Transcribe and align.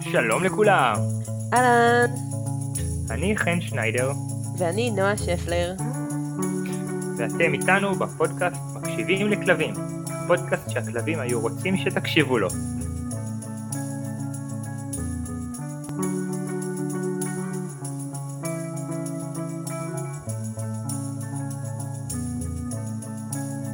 שלום 0.00 0.44
לכולם, 0.44 0.96
אהלן, 1.54 2.14
אני 3.10 3.36
חן 3.36 3.60
שניידר, 3.60 4.12
ואני 4.58 4.90
נועה 4.90 5.16
שפלר. 5.16 5.74
ואתם 7.16 7.52
איתנו 7.52 7.94
בפודקאסט 7.94 8.60
מקשיבים 8.74 9.28
לכלבים, 9.30 9.74
פודקאסט 10.26 10.70
שהכלבים 10.70 11.20
היו 11.20 11.40
רוצים 11.40 11.76
שתקשיבו 11.76 12.38
לו. 12.38 12.48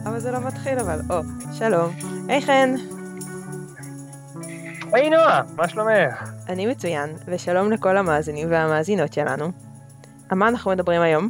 אבל 0.06 0.18
זה 0.18 0.30
לא 0.30 0.40
מתחיל 0.40 0.78
אבל. 0.78 1.00
או, 1.10 1.20
שלום. 1.52 2.13
היי 2.28 2.40
חן, 2.40 2.74
היי 4.92 5.10
נועה, 5.10 5.42
מה 5.56 5.68
שלומך? 5.68 6.30
אני 6.48 6.66
מצוין, 6.66 7.10
ושלום 7.26 7.72
לכל 7.72 7.96
המאזינים 7.96 8.50
והמאזינות 8.50 9.12
שלנו. 9.12 9.44
על 10.30 10.38
מה 10.38 10.48
אנחנו 10.48 10.70
מדברים 10.70 11.02
היום? 11.02 11.28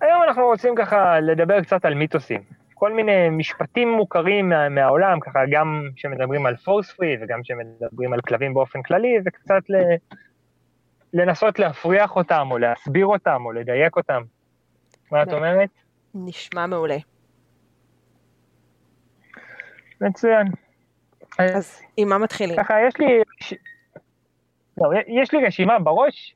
היום 0.00 0.22
אנחנו 0.22 0.44
רוצים 0.44 0.74
ככה 0.76 1.20
לדבר 1.20 1.62
קצת 1.62 1.84
על 1.84 1.94
מיתוסים. 1.94 2.40
כל 2.74 2.92
מיני 2.92 3.28
משפטים 3.30 3.92
מוכרים 3.92 4.48
מה, 4.48 4.68
מהעולם, 4.68 5.20
ככה 5.20 5.38
גם 5.50 5.88
שמדברים 5.96 6.46
על 6.46 6.56
פורס 6.56 6.92
פרי 6.92 7.16
וגם 7.20 7.40
שמדברים 7.44 8.12
על 8.12 8.20
כלבים 8.20 8.54
באופן 8.54 8.82
כללי, 8.82 9.18
וקצת 9.26 9.62
ל, 9.70 9.74
לנסות 11.12 11.58
להפריח 11.58 12.16
אותם, 12.16 12.48
או 12.50 12.58
להסביר 12.58 13.06
אותם, 13.06 13.42
או 13.44 13.52
לדייק 13.52 13.96
אותם. 13.96 14.22
מה 15.10 15.22
את 15.22 15.32
אומרת? 15.32 15.70
נשמע 16.14 16.66
מעולה. 16.66 16.96
מצוין. 20.02 20.46
אז 21.38 21.82
עם 21.96 22.08
מה 22.08 22.18
מתחילים? 22.18 22.56
ככה, 22.56 22.74
יש 22.88 22.94
לי... 22.98 23.22
לא, 24.78 24.90
יש 25.06 25.32
לי 25.32 25.46
רשימה 25.46 25.78
בראש 25.78 26.34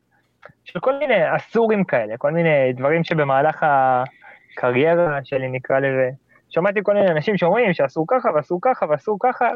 של 0.65 0.81
כל 0.81 0.99
מיני 0.99 1.37
אסורים 1.37 1.85
כאלה, 1.85 2.17
כל 2.17 2.31
מיני 2.31 2.73
דברים 2.73 3.05
שבמהלך 3.05 3.67
הקריירה 3.67 5.19
שלי, 5.25 5.49
נקרא 5.49 5.79
לזה, 5.79 6.11
שמעתי 6.49 6.81
כל 6.83 6.95
מיני 6.95 7.11
אנשים 7.11 7.37
שאומרים 7.37 7.73
שעשו 7.73 8.07
ככה 8.07 8.29
ועשו 8.35 8.61
ככה 8.61 8.87
ועשו 8.89 9.19
ככה, 9.19 9.49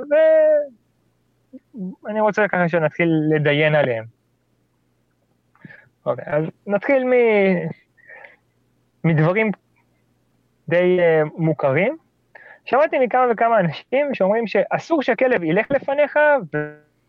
ואני 2.05 2.20
רוצה 2.20 2.48
ככה 2.48 2.69
שנתחיל 2.69 3.08
לדיין 3.34 3.74
עליהם. 3.74 4.05
אוקיי, 6.06 6.24
אז 6.27 6.45
נתחיל 6.67 7.05
מ... 7.05 7.12
מדברים 9.05 9.50
די 10.69 10.98
uh, 10.98 11.28
מוכרים. 11.36 11.97
שמעתי 12.71 12.99
מכמה 12.99 13.27
וכמה 13.33 13.61
אנשים 13.61 14.15
שאומרים 14.15 14.47
שאסור 14.47 15.03
שהכלב 15.03 15.45
ילך 15.45 15.67
לפניך 15.71 16.19
ו- 16.55 16.59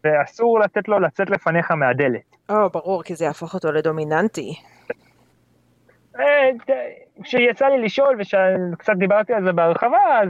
ואסור 0.04 0.60
לתת 0.60 0.88
לו 0.88 1.00
לצאת 1.00 1.30
לפניך 1.30 1.72
מהדלת. 1.72 2.36
או, 2.50 2.70
ברור, 2.70 3.04
כי 3.04 3.16
זה 3.16 3.26
יהפוך 3.26 3.54
אותו 3.54 3.72
לדומיננטי. 3.72 4.54
אה, 6.20 6.50
כשיצא 7.24 7.68
לי 7.68 7.82
לשאול 7.82 8.20
וקצת 8.74 8.94
דיברתי 8.98 9.34
על 9.34 9.44
זה 9.44 9.52
בהרחבה, 9.52 10.20
אז 10.22 10.30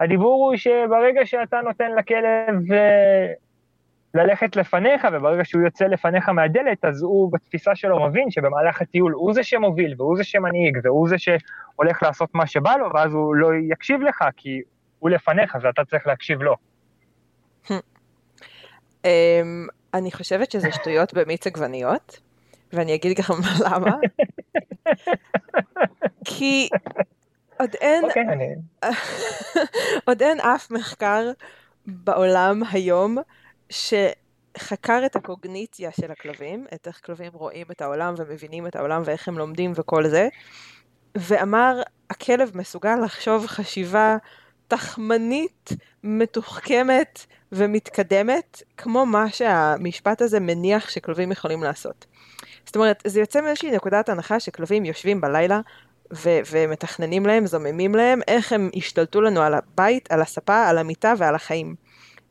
הדיבור 0.00 0.44
הוא 0.44 0.56
שברגע 0.56 1.26
שאתה 1.26 1.60
נותן 1.60 1.90
לכלב 1.98 2.72
אה, 2.72 3.32
ללכת 4.14 4.56
לפניך, 4.56 5.06
וברגע 5.12 5.44
שהוא 5.44 5.62
יוצא 5.62 5.84
לפניך 5.84 6.28
מהדלת, 6.28 6.84
אז 6.84 7.02
הוא 7.02 7.32
בתפיסה 7.32 7.74
שלו 7.74 8.08
מבין 8.08 8.30
שבמהלך 8.30 8.82
הטיול 8.82 9.12
הוא 9.12 9.34
זה 9.34 9.42
שמוביל, 9.42 9.94
והוא 9.98 10.16
זה 10.16 10.24
שמנהיג, 10.24 10.78
והוא 10.84 11.08
זה 11.08 11.16
שהולך 11.18 12.02
לעשות 12.02 12.34
מה 12.34 12.46
שבא 12.46 12.76
לו, 12.76 12.88
ואז 12.94 13.12
הוא 13.12 13.34
לא 13.34 13.48
יקשיב 13.54 14.00
לך, 14.00 14.24
כי 14.36 14.60
הוא 14.98 15.10
לפניך 15.10 15.56
ואתה 15.62 15.84
צריך 15.84 16.06
להקשיב 16.06 16.42
לו. 16.42 16.56
אמ, 19.04 19.66
אני 19.94 20.12
חושבת 20.12 20.50
שזה 20.50 20.72
שטויות 20.72 21.14
במיץ 21.14 21.46
עגבניות, 21.46 22.20
ואני 22.72 22.94
אגיד 22.94 23.16
גם 23.18 23.38
למה. 23.66 23.96
כי 26.24 26.68
עוד 27.60 27.70
אין 27.80 28.04
אוקיי. 28.04 28.54
עוד 30.06 30.22
אין 30.22 30.40
אף 30.40 30.70
מחקר 30.70 31.30
בעולם 31.86 32.62
היום 32.72 33.18
שחקר 33.70 35.02
את 35.06 35.16
הקוגניציה 35.16 35.90
של 36.00 36.10
הכלבים, 36.10 36.66
את 36.74 36.86
איך 36.86 37.00
כלבים 37.04 37.32
רואים 37.32 37.66
את 37.70 37.82
העולם 37.82 38.14
ומבינים 38.16 38.66
את 38.66 38.76
העולם 38.76 39.02
ואיך 39.04 39.28
הם 39.28 39.38
לומדים 39.38 39.72
וכל 39.74 40.08
זה, 40.08 40.28
ואמר, 41.14 41.82
הכלב 42.10 42.50
מסוגל 42.54 42.96
לחשוב 43.04 43.46
חשיבה 43.46 44.16
תחמנית, 44.68 45.70
מתוחכמת 46.04 47.26
ומתקדמת, 47.52 48.62
כמו 48.76 49.06
מה 49.06 49.30
שהמשפט 49.30 50.22
הזה 50.22 50.40
מניח 50.40 50.90
שכלבים 50.90 51.32
יכולים 51.32 51.62
לעשות. 51.62 52.06
זאת 52.66 52.76
אומרת, 52.76 53.02
זה 53.06 53.20
יוצא 53.20 53.40
מאיזושהי 53.40 53.70
נקודת 53.70 54.08
הנחה 54.08 54.40
שכלבים 54.40 54.84
יושבים 54.84 55.20
בלילה 55.20 55.60
ו- 56.12 56.40
ומתכננים 56.50 57.26
להם, 57.26 57.46
זוממים 57.46 57.94
להם, 57.94 58.20
איך 58.28 58.52
הם 58.52 58.70
השתלטו 58.76 59.20
לנו 59.20 59.42
על 59.42 59.54
הבית, 59.54 60.12
על 60.12 60.20
הספה, 60.20 60.68
על 60.68 60.78
המיטה 60.78 61.14
ועל 61.18 61.34
החיים. 61.34 61.74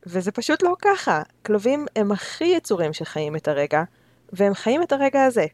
וזה 0.06 0.32
פשוט 0.32 0.62
לא 0.62 0.74
ככה. 0.82 1.22
כלבים 1.46 1.86
הם 1.96 2.12
הכי 2.12 2.44
יצורים 2.44 2.92
שחיים 2.92 3.36
את 3.36 3.48
הרגע, 3.48 3.82
והם 4.32 4.54
חיים 4.54 4.82
את 4.82 4.92
הרגע 4.92 5.24
הזה. 5.24 5.46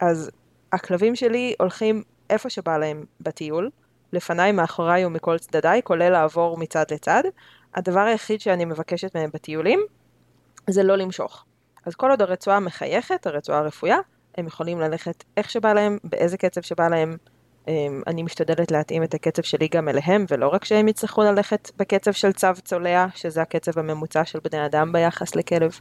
אז 0.00 0.30
הכלבים 0.72 1.16
שלי 1.16 1.54
הולכים 1.60 2.02
איפה 2.30 2.50
שבא 2.50 2.78
להם 2.78 3.04
בטיול, 3.20 3.70
לפניי, 4.12 4.52
מאחוריי 4.52 5.04
ומכל 5.04 5.38
צדדיי, 5.38 5.80
כולל 5.84 6.10
לעבור 6.10 6.58
מצד 6.58 6.84
לצד. 6.90 7.22
הדבר 7.74 8.00
היחיד 8.00 8.40
שאני 8.40 8.64
מבקשת 8.64 9.16
מהם 9.16 9.30
בטיולים, 9.34 9.80
זה 10.70 10.82
לא 10.82 10.96
למשוך. 10.96 11.44
אז 11.86 11.94
כל 11.94 12.10
עוד 12.10 12.22
הרצועה 12.22 12.60
מחייכת, 12.60 13.26
הרצועה 13.26 13.58
הרפויה, 13.58 13.98
הם 14.36 14.46
יכולים 14.46 14.80
ללכת 14.80 15.24
איך 15.36 15.50
שבא 15.50 15.72
להם, 15.72 15.98
באיזה 16.04 16.36
קצב 16.36 16.60
שבא 16.60 16.88
להם. 16.88 17.16
אמ, 17.68 18.02
אני 18.06 18.22
משתדלת 18.22 18.70
להתאים 18.70 19.02
את 19.02 19.14
הקצב 19.14 19.42
שלי 19.42 19.68
גם 19.68 19.88
אליהם, 19.88 20.24
ולא 20.30 20.48
רק 20.48 20.64
שהם 20.64 20.88
יצטרכו 20.88 21.22
ללכת 21.22 21.70
בקצב 21.76 22.12
של 22.12 22.32
צו 22.32 22.48
צולע, 22.64 23.06
שזה 23.14 23.42
הקצב 23.42 23.78
הממוצע 23.78 24.24
של 24.24 24.38
בני 24.50 24.66
אדם 24.66 24.92
ביחס 24.92 25.36
לכלב. 25.36 25.80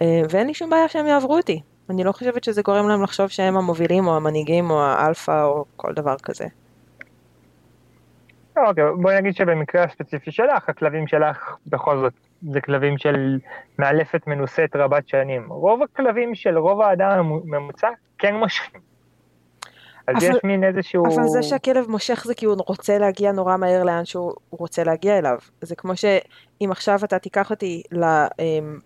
אה, 0.00 0.22
ואין 0.30 0.46
לי 0.46 0.54
שום 0.54 0.70
בעיה 0.70 0.88
שהם 0.88 1.06
יעברו 1.06 1.36
אותי. 1.36 1.60
אני 1.90 2.04
לא 2.04 2.12
חושבת 2.12 2.44
שזה 2.44 2.62
גורם 2.62 2.88
להם 2.88 3.02
לחשוב 3.02 3.28
שהם 3.28 3.56
המובילים 3.56 4.06
או 4.06 4.16
המנהיגים 4.16 4.70
או 4.70 4.82
האלפא 4.82 5.44
או 5.44 5.64
כל 5.76 5.92
דבר 5.92 6.16
כזה. 6.22 6.46
אוקיי, 8.56 8.84
בואי 9.00 9.20
נגיד 9.20 9.36
שבמקרה 9.36 9.84
הספציפי 9.84 10.30
שלך, 10.30 10.68
הכלבים 10.68 11.06
שלך 11.06 11.56
בכל 11.66 11.98
זאת 11.98 12.12
זה 12.50 12.60
כלבים 12.60 12.98
של 12.98 13.38
מאלפת 13.78 14.26
מנוסית 14.26 14.76
רבת 14.76 15.08
שנים. 15.08 15.48
רוב 15.48 15.82
הכלבים 15.82 16.34
של 16.34 16.58
רוב 16.58 16.80
האדם 16.80 17.10
הממוצע 17.18 17.88
כן 18.18 18.34
מושכים. 18.34 18.91
אז 20.08 20.24
אבל- 20.24 20.36
יש 20.36 20.44
מין 20.44 20.64
איזשהו... 20.64 21.06
אבל 21.06 21.28
זה 21.28 21.42
שהכלב 21.42 21.90
מושך 21.90 22.24
זה 22.26 22.34
כי 22.34 22.46
הוא 22.46 22.56
רוצה 22.66 22.98
להגיע 22.98 23.32
נורא 23.32 23.56
מהר 23.56 23.84
לאן 23.84 24.04
שהוא 24.04 24.32
רוצה 24.50 24.84
להגיע 24.84 25.18
אליו. 25.18 25.38
זה 25.60 25.76
כמו 25.76 25.92
שאם 25.96 26.70
עכשיו 26.70 27.00
אתה 27.04 27.18
תיקח 27.18 27.50
אותי 27.50 27.82
ל, 27.92 28.04
אמ, 28.38 28.78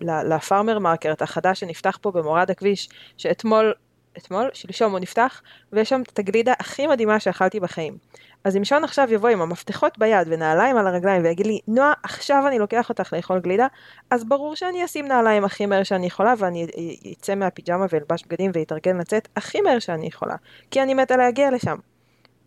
לפארמר 0.00 0.78
מרקרט 0.78 1.22
החדש 1.22 1.60
שנפתח 1.60 1.98
פה 2.02 2.10
במורד 2.10 2.50
הכביש, 2.50 2.88
שאתמול, 3.16 3.74
אתמול, 4.18 4.50
שלשום 4.52 4.92
הוא 4.92 4.98
נפתח, 5.00 5.42
ויש 5.72 5.88
שם 5.88 6.02
את 6.12 6.18
הגלידה 6.18 6.52
הכי 6.58 6.86
מדהימה 6.86 7.20
שאכלתי 7.20 7.60
בחיים. 7.60 7.96
אז 8.44 8.56
אם 8.56 8.64
שון 8.64 8.84
עכשיו 8.84 9.12
יבוא 9.12 9.28
עם 9.28 9.42
המפתחות 9.42 9.98
ביד 9.98 10.26
ונעליים 10.30 10.76
על 10.76 10.86
הרגליים 10.86 11.22
ויגיד 11.22 11.46
לי, 11.46 11.58
נועה, 11.68 11.92
עכשיו 12.02 12.44
אני 12.46 12.58
לוקח 12.58 12.88
אותך 12.88 13.12
לאכול 13.12 13.38
גלידה, 13.38 13.66
אז 14.10 14.24
ברור 14.24 14.56
שאני 14.56 14.84
אשים 14.84 15.08
נעליים 15.08 15.44
הכי 15.44 15.66
מהר 15.66 15.82
שאני 15.82 16.06
יכולה, 16.06 16.34
ואני 16.38 16.66
אצא 17.12 17.34
מהפיג'מה 17.34 17.86
ואלבש 17.90 18.24
בגדים 18.26 18.50
ואתארגן 18.54 18.96
לצאת 18.96 19.28
הכי 19.36 19.60
מהר 19.60 19.78
שאני 19.78 20.06
יכולה. 20.06 20.36
כי 20.70 20.82
אני 20.82 20.94
מתה 20.94 21.16
להגיע 21.16 21.50
לשם. 21.50 21.76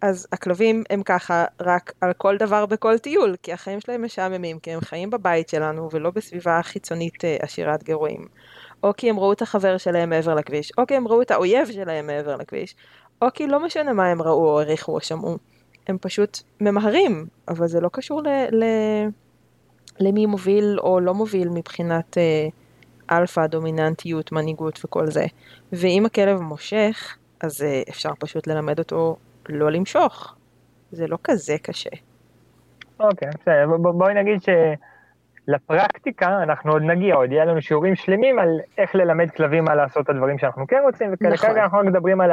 אז 0.02 0.28
הכלבים 0.32 0.84
הם 0.90 1.04
ככה 1.04 1.46
רק 1.62 1.94
על 2.02 2.14
כל 2.14 2.38
דבר 2.38 2.66
בכל 2.66 2.98
טיול, 2.98 3.36
כי 3.44 3.54
החיים 3.54 3.82
שלהם 3.82 4.06
משעממים, 4.06 4.60
כי 4.60 4.72
הם 4.72 4.82
חיים 4.82 5.10
בבית 5.10 5.50
שלנו 5.50 5.90
ולא 5.92 6.12
בסביבה 6.12 6.60
חיצונית 6.64 7.26
אה, 7.26 7.38
עשירת 7.42 7.84
גירויים. 7.84 8.28
או 8.84 8.92
כי 8.98 9.10
הם 9.10 9.20
ראו 9.20 9.34
את 9.34 9.42
החבר 9.42 9.78
שלהם 9.78 10.10
מעבר 10.10 10.36
לכביש, 10.36 10.72
או 10.78 10.88
כי 10.88 10.96
הם 10.96 11.08
ראו 11.08 11.22
את 11.22 11.32
האויב 11.32 11.72
שלהם 11.72 12.08
מעבר 12.08 12.36
לכביש, 12.36 12.76
או 13.22 13.28
כי 13.34 13.48
לא 13.48 13.60
משנה 13.60 13.94
מה 13.94 14.08
הם 14.08 14.22
ראו 14.22 14.50
או 14.50 14.60
העריכו 14.60 14.96
או 14.96 15.02
שמעו. 15.02 15.53
הם 15.88 15.98
פשוט 16.02 16.38
ממהרים, 16.62 17.26
אבל 17.48 17.68
זה 17.68 17.82
לא 17.82 17.90
קשור 17.94 18.22
ל... 18.22 18.28
ל... 18.52 18.64
למי 20.00 20.26
מוביל 20.26 20.78
או 20.80 21.00
לא 21.00 21.14
מוביל 21.14 21.50
מבחינת 21.50 22.18
אה, 22.18 22.48
אלפא, 23.18 23.48
דומיננטיות, 23.48 24.32
מנהיגות 24.32 24.86
וכל 24.86 25.08
זה. 25.08 25.26
ואם 25.74 26.04
הכלב 26.06 26.42
מושך, 26.42 27.18
אז 27.42 27.62
אה, 27.62 27.82
אפשר 27.90 28.10
פשוט 28.20 28.48
ללמד 28.48 28.80
אותו 28.80 29.16
לא 29.50 29.72
למשוך. 29.72 30.36
זה 30.92 31.08
לא 31.08 31.18
כזה 31.24 31.56
קשה. 31.62 31.90
אוקיי, 33.00 33.28
בסדר, 33.42 33.68
בוא- 33.68 33.78
בוא- 33.78 33.92
בואי 33.92 34.14
נגיד 34.14 34.40
שלפרקטיקה 35.48 36.44
אנחנו 36.44 36.72
עוד 36.72 36.82
נגיע, 36.82 37.16
עוד 37.16 37.32
יהיה 37.32 37.46
לנו 37.46 37.62
שיעורים 37.62 37.96
שלמים 37.96 38.40
על 38.40 38.50
איך 38.78 38.96
ללמד 38.96 39.30
כלבים 39.32 39.64
מה 39.64 39.76
לעשות 39.76 40.04
את 40.04 40.10
הדברים 40.10 40.38
שאנחנו 40.38 40.68
כן 40.68 40.80
רוצים, 40.84 41.14
וכאלה 41.14 41.34
נכון. 41.34 41.50
אנחנו 41.58 41.84
מדברים 41.84 42.22
על 42.22 42.32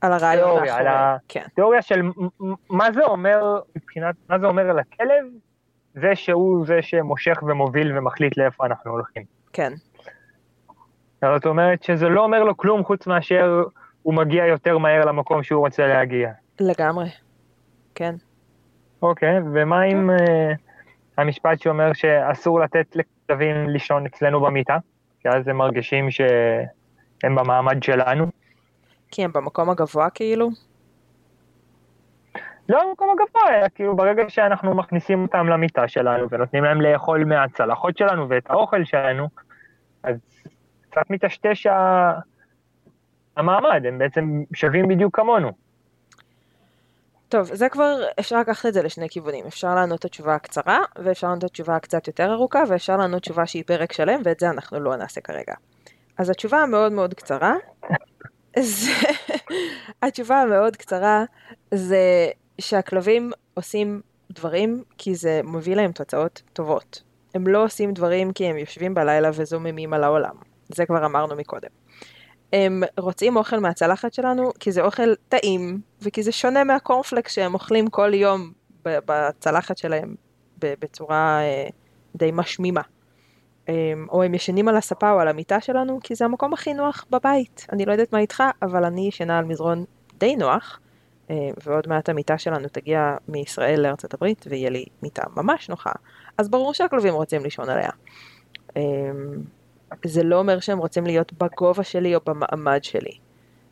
על 0.00 0.12
הרעיון 0.12 0.44
תיאוריה, 0.50 0.76
על 0.76 0.84
מאחורי, 0.84 1.00
ה- 1.02 1.16
כן. 1.28 1.42
תיאוריה 1.54 1.82
של 1.82 2.02
מה 2.70 2.92
זה 2.92 3.04
אומר 3.04 3.60
מבחינת, 3.76 4.14
מה 4.28 4.38
זה 4.38 4.46
אומר 4.46 4.70
על 4.70 4.78
הכלב, 4.78 5.24
זה 5.94 6.14
שהוא 6.14 6.66
זה 6.66 6.82
שמושך 6.82 7.38
ומוביל 7.42 7.98
ומחליט 7.98 8.36
לאיפה 8.36 8.66
אנחנו 8.66 8.90
הולכים. 8.90 9.22
כן, 9.52 9.72
זאת 11.24 11.46
אומרת 11.46 11.82
שזה 11.82 12.08
לא 12.08 12.24
אומר 12.24 12.44
לו 12.44 12.56
כלום 12.56 12.84
חוץ 12.84 13.06
מאשר 13.06 13.62
הוא 14.02 14.14
מגיע 14.14 14.46
יותר 14.46 14.78
מהר 14.78 15.04
למקום 15.04 15.42
שהוא 15.42 15.60
רוצה 15.60 15.86
להגיע. 15.86 16.30
לגמרי. 16.60 17.08
כן. 17.94 18.14
אוקיי, 19.02 19.38
ומה 19.54 19.80
עם 19.80 20.10
uh, 20.10 20.22
המשפט 21.18 21.60
שאומר 21.60 21.92
שאסור 21.92 22.60
לתת 22.60 22.96
לכלבים 22.96 23.68
לישון 23.68 24.06
אצלנו 24.06 24.40
במיטה, 24.40 24.76
כי 25.20 25.28
אז 25.28 25.48
הם 25.48 25.56
מרגישים 25.56 26.10
שהם 26.10 27.34
במעמד 27.34 27.82
שלנו? 27.82 28.26
כי 29.10 29.24
הם 29.24 29.32
במקום 29.32 29.70
הגבוה 29.70 30.10
כאילו? 30.10 30.48
לא 32.68 32.84
במקום 32.88 33.08
הגבוה, 33.10 33.58
אלא 33.58 33.66
כאילו 33.74 33.96
ברגע 33.96 34.22
שאנחנו 34.28 34.74
מכניסים 34.74 35.22
אותם 35.22 35.46
למיטה 35.46 35.88
שלנו 35.88 36.30
ונותנים 36.30 36.64
להם 36.64 36.80
לאכול 36.80 37.24
מהצלחות 37.24 37.98
שלנו 37.98 38.28
ואת 38.28 38.50
האוכל 38.50 38.84
שלנו, 38.84 39.28
אז 40.02 40.16
קצת 40.90 41.10
מטשטש 41.10 41.66
ה- 41.66 42.12
המעמד, 43.36 43.82
הם 43.88 43.98
בעצם 43.98 44.42
שווים 44.54 44.88
בדיוק 44.88 45.16
כמונו. 45.16 45.52
טוב, 47.28 47.44
זה 47.54 47.68
כבר, 47.68 47.94
אפשר 48.20 48.40
לקחת 48.40 48.66
את 48.66 48.74
זה 48.74 48.82
לשני 48.82 49.08
כיוונים. 49.08 49.46
אפשר 49.46 49.74
לענות 49.74 49.98
את 49.98 50.04
התשובה 50.04 50.34
הקצרה, 50.34 50.78
ואפשר 50.96 51.26
לענות 51.26 51.44
את 51.44 51.50
התשובה 51.50 51.76
הקצת 51.76 52.06
יותר 52.06 52.32
ארוכה, 52.32 52.62
ואפשר 52.68 52.96
לענות 52.96 53.22
תשובה 53.22 53.46
שהיא 53.46 53.64
פרק 53.66 53.92
שלם, 53.92 54.20
ואת 54.24 54.40
זה 54.40 54.50
אנחנו 54.50 54.80
לא 54.80 54.96
נעשה 54.96 55.20
כרגע. 55.20 55.54
אז 56.18 56.30
התשובה 56.30 56.58
המאוד 56.62 56.92
מאוד 56.92 57.14
קצרה, 57.14 57.54
זה... 58.60 58.90
התשובה 60.02 60.40
המאוד 60.40 60.76
קצרה 60.76 61.24
זה 61.74 62.30
שהכלבים 62.60 63.30
עושים 63.54 64.00
דברים 64.30 64.82
כי 64.98 65.14
זה 65.14 65.40
מביא 65.44 65.76
להם 65.76 65.92
תוצאות 65.92 66.42
טובות. 66.52 67.02
הם 67.34 67.46
לא 67.46 67.64
עושים 67.64 67.92
דברים 67.92 68.32
כי 68.32 68.46
הם 68.46 68.56
יושבים 68.56 68.94
בלילה 68.94 69.30
וזוממים 69.34 69.92
על 69.92 70.04
העולם. 70.04 70.34
זה 70.68 70.86
כבר 70.86 71.06
אמרנו 71.06 71.36
מקודם. 71.36 71.68
הם 72.52 72.82
רוצים 72.98 73.36
אוכל 73.36 73.58
מהצלחת 73.58 74.14
שלנו 74.14 74.50
כי 74.60 74.72
זה 74.72 74.82
אוכל 74.82 75.14
טעים 75.28 75.80
וכי 76.02 76.22
זה 76.22 76.32
שונה 76.32 76.64
מהקורנפלקס 76.64 77.32
שהם 77.32 77.54
אוכלים 77.54 77.90
כל 77.90 78.14
יום 78.14 78.52
בצלחת 78.84 79.78
שלהם 79.78 80.14
בצורה 80.58 81.40
אה, 81.40 81.68
די 82.16 82.30
משמימה. 82.32 82.80
אה, 83.68 83.74
או 84.08 84.22
הם 84.22 84.34
ישנים 84.34 84.68
על 84.68 84.76
הספה 84.76 85.10
או 85.10 85.20
על 85.20 85.28
המיטה 85.28 85.60
שלנו 85.60 86.00
כי 86.02 86.14
זה 86.14 86.24
המקום 86.24 86.52
הכי 86.52 86.74
נוח 86.74 87.04
בבית. 87.10 87.66
אני 87.72 87.84
לא 87.84 87.92
יודעת 87.92 88.12
מה 88.12 88.18
איתך, 88.18 88.42
אבל 88.62 88.84
אני 88.84 89.08
ישנה 89.08 89.38
על 89.38 89.44
מזרון 89.44 89.84
די 90.18 90.36
נוח, 90.36 90.80
אה, 91.30 91.36
ועוד 91.66 91.88
מעט 91.88 92.08
המיטה 92.08 92.38
שלנו 92.38 92.68
תגיע 92.68 93.16
מישראל 93.28 93.80
לארצות 93.80 94.14
הברית 94.14 94.44
ויהיה 94.48 94.70
לי 94.70 94.84
מיטה 95.02 95.22
ממש 95.36 95.68
נוחה, 95.68 95.92
אז 96.38 96.48
ברור 96.48 96.74
שהכלבים 96.74 97.14
רוצים 97.14 97.42
לישון 97.42 97.68
עליה. 97.68 97.90
אה, 98.76 98.82
זה 100.04 100.22
לא 100.22 100.38
אומר 100.38 100.60
שהם 100.60 100.78
רוצים 100.78 101.06
להיות 101.06 101.32
בגובה 101.32 101.84
שלי 101.84 102.14
או 102.14 102.20
במעמד 102.26 102.84
שלי. 102.84 103.27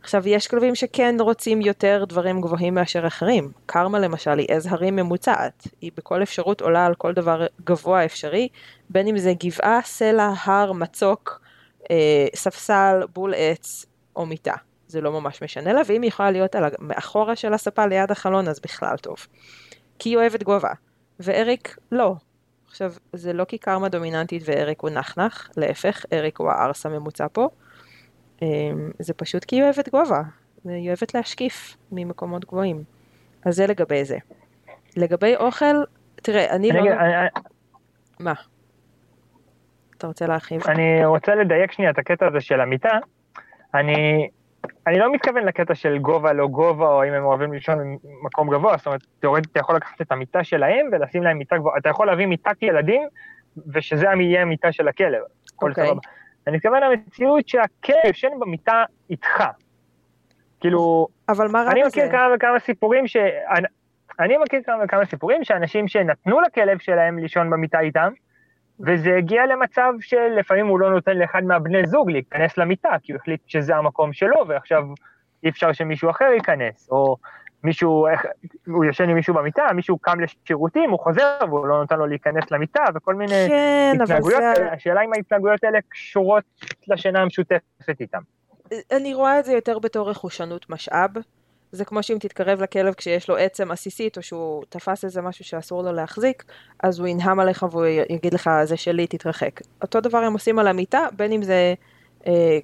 עכשיו, 0.06 0.28
יש 0.28 0.48
כלבים 0.48 0.74
שכן 0.74 1.16
רוצים 1.20 1.60
יותר 1.60 2.04
דברים 2.08 2.40
גבוהים 2.40 2.74
מאשר 2.74 3.06
אחרים. 3.06 3.50
קרמה 3.66 3.98
למשל 3.98 4.38
היא 4.38 4.46
עז 4.50 4.66
הרים 4.66 4.96
ממוצעת. 4.96 5.68
היא 5.80 5.90
בכל 5.96 6.22
אפשרות 6.22 6.60
עולה 6.60 6.86
על 6.86 6.94
כל 6.94 7.12
דבר 7.12 7.46
גבוה 7.64 8.04
אפשרי, 8.04 8.48
בין 8.90 9.08
אם 9.08 9.18
זה 9.18 9.32
גבעה, 9.44 9.80
סלע, 9.84 10.32
הר, 10.44 10.72
מצוק, 10.72 11.40
אה, 11.90 12.26
ספסל, 12.34 13.00
בול 13.14 13.34
עץ 13.36 13.86
או 14.16 14.26
מיטה. 14.26 14.54
זה 14.88 15.00
לא 15.00 15.12
ממש 15.12 15.42
משנה 15.42 15.72
לה, 15.72 15.80
ואם 15.86 16.02
היא 16.02 16.08
יכולה 16.08 16.30
להיות 16.30 16.54
על, 16.54 16.64
מאחורה 16.78 17.36
של 17.36 17.54
הספה 17.54 17.86
ליד 17.86 18.10
החלון, 18.10 18.48
אז 18.48 18.60
בכלל 18.60 18.96
טוב. 18.96 19.16
כי 19.98 20.08
היא 20.08 20.16
אוהבת 20.16 20.42
גובה, 20.42 20.72
ואריק 21.20 21.76
לא. 21.92 22.14
עכשיו, 22.68 22.92
זה 23.12 23.32
לא 23.32 23.44
כי 23.44 23.58
קרמה 23.58 23.88
דומיננטית 23.88 24.42
ואריק 24.44 24.80
הוא 24.80 24.90
נחנח, 24.90 25.50
להפך, 25.56 26.04
אריק 26.12 26.38
הוא 26.38 26.50
הארס 26.50 26.86
הממוצע 26.86 27.26
פה. 27.32 27.48
אמ, 28.42 28.90
זה 28.98 29.14
פשוט 29.14 29.44
כי 29.44 29.56
היא 29.56 29.62
אוהבת 29.62 29.88
גובה, 29.88 30.22
היא 30.64 30.88
אוהבת 30.88 31.14
להשקיף 31.14 31.76
ממקומות 31.92 32.44
גבוהים. 32.44 32.82
אז 33.44 33.54
זה 33.56 33.66
לגבי 33.66 34.04
זה. 34.04 34.18
לגבי 34.96 35.36
אוכל, 35.36 35.76
תראה, 36.14 36.50
אני 36.50 36.72
לא... 36.72 36.80
אגיד- 36.80 36.92
אני, 36.92 37.28
מה? 38.20 38.32
אתה 39.98 40.06
רוצה 40.06 40.26
להרחיב? 40.26 40.62
אני 40.68 41.04
רוצה 41.06 41.34
לדייק 41.34 41.72
שנייה 41.72 41.90
את 41.90 41.98
הקטע 41.98 42.26
הזה 42.26 42.40
של 42.40 42.60
המיטה. 42.60 42.98
אני, 43.74 44.28
אני 44.86 44.98
לא 44.98 45.12
מתכוון 45.12 45.44
לקטע 45.44 45.74
של 45.74 45.98
גובה 45.98 46.32
לא 46.32 46.46
גובה, 46.46 46.86
או 46.86 47.04
אם 47.04 47.12
הם 47.12 47.24
אוהבים 47.24 47.52
לישון 47.52 47.78
במקום 48.22 48.50
גבוה, 48.50 48.76
זאת 48.76 48.86
אומרת, 48.86 49.00
תאורטית 49.20 49.50
אתה 49.52 49.60
יכול 49.60 49.76
לקחת 49.76 50.00
את 50.00 50.12
המיטה 50.12 50.44
שלהם 50.44 50.86
ולשים 50.92 51.22
להם 51.22 51.38
מיטה 51.38 51.56
גבוהה, 51.58 51.78
אתה 51.78 51.88
יכול 51.88 52.06
להביא 52.06 52.26
מיטת 52.26 52.62
ילדים, 52.62 53.02
ושזה 53.74 54.06
יהיה 54.20 54.42
המיטה 54.42 54.72
של 54.72 54.88
הכלב, 54.88 55.22
הכל 55.54 55.70
אוקיי. 55.70 55.86
סבבה. 55.86 56.00
אני 56.46 56.56
מתכוון 56.56 56.82
למציאות 56.82 57.48
שהכלב 57.48 57.96
ישן 58.04 58.28
במיטה 58.40 58.84
איתך. 59.10 59.44
כאילו, 60.60 61.08
אבל 61.28 61.48
מה 61.48 61.62
רע 61.62 61.70
אני 61.70 61.80
בזה? 61.80 61.88
מכיר 61.88 62.10
כמה 62.10 62.28
וכמה 62.36 62.58
סיפורים 62.58 63.06
ש... 63.06 63.16
אני- 63.16 63.66
אני 64.20 64.36
מכיר 64.38 64.60
כמה 64.66 64.84
וכמה 64.84 65.04
סיפורים 65.04 65.44
שאנשים 65.44 65.88
שנתנו 65.88 66.40
לכלב 66.40 66.78
שלהם 66.78 67.18
לישון 67.18 67.50
במיטה 67.50 67.80
איתם, 67.80 68.12
וזה 68.80 69.16
הגיע 69.16 69.46
למצב 69.46 69.92
שלפעמים 70.00 70.66
הוא 70.66 70.80
לא 70.80 70.90
נותן 70.90 71.16
לאחד 71.16 71.44
מהבני 71.44 71.86
זוג 71.86 72.10
להיכנס 72.10 72.58
למיטה, 72.58 72.90
כי 73.02 73.12
הוא 73.12 73.18
החליט 73.20 73.40
שזה 73.46 73.76
המקום 73.76 74.12
שלו, 74.12 74.48
ועכשיו 74.48 74.82
אי 75.44 75.48
אפשר 75.48 75.72
שמישהו 75.72 76.10
אחר 76.10 76.24
ייכנס, 76.34 76.88
או 76.90 77.16
מישהו, 77.66 78.06
איך, 78.06 78.26
הוא 78.66 78.84
ישן 78.84 79.08
עם 79.08 79.14
מישהו 79.14 79.34
במיטה, 79.34 79.66
מישהו 79.74 79.98
קם 79.98 80.20
לשירותים, 80.20 80.90
הוא 80.90 80.98
חוזר, 80.98 81.38
והוא 81.48 81.66
לא 81.66 81.80
נותן 81.80 81.98
לו 81.98 82.06
להיכנס 82.06 82.50
למיטה, 82.50 82.84
וכל 82.94 83.14
מיני 83.14 83.46
כן, 83.48 83.98
התנהגויות 84.02 84.42
זה... 84.56 84.72
השאלה 84.72 85.04
אם 85.04 85.12
ההתנהגויות 85.12 85.64
האלה 85.64 85.78
קשורות 85.88 86.44
לשינה 86.88 87.22
המשותפת 87.22 88.00
איתם. 88.00 88.20
אני 88.92 89.14
רואה 89.14 89.38
את 89.38 89.44
זה 89.44 89.52
יותר 89.52 89.78
בתור 89.78 90.10
רכושנות 90.10 90.70
משאב. 90.70 91.10
זה 91.72 91.84
כמו 91.84 92.02
שאם 92.02 92.16
תתקרב 92.20 92.62
לכלב 92.62 92.94
כשיש 92.94 93.28
לו 93.28 93.36
עצם 93.36 93.70
עסיסית, 93.70 94.16
או 94.16 94.22
שהוא 94.22 94.64
תפס 94.68 95.04
איזה 95.04 95.22
משהו 95.22 95.44
שאסור 95.44 95.82
לו 95.82 95.92
להחזיק, 95.92 96.44
אז 96.82 96.98
הוא 96.98 97.08
ינהם 97.08 97.40
עליך 97.40 97.66
והוא 97.70 97.86
יגיד 97.86 98.34
לך, 98.34 98.50
זה 98.64 98.76
שלי, 98.76 99.06
תתרחק. 99.06 99.60
אותו 99.82 100.00
דבר 100.00 100.18
הם 100.18 100.32
עושים 100.32 100.58
על 100.58 100.68
המיטה, 100.68 101.06
בין 101.16 101.32
אם 101.32 101.42
זה 101.42 101.74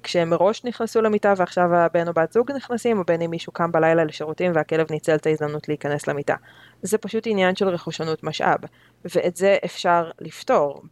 כשהם 0.03 0.29
מראש 0.29 0.63
נכנסו 0.63 1.01
למיטה 1.01 1.33
ועכשיו 1.37 1.75
הבן 1.75 2.07
או 2.07 2.13
בת 2.13 2.31
זוג 2.31 2.51
נכנסים, 2.51 2.99
או 2.99 3.03
בין 3.03 3.21
אם 3.21 3.29
מישהו 3.29 3.53
קם 3.53 3.71
בלילה 3.71 4.03
לשירותים 4.03 4.51
והכלב 4.55 4.87
ניצל 4.91 5.15
את 5.15 5.25
ההזדמנות 5.25 5.67
להיכנס 5.67 6.07
למיטה. 6.07 6.35
זה 6.81 6.97
פשוט 6.97 7.27
עניין 7.27 7.55
של 7.55 7.67
רכושנות 7.69 8.23
משאב, 8.23 8.59
ואת 9.05 9.35
זה 9.35 9.57
אפשר 9.65 10.11
לפתור 10.19 10.83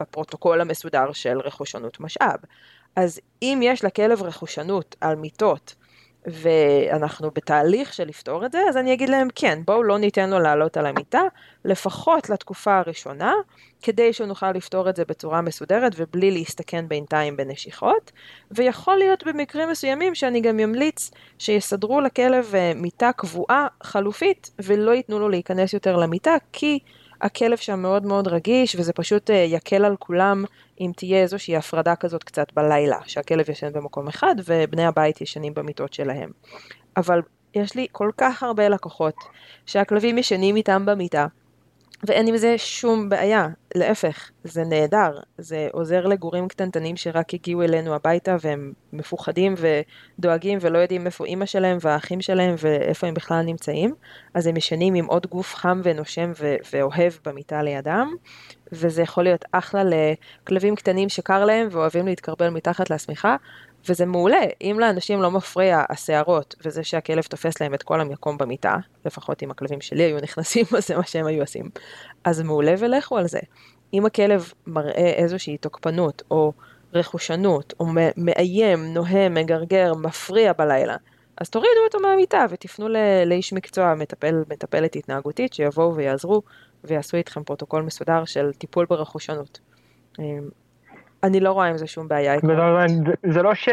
בפרוטוקול 0.00 0.60
המסודר 0.60 1.12
של 1.12 1.40
רכושנות 1.40 2.00
משאב. 2.00 2.36
אז 2.96 3.20
אם 3.42 3.60
יש 3.62 3.84
לכלב 3.84 4.22
רכושנות 4.22 4.96
על 5.00 5.16
מיטות, 5.16 5.74
ואנחנו 6.26 7.30
בתהליך 7.34 7.94
של 7.94 8.08
לפתור 8.08 8.46
את 8.46 8.52
זה, 8.52 8.58
אז 8.68 8.76
אני 8.76 8.92
אגיד 8.92 9.08
להם, 9.08 9.28
כן, 9.34 9.58
בואו 9.64 9.82
לא 9.82 9.98
ניתן 9.98 10.30
לו 10.30 10.38
לעלות 10.38 10.76
על 10.76 10.86
המיטה, 10.86 11.22
לפחות 11.64 12.30
לתקופה 12.30 12.78
הראשונה, 12.78 13.32
כדי 13.82 14.12
שנוכל 14.12 14.52
לפתור 14.52 14.88
את 14.88 14.96
זה 14.96 15.04
בצורה 15.04 15.40
מסודרת 15.40 15.92
ובלי 15.96 16.30
להסתכן 16.30 16.88
בינתיים 16.88 17.36
בנשיכות, 17.36 18.12
ויכול 18.50 18.96
להיות 18.96 19.24
במקרים 19.26 19.70
מסוימים 19.70 20.14
שאני 20.14 20.40
גם 20.40 20.58
אמליץ 20.58 21.10
שיסדרו 21.38 22.00
לכלב 22.00 22.54
אה, 22.54 22.72
מיטה 22.74 23.10
קבועה 23.16 23.66
חלופית, 23.82 24.50
ולא 24.58 24.90
ייתנו 24.90 25.18
לו 25.18 25.28
להיכנס 25.28 25.72
יותר 25.72 25.96
למיטה, 25.96 26.34
כי 26.52 26.78
הכלב 27.20 27.56
שם 27.56 27.80
מאוד 27.80 28.06
מאוד 28.06 28.28
רגיש, 28.28 28.76
וזה 28.76 28.92
פשוט 28.92 29.30
אה, 29.30 29.36
יקל 29.36 29.84
על 29.84 29.96
כולם 29.96 30.44
אם 30.80 30.90
תהיה 30.96 31.22
איזושהי 31.22 31.56
הפרדה 31.56 31.96
כזאת 31.96 32.24
קצת 32.24 32.52
בלילה, 32.52 32.98
שהכלב 33.06 33.50
ישן 33.50 33.72
במקום 33.72 34.08
אחד 34.08 34.34
ובני 34.44 34.84
הבית 34.84 35.20
ישנים 35.20 35.54
במיטות 35.54 35.92
שלהם. 35.92 36.30
אבל 36.96 37.20
יש 37.54 37.74
לי 37.74 37.86
כל 37.92 38.10
כך 38.16 38.42
הרבה 38.42 38.68
לקוחות 38.68 39.14
שהכלבים 39.66 40.18
ישנים 40.18 40.56
איתם 40.56 40.86
במיטה, 40.86 41.26
ואין 42.04 42.26
עם 42.26 42.36
זה 42.36 42.58
שום 42.58 43.08
בעיה, 43.08 43.48
להפך, 43.74 44.30
זה 44.44 44.64
נהדר, 44.64 45.18
זה 45.38 45.68
עוזר 45.72 46.06
לגורים 46.06 46.48
קטנטנים 46.48 46.96
שרק 46.96 47.34
הגיעו 47.34 47.62
אלינו 47.62 47.94
הביתה 47.94 48.36
והם 48.40 48.72
מפוחדים 48.92 49.54
ודואגים 50.18 50.58
ולא 50.60 50.78
יודעים 50.78 51.06
איפה 51.06 51.24
אימא 51.24 51.46
שלהם 51.46 51.78
והאחים 51.80 52.20
שלהם 52.20 52.54
ואיפה 52.58 53.06
הם 53.06 53.14
בכלל 53.14 53.42
נמצאים, 53.42 53.94
אז 54.34 54.46
הם 54.46 54.56
ישנים 54.56 54.94
עם 54.94 55.06
עוד 55.06 55.26
גוף 55.26 55.54
חם 55.54 55.80
ונושם 55.84 56.32
ו- 56.40 56.56
ואוהב 56.72 57.12
במיטה 57.24 57.62
לידם, 57.62 58.14
וזה 58.72 59.02
יכול 59.02 59.24
להיות 59.24 59.44
אחלה 59.52 59.82
לכלבים 59.84 60.76
קטנים 60.76 61.08
שקר 61.08 61.44
להם 61.44 61.68
ואוהבים 61.70 62.06
להתקרבל 62.06 62.48
מתחת 62.48 62.90
לשמיכה, 62.90 63.36
וזה 63.88 64.06
מעולה, 64.06 64.40
אם 64.62 64.76
לאנשים 64.80 65.22
לא 65.22 65.30
מפריע 65.30 65.84
השערות 65.90 66.54
וזה 66.64 66.84
שהכלב 66.84 67.22
תופס 67.22 67.60
להם 67.60 67.74
את 67.74 67.82
כל 67.82 68.00
המקום 68.00 68.38
במיטה, 68.38 68.76
לפחות 69.04 69.42
אם 69.42 69.50
הכלבים 69.50 69.80
שלי 69.80 70.02
היו 70.02 70.16
נכנסים, 70.16 70.64
אז 70.76 70.86
זה 70.86 70.96
מה 70.96 71.06
שהם 71.06 71.26
היו 71.26 71.40
עושים, 71.40 71.70
אז 72.24 72.40
מעולה 72.40 72.74
ולכו 72.78 73.18
על 73.18 73.28
זה. 73.28 73.40
אם 73.94 74.06
הכלב 74.06 74.52
מראה 74.66 75.12
איזושהי 75.16 75.56
תוקפנות 75.56 76.22
או 76.30 76.52
רכושנות, 76.94 77.74
או 77.80 77.86
מאיים, 78.16 78.94
נוהם, 78.94 79.34
מגרגר, 79.34 79.94
מפריע 79.94 80.52
בלילה, 80.52 80.96
אז 81.40 81.50
תורידו 81.50 81.80
אותו 81.84 82.00
מהמיטה 82.00 82.46
ותפנו 82.50 82.88
לאיש 83.26 83.52
מקצוע, 83.52 83.94
מטפל, 83.94 84.42
מטפלת 84.50 84.96
התנהגותית, 84.96 85.52
שיבואו 85.52 85.94
ויעזרו 85.94 86.42
ויעשו 86.84 87.16
איתכם 87.16 87.44
פרוטוקול 87.44 87.82
מסודר 87.82 88.24
של 88.24 88.52
טיפול 88.52 88.86
ברכושנות. 88.86 89.58
אני 91.26 91.40
לא 91.40 91.52
רואה 91.52 91.66
עם 91.66 91.76
זה 91.76 91.86
שום 91.86 92.08
בעיה. 92.08 92.34
זה 93.32 93.42
לא 93.42 93.54
ש... 93.54 93.68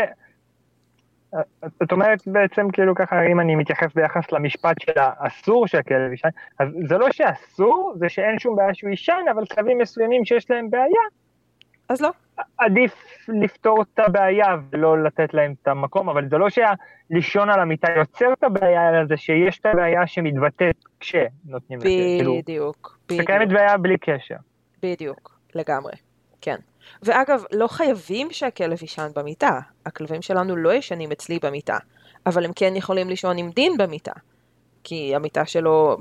את 1.83 1.91
אומרת 1.91 2.27
בעצם 2.27 2.72
כאילו 2.72 2.95
ככה, 2.95 3.25
אם 3.31 3.39
אני 3.39 3.55
מתייחס 3.55 3.93
ביחס 3.95 4.31
למשפט 4.31 4.75
של 4.79 4.91
האסור 4.95 5.67
שהכלב 5.67 6.12
יישן, 6.12 6.29
אז 6.60 6.67
זה 6.88 6.98
לא 6.98 7.12
שאסור, 7.12 7.93
זה 7.95 8.10
שאין 8.10 8.39
שום 8.39 8.55
בעיה 8.55 8.74
שהוא 8.74 8.89
יישן, 8.89 9.25
אבל 9.31 9.45
כלבים 9.45 9.77
מסוימים 9.77 10.25
שיש 10.25 10.51
להם 10.51 10.69
בעיה, 10.69 11.01
אז 11.89 12.01
לא. 12.01 12.10
עדיף 12.57 13.05
לפתור 13.27 13.81
את 13.81 14.00
הבעיה 14.00 14.55
ולא 14.69 15.03
לתת 15.03 15.33
להם 15.33 15.53
את 15.62 15.67
המקום, 15.67 16.10
אבל 16.10 16.29
זה 16.29 16.38
לא 16.38 16.48
שהלישון 16.50 17.50
על 17.50 17.60
המיטה 17.60 17.88
יוצר 17.98 18.33
את 18.33 18.43
הבעיה, 18.43 18.89
אלא 18.89 19.05
זה 19.05 19.17
שיש 19.17 19.60
את 19.60 19.65
הבעיה 19.65 20.07
שמתבטאת 20.07 20.75
כשנותנים 21.00 21.79
לזה. 21.79 21.88
כאילו, 21.88 22.38
בדיוק, 22.41 22.98
בדיוק. 23.05 23.22
שקיימת 23.22 23.50
בעיה 23.50 23.77
בלי 23.77 23.98
קשר. 23.98 24.36
בדיוק, 24.83 25.39
לגמרי, 25.55 25.93
כן. 26.41 26.55
ואגב, 27.04 27.44
לא 27.52 27.68
חייבים 27.68 28.32
שהכלב 28.32 28.82
יישן 28.82 29.12
במיטה. 29.16 29.60
הכלבים 29.86 30.22
שלנו 30.22 30.56
לא 30.56 30.74
ישנים 30.74 31.12
אצלי 31.12 31.40
במיטה, 31.40 31.78
אבל 32.25 32.46
הם 32.46 32.52
כן 32.56 32.75
יכולים 32.75 33.10
לישון 33.10 33.38
עם 33.38 33.50
דין 33.50 33.78
במיטה. 33.78 34.13
כי 34.84 35.16
המיטה 35.16 35.46
שלו, 35.46 35.98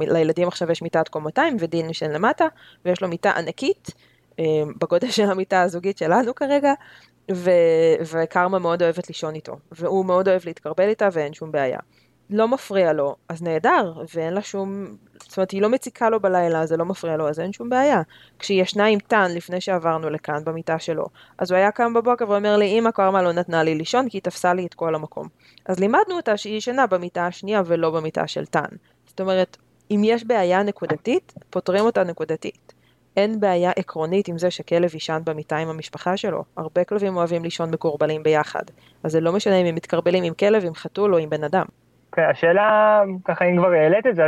לילדים 0.00 0.48
עכשיו 0.48 0.70
יש 0.70 0.82
מיטת 0.82 1.08
קומתיים 1.08 1.56
ודין 1.60 1.90
ישן 1.90 2.10
למטה, 2.10 2.46
ויש 2.84 3.02
לו 3.02 3.08
מיטה 3.08 3.30
ענקית, 3.30 3.90
אמ, 4.38 4.72
בגודל 4.80 5.10
של 5.10 5.30
המיטה 5.30 5.62
הזוגית 5.62 5.98
שלנו 5.98 6.34
כרגע, 6.34 6.72
ו- 7.32 7.50
וקרמה 8.12 8.58
מאוד 8.58 8.82
אוהבת 8.82 9.08
לישון 9.08 9.34
איתו, 9.34 9.56
והוא 9.72 10.04
מאוד 10.04 10.28
אוהב 10.28 10.42
להתקרבל 10.46 10.88
איתה 10.88 11.08
ואין 11.12 11.34
שום 11.34 11.52
בעיה. 11.52 11.78
לא 12.36 12.48
מפריע 12.48 12.92
לו, 12.92 13.16
אז 13.28 13.42
נהדר, 13.42 13.92
ואין 14.14 14.34
לה 14.34 14.42
שום, 14.42 14.96
זאת 15.22 15.36
אומרת, 15.36 15.50
היא 15.50 15.62
לא 15.62 15.68
מציקה 15.68 16.10
לו 16.10 16.20
בלילה, 16.20 16.66
זה 16.66 16.76
לא 16.76 16.84
מפריע 16.84 17.16
לו, 17.16 17.28
אז 17.28 17.40
אין 17.40 17.52
שום 17.52 17.68
בעיה. 17.68 18.02
כשהיא 18.38 18.62
ישנה 18.62 18.86
עם 18.86 18.98
טאן 18.98 19.30
לפני 19.34 19.60
שעברנו 19.60 20.10
לכאן, 20.10 20.44
במיטה 20.44 20.78
שלו, 20.78 21.06
אז 21.38 21.50
הוא 21.50 21.56
היה 21.56 21.70
קם 21.70 21.94
בבוקר 21.94 22.30
ואומר 22.30 22.56
לי, 22.56 22.78
אמא 22.78 22.90
קרמה 22.90 23.22
לא 23.22 23.32
נתנה 23.32 23.62
לי 23.62 23.74
לישון, 23.74 24.08
כי 24.08 24.16
היא 24.16 24.22
תפסה 24.22 24.54
לי 24.54 24.66
את 24.66 24.74
כל 24.74 24.94
המקום. 24.94 25.28
אז 25.66 25.80
לימדנו 25.80 26.16
אותה 26.16 26.36
שהיא 26.36 26.56
ישנה 26.56 26.86
במיטה 26.86 27.26
השנייה 27.26 27.62
ולא 27.66 27.90
במיטה 27.90 28.26
של 28.26 28.46
טאן. 28.46 28.68
זאת 29.06 29.20
אומרת, 29.20 29.56
אם 29.90 30.00
יש 30.04 30.24
בעיה 30.24 30.62
נקודתית, 30.62 31.32
פותרים 31.50 31.84
אותה 31.84 32.04
נקודתית. 32.04 32.72
אין 33.16 33.40
בעיה 33.40 33.70
עקרונית 33.76 34.28
עם 34.28 34.38
זה 34.38 34.50
שכלב 34.50 34.94
יישן 34.94 35.22
במיטה 35.24 35.56
עם 35.56 35.68
המשפחה 35.68 36.16
שלו. 36.16 36.44
הרבה 36.56 36.84
כלבים 36.84 37.16
אוהבים 37.16 37.44
לישון 37.44 37.70
מקורבלים 37.70 38.22
ביחד. 38.22 38.62
אז 39.02 39.12
זה 39.12 39.20
לא 39.20 39.32
משנה 39.32 39.56
אם 39.56 39.66
הם 39.66 39.74
מתקרבלים 39.74 40.24
עם 40.24 40.34
כלב, 40.34 40.64
עם 40.64 40.74
חתול 40.74 41.14
או 41.14 41.18
עם 41.18 41.30
בן 41.30 41.44
אדם. 41.44 41.64
כן, 42.14 42.22
השאלה, 42.30 43.02
ככה 43.24 43.44
אם 43.44 43.56
כבר 43.56 43.72
העלית 43.72 44.06
את 44.06 44.16
זה, 44.16 44.22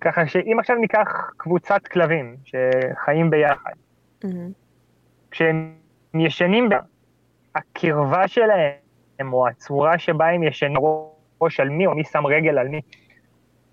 ככה 0.00 0.26
שאם 0.26 0.56
עכשיו 0.60 0.76
ניקח 0.76 1.30
קבוצת 1.36 1.86
כלבים 1.86 2.36
שחיים 2.44 3.30
ביחד, 3.30 3.72
mm-hmm. 4.24 4.26
כשהם 5.30 5.74
ישנים, 6.14 6.68
הקרבה 7.54 8.28
שלהם, 8.28 9.32
או 9.32 9.48
הצורה 9.48 9.98
שבה 9.98 10.28
הם 10.28 10.42
ישנים, 10.42 10.76
ראש 11.40 11.60
על 11.60 11.68
מי, 11.68 11.86
או 11.86 11.94
מי 11.94 12.04
שם 12.04 12.26
רגל 12.26 12.58
על 12.58 12.68
מי, 12.68 12.80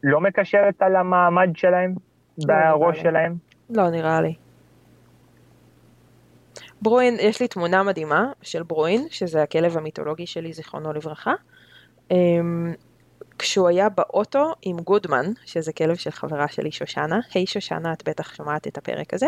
לא 0.03 0.21
מקשרת 0.21 0.81
על 0.81 0.95
המעמד 0.95 1.49
שלהם, 1.55 1.93
לא, 2.37 2.45
בראש 2.47 3.01
שלהם? 3.01 3.35
לא 3.69 3.89
נראה 3.89 4.21
לי. 4.21 4.35
ברואין, 6.81 7.17
יש 7.19 7.41
לי 7.41 7.47
תמונה 7.47 7.83
מדהימה 7.83 8.31
של 8.41 8.63
ברואין, 8.63 9.05
שזה 9.09 9.43
הכלב 9.43 9.77
המיתולוגי 9.77 10.27
שלי, 10.27 10.53
זיכרונו 10.53 10.93
לברכה. 10.93 11.33
כשהוא 13.39 13.67
היה 13.67 13.89
באוטו 13.89 14.53
עם 14.61 14.77
גודמן, 14.77 15.25
שזה 15.45 15.73
כלב 15.73 15.95
של 15.95 16.11
חברה 16.11 16.47
שלי 16.47 16.71
שושנה, 16.71 17.19
היי 17.33 17.45
שושנה, 17.45 17.93
את 17.93 18.09
בטח 18.09 18.35
שומעת 18.35 18.67
את 18.67 18.77
הפרק 18.77 19.13
הזה, 19.13 19.27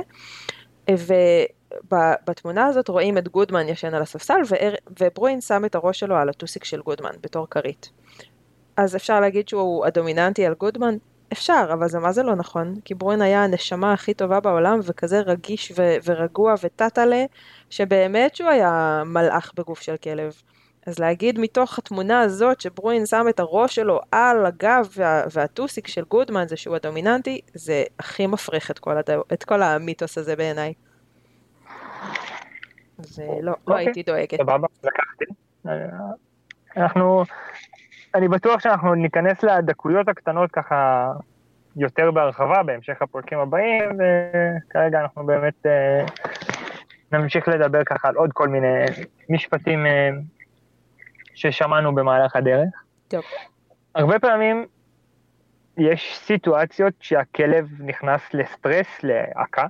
ובתמונה 0.91 2.65
הזאת 2.65 2.87
רואים 2.87 3.17
את 3.17 3.27
גודמן 3.27 3.69
ישן 3.69 3.93
על 3.93 4.01
הספסל, 4.01 4.41
וברואין 4.99 5.41
שם 5.41 5.65
את 5.65 5.75
הראש 5.75 5.99
שלו 5.99 6.15
על 6.15 6.29
הטוסיק 6.29 6.63
של 6.63 6.81
גודמן, 6.81 7.11
בתור 7.21 7.47
כרית. 7.49 7.89
אז 8.77 8.95
אפשר 8.95 9.19
להגיד 9.19 9.47
שהוא 9.49 9.85
הדומיננטי 9.85 10.45
על 10.45 10.53
גודמן? 10.53 10.97
אפשר, 11.33 11.69
אבל 11.73 11.87
זה 11.87 11.99
מה 11.99 12.11
זה 12.11 12.23
לא 12.23 12.35
נכון? 12.35 12.75
כי 12.85 12.93
ברואין 12.93 13.21
היה 13.21 13.43
הנשמה 13.43 13.93
הכי 13.93 14.13
טובה 14.13 14.39
בעולם, 14.39 14.79
וכזה 14.83 15.19
רגיש 15.19 15.71
ו- 15.77 15.95
ורגוע 16.03 16.55
וטאטאלה, 16.63 17.25
שבאמת 17.69 18.35
שהוא 18.35 18.49
היה 18.49 19.03
מלאך 19.05 19.51
בגוף 19.55 19.81
של 19.81 19.97
כלב. 19.97 20.41
אז 20.85 20.99
להגיד 20.99 21.39
מתוך 21.39 21.77
התמונה 21.77 22.21
הזאת 22.21 22.61
שברואין 22.61 23.05
שם 23.05 23.25
את 23.29 23.39
הראש 23.39 23.75
שלו 23.75 23.99
על 24.11 24.45
הגב 24.45 24.87
וה, 24.97 25.23
והטוסיק 25.33 25.87
של 25.87 26.03
גודמן 26.03 26.47
זה 26.47 26.57
שהוא 26.57 26.75
הדומיננטי, 26.75 27.41
זה 27.53 27.83
הכי 27.99 28.27
מפריך 28.27 28.71
את 28.71 28.79
כל, 28.79 28.97
הד... 28.97 29.09
את 29.33 29.43
כל 29.43 29.61
המיתוס 29.61 30.17
הזה 30.17 30.35
בעיניי. 30.35 30.73
אז 32.99 33.19
לא, 33.19 33.41
לא 33.41 33.55
אוקיי. 33.67 33.85
הייתי 33.85 34.03
דואגת. 34.03 34.37
סבבה, 34.37 34.67
לקחתי. 34.83 35.25
אנחנו, 36.77 37.23
אני 38.15 38.27
בטוח 38.27 38.59
שאנחנו 38.59 38.95
ניכנס 38.95 39.43
לדקויות 39.43 40.07
הקטנות 40.07 40.51
ככה 40.51 41.11
יותר 41.75 42.11
בהרחבה 42.11 42.63
בהמשך 42.63 43.01
הפרקים 43.01 43.39
הבאים, 43.39 43.89
וכרגע 43.91 45.01
אנחנו 45.01 45.25
באמת 45.25 45.65
אה, 45.65 46.05
נמשיך 47.11 47.47
לדבר 47.47 47.83
ככה 47.83 48.07
על 48.07 48.15
עוד 48.15 48.33
כל 48.33 48.47
מיני 48.47 48.85
משפטים 49.29 49.85
אה, 49.85 50.09
ששמענו 51.35 51.95
במהלך 51.95 52.35
הדרך. 52.35 52.69
טוב. 53.07 53.21
הרבה 53.95 54.19
פעמים 54.19 54.65
יש 55.77 56.17
סיטואציות 56.17 56.93
שהכלב 56.99 57.69
נכנס 57.79 58.21
לסטרס, 58.33 59.03
להקה, 59.03 59.65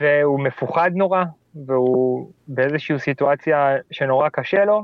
והוא 0.00 0.40
מפוחד 0.40 0.90
נורא, 0.94 1.24
והוא 1.66 2.30
באיזושהי 2.48 2.98
סיטואציה 2.98 3.76
שנורא 3.90 4.28
קשה 4.28 4.64
לו, 4.64 4.82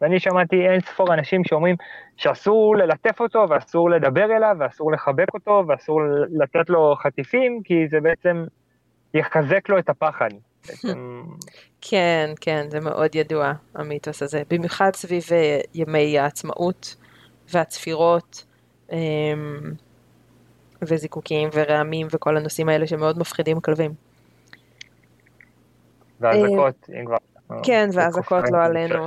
ואני 0.00 0.20
שמעתי 0.20 0.68
אין 0.68 0.80
ספור 0.80 1.14
אנשים 1.14 1.44
שאומרים 1.44 1.76
שאסור 2.16 2.76
ללטף 2.76 3.20
אותו, 3.20 3.46
ואסור 3.48 3.90
לדבר 3.90 4.36
אליו, 4.36 4.56
ואסור 4.58 4.92
לחבק 4.92 5.34
אותו, 5.34 5.64
ואסור 5.68 6.00
לתת 6.30 6.70
לו 6.70 6.94
חטיפים, 6.96 7.60
כי 7.64 7.88
זה 7.88 8.00
בעצם 8.00 8.44
יחזק 9.14 9.68
לו 9.68 9.78
את 9.78 9.88
הפחד. 9.88 10.28
כן, 11.80 12.30
כן, 12.40 12.66
זה 12.70 12.80
מאוד 12.80 13.14
ידוע, 13.14 13.52
המיתוס 13.74 14.22
הזה. 14.22 14.42
במיוחד 14.50 14.90
סביב 14.94 15.24
אה, 15.32 15.60
ימי 15.74 16.18
העצמאות 16.18 16.96
והצפירות, 17.52 18.44
אמ, 18.92 18.98
וזיקוקים 20.82 21.48
ורעמים 21.52 22.06
וכל 22.10 22.36
הנושאים 22.36 22.68
האלה 22.68 22.86
שמאוד 22.86 23.18
מפחידים 23.18 23.60
כלבים. 23.60 23.94
ואזעקות, 26.20 26.88
אם 27.00 27.04
כבר. 27.06 27.16
כן, 27.62 27.88
ואזעקות 27.92 28.44
לא 28.50 28.64
עלינו. 28.64 29.06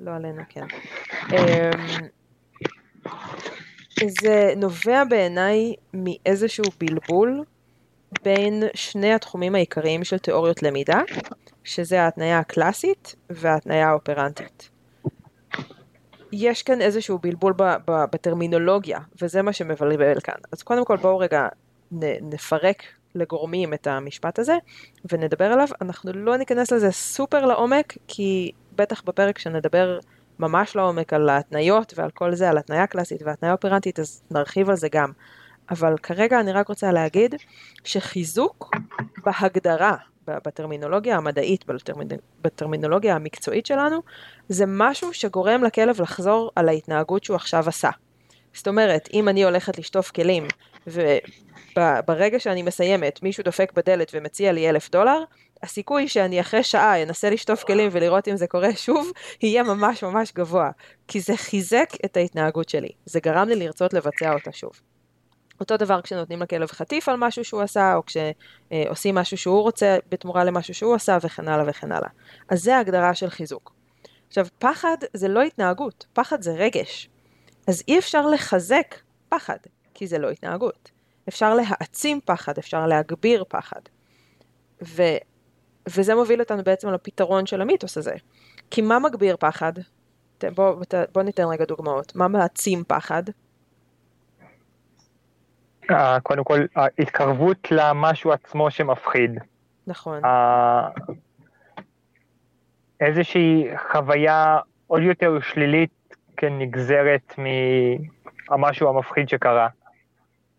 לא 0.00 0.10
עלינו, 0.10 0.42
כן. 0.48 0.66
אמ, 1.32 2.06
זה 4.20 4.52
נובע 4.56 5.04
בעיניי 5.04 5.74
מאיזשהו 5.94 6.64
בלבול 6.80 7.44
בין 8.22 8.62
שני 8.74 9.12
התחומים 9.12 9.54
העיקריים 9.54 10.04
של 10.04 10.18
תיאוריות 10.18 10.62
למידה, 10.62 11.00
שזה 11.64 12.02
ההתניה 12.02 12.38
הקלאסית 12.38 13.14
וההתניה 13.30 13.88
האופרנטית. 13.88 14.70
יש 16.32 16.62
כאן 16.62 16.80
איזשהו 16.80 17.18
בלבול 17.18 17.52
ב- 17.56 17.76
ב- 17.90 18.04
בטרמינולוגיה, 18.12 18.98
וזה 19.22 19.42
מה 19.42 19.52
שמבלבל 19.52 20.20
כאן. 20.20 20.34
אז 20.52 20.62
קודם 20.62 20.84
כל 20.84 20.96
בואו 20.96 21.18
רגע 21.18 21.48
נ- 21.92 22.34
נפרק 22.34 22.82
לגורמים 23.14 23.74
את 23.74 23.86
המשפט 23.86 24.38
הזה, 24.38 24.56
ונדבר 25.12 25.44
עליו. 25.44 25.68
אנחנו 25.80 26.12
לא 26.12 26.36
ניכנס 26.36 26.72
לזה 26.72 26.90
סופר 26.92 27.46
לעומק, 27.46 27.94
כי 28.08 28.52
בטח 28.76 29.02
בפרק 29.02 29.38
שנדבר 29.38 29.98
ממש 30.38 30.76
לעומק 30.76 31.12
על 31.12 31.28
ההתניות 31.28 31.92
ועל 31.96 32.10
כל 32.10 32.34
זה, 32.34 32.50
על 32.50 32.58
התניה 32.58 32.86
קלאסית 32.86 33.22
והתניה 33.22 33.52
אופרנטית, 33.52 33.98
אז 34.00 34.22
נרחיב 34.30 34.70
על 34.70 34.76
זה 34.76 34.88
גם. 34.92 35.12
אבל 35.70 35.98
כרגע 36.02 36.40
אני 36.40 36.52
רק 36.52 36.68
רוצה 36.68 36.92
להגיד 36.92 37.34
שחיזוק 37.84 38.70
בהגדרה, 39.24 39.96
בטרמינולוגיה 40.26 41.16
המדעית, 41.16 41.64
בטרמינולוגיה 42.42 43.14
המקצועית 43.14 43.66
שלנו, 43.66 44.02
זה 44.48 44.64
משהו 44.68 45.12
שגורם 45.14 45.64
לכלב 45.64 46.00
לחזור 46.00 46.50
על 46.56 46.68
ההתנהגות 46.68 47.24
שהוא 47.24 47.36
עכשיו 47.36 47.68
עשה. 47.68 47.90
זאת 48.54 48.68
אומרת, 48.68 49.08
אם 49.12 49.28
אני 49.28 49.44
הולכת 49.44 49.78
לשטוף 49.78 50.10
כלים, 50.10 50.46
וברגע 51.76 52.40
שאני 52.40 52.62
מסיימת 52.62 53.22
מישהו 53.22 53.44
דופק 53.44 53.72
בדלת 53.72 54.10
ומציע 54.14 54.52
לי 54.52 54.70
אלף 54.70 54.90
דולר, 54.90 55.24
הסיכוי 55.62 56.08
שאני 56.08 56.40
אחרי 56.40 56.62
שעה 56.62 57.02
אנסה 57.02 57.30
לשטוף 57.30 57.64
כלים 57.64 57.88
ולראות 57.92 58.28
אם 58.28 58.36
זה 58.36 58.46
קורה 58.46 58.72
שוב, 58.76 59.10
יהיה 59.42 59.62
ממש 59.62 60.04
ממש 60.04 60.32
גבוה. 60.32 60.70
כי 61.08 61.20
זה 61.20 61.36
חיזק 61.36 61.88
את 62.04 62.16
ההתנהגות 62.16 62.68
שלי. 62.68 62.90
זה 63.04 63.20
גרם 63.20 63.48
לי 63.48 63.56
לרצות 63.56 63.94
לבצע 63.94 64.32
אותה 64.32 64.52
שוב. 64.52 64.72
אותו 65.60 65.76
דבר 65.76 66.00
כשנותנים 66.00 66.42
לכלב 66.42 66.68
חטיף 66.68 67.08
על 67.08 67.16
משהו 67.18 67.44
שהוא 67.44 67.62
עשה, 67.62 67.94
או 67.94 68.02
כשעושים 68.06 69.14
משהו 69.14 69.36
שהוא 69.36 69.62
רוצה 69.62 69.98
בתמורה 70.08 70.44
למשהו 70.44 70.74
שהוא 70.74 70.94
עשה, 70.94 71.18
וכן 71.22 71.48
הלאה 71.48 71.64
וכן 71.68 71.92
הלאה. 71.92 72.08
אז 72.48 72.62
זה 72.62 72.76
ההגדרה 72.76 73.14
של 73.14 73.30
חיזוק. 73.30 73.72
עכשיו, 74.28 74.46
פחד 74.58 74.96
זה 75.14 75.28
לא 75.28 75.42
התנהגות, 75.42 76.06
פחד 76.12 76.42
זה 76.42 76.52
רגש. 76.52 77.08
אז 77.66 77.82
אי 77.88 77.98
אפשר 77.98 78.26
לחזק 78.26 78.94
פחד, 79.28 79.56
כי 79.94 80.06
זה 80.06 80.18
לא 80.18 80.30
התנהגות. 80.30 80.90
אפשר 81.28 81.54
להעצים 81.54 82.20
פחד, 82.24 82.58
אפשר 82.58 82.86
להגביר 82.86 83.44
פחד. 83.48 83.80
ו, 84.82 85.02
וזה 85.88 86.14
מוביל 86.14 86.40
אותנו 86.40 86.64
בעצם 86.64 86.88
לפתרון 86.88 87.46
של 87.46 87.60
המיתוס 87.60 87.98
הזה. 87.98 88.14
כי 88.70 88.82
מה 88.82 88.98
מגביר 88.98 89.36
פחד? 89.40 89.72
בוא, 90.54 90.82
בוא 91.12 91.22
ניתן 91.22 91.44
רגע 91.44 91.64
דוגמאות. 91.64 92.16
מה 92.16 92.28
מעצים 92.28 92.84
פחד? 92.86 93.22
אה, 95.90 96.20
קודם 96.20 96.44
כל, 96.44 96.58
ההתקרבות 96.76 97.68
למשהו 97.70 98.32
עצמו 98.32 98.70
שמפחיד. 98.70 99.30
נכון. 99.86 100.22
איזושהי 103.00 103.68
חוויה 103.92 104.58
עוד 104.86 105.02
יותר 105.02 105.40
שלילית 105.40 106.14
כנגזרת 106.36 107.34
מהמשהו 108.48 108.88
המפחיד 108.88 109.28
שקרה. 109.28 109.68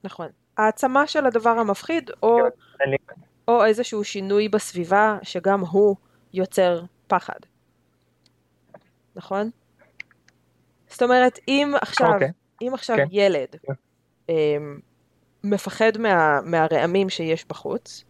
נכון. 0.03 0.27
העצמה 0.57 1.07
של 1.07 1.25
הדבר 1.25 1.49
המפחיד, 1.49 2.11
או, 2.23 2.39
כן, 2.77 3.13
או 3.47 3.65
איזשהו 3.65 4.03
שינוי 4.03 4.49
בסביבה 4.49 5.17
שגם 5.23 5.59
הוא 5.59 5.95
יוצר 6.33 6.81
פחד. 7.07 7.39
נכון? 9.15 9.49
זאת 10.87 11.01
אומרת, 11.01 11.39
אם 11.47 11.73
עכשיו, 11.81 12.09
okay. 12.09 12.13
אוקיי. 12.13 12.31
אם 12.61 12.71
עכשיו 12.73 12.95
okay. 12.95 12.99
כן. 12.99 13.07
ילד 13.11 13.55
okay. 13.55 13.73
מפחד 15.43 15.97
מה, 15.99 16.41
מהרעמים 16.41 17.09
שיש 17.09 17.45
בחוץ, 17.47 18.03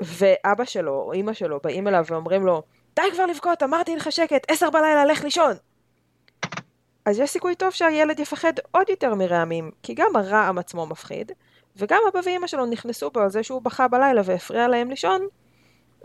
ואבא 0.00 0.64
שלו 0.64 0.92
או 0.92 1.12
אימא 1.12 1.32
שלו 1.32 1.60
באים 1.62 1.88
אליו 1.88 2.04
ואומרים 2.10 2.46
לו, 2.46 2.62
די 2.96 3.02
כבר 3.12 3.26
לבכות, 3.26 3.62
אמרתי 3.62 3.96
לך 3.96 4.12
שקט, 4.12 4.50
עשר 4.50 4.70
בלילה, 4.70 5.04
לך 5.04 5.24
לישון. 5.24 5.52
אז 7.04 7.18
יש 7.18 7.30
סיכוי 7.30 7.54
טוב 7.54 7.70
שהילד 7.70 8.20
יפחד 8.20 8.52
עוד 8.70 8.88
יותר 8.88 9.14
מרעמים, 9.14 9.70
כי 9.82 9.94
גם 9.94 10.16
הרעם 10.16 10.58
עצמו 10.58 10.86
מפחיד, 10.86 11.32
וגם 11.76 12.00
אבא 12.12 12.20
ואימא 12.24 12.46
שלו 12.46 12.66
נכנסו 12.66 13.10
בו 13.10 13.20
על 13.20 13.30
זה 13.30 13.42
שהוא 13.42 13.62
בכה 13.62 13.88
בלילה 13.88 14.22
והפריע 14.24 14.68
להם 14.68 14.90
לישון, 14.90 15.26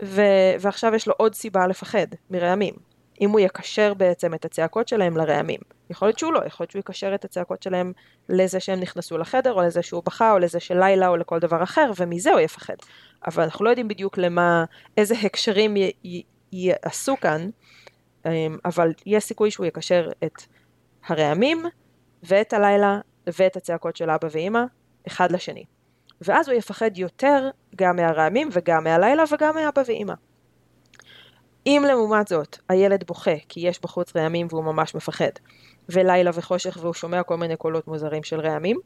ו... 0.02 0.22
ועכשיו 0.60 0.94
יש 0.94 1.08
לו 1.08 1.14
עוד 1.16 1.34
סיבה 1.34 1.66
לפחד 1.66 2.06
מרעמים. 2.30 2.74
אם 3.20 3.30
הוא 3.30 3.40
יקשר 3.40 3.94
בעצם 3.94 4.34
את 4.34 4.44
הצעקות 4.44 4.88
שלהם 4.88 5.16
לרעמים. 5.16 5.60
יכול 5.90 6.08
להיות 6.08 6.18
שהוא 6.18 6.32
לא, 6.32 6.40
יכול 6.46 6.64
להיות 6.64 6.70
שהוא 6.70 6.80
יקשר 6.80 7.14
את 7.14 7.24
הצעקות 7.24 7.62
שלהם 7.62 7.92
לזה 8.28 8.60
שהם 8.60 8.80
נכנסו 8.80 9.18
לחדר, 9.18 9.52
או 9.52 9.62
לזה 9.62 9.82
שהוא 9.82 10.02
בכה, 10.06 10.32
או 10.32 10.38
לזה 10.38 10.60
של 10.60 10.78
לילה, 10.78 11.08
או 11.08 11.16
לכל 11.16 11.38
דבר 11.38 11.62
אחר, 11.62 11.90
ומזה 11.96 12.32
הוא 12.32 12.40
יפחד. 12.40 12.74
אבל 13.26 13.42
אנחנו 13.42 13.64
לא 13.64 13.70
יודעים 13.70 13.88
בדיוק 13.88 14.18
למה, 14.18 14.64
איזה 14.96 15.14
הקשרים 15.22 15.76
י... 15.76 15.92
י... 16.04 16.22
יעשו 16.52 17.16
כאן, 17.20 17.50
אמ, 18.26 18.58
אבל 18.64 18.92
יש 19.06 19.24
סיכוי 19.24 19.50
שהוא 19.50 19.66
יקשר 19.66 20.08
את 20.24 20.42
הרעמים, 21.06 21.64
ואת 22.22 22.52
הלילה, 22.52 23.00
ואת 23.38 23.56
הצעקות 23.56 23.96
של 23.96 24.10
אבא 24.10 24.28
ואימא, 24.30 24.64
אחד 25.06 25.32
לשני. 25.32 25.64
ואז 26.20 26.48
הוא 26.48 26.58
יפחד 26.58 26.98
יותר 26.98 27.50
גם 27.76 27.96
מהרעמים, 27.96 28.48
וגם 28.52 28.84
מהלילה, 28.84 29.24
וגם 29.32 29.54
מאבא 29.54 29.82
ואימא. 29.86 30.14
אם 31.66 31.84
לעומת 31.88 32.28
זאת 32.28 32.58
הילד 32.68 33.04
בוכה 33.06 33.36
כי 33.48 33.60
יש 33.60 33.80
בחוץ 33.82 34.16
רעמים 34.16 34.46
והוא 34.50 34.64
ממש 34.64 34.94
מפחד, 34.94 35.30
ולילה 35.88 36.30
וחושך 36.34 36.78
והוא 36.80 36.94
שומע 36.94 37.22
כל 37.22 37.36
מיני 37.36 37.56
קולות 37.56 37.88
מוזרים 37.88 38.22
של 38.22 38.40
רעמים, 38.40 38.76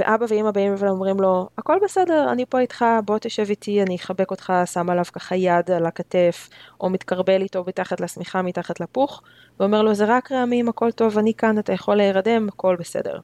ואבא 0.00 0.26
ואמא 0.28 0.50
באים 0.50 0.74
ואומרים 0.78 1.20
לו, 1.20 1.48
הכל 1.58 1.78
בסדר, 1.84 2.32
אני 2.32 2.46
פה 2.46 2.58
איתך, 2.58 2.84
בוא 3.04 3.18
תשב 3.18 3.46
איתי, 3.50 3.82
אני 3.82 3.96
אחבק 3.96 4.30
אותך, 4.30 4.52
שם 4.64 4.90
עליו 4.90 5.04
ככה 5.12 5.36
יד 5.36 5.70
על 5.70 5.86
הכתף, 5.86 6.48
או 6.80 6.90
מתקרבל 6.90 7.42
איתו 7.42 7.64
מתחת 7.66 8.00
לשמיכה, 8.00 8.42
מתחת 8.42 8.80
לפוך, 8.80 9.22
ואומר 9.60 9.82
לו, 9.82 9.94
זה 9.94 10.04
רק 10.08 10.32
רעמים, 10.32 10.68
הכל 10.68 10.90
טוב, 10.90 11.18
אני 11.18 11.34
כאן, 11.34 11.58
אתה 11.58 11.72
יכול 11.72 11.96
להירדם, 11.96 12.48
הכל 12.48 12.76
בסדר. 12.78 13.18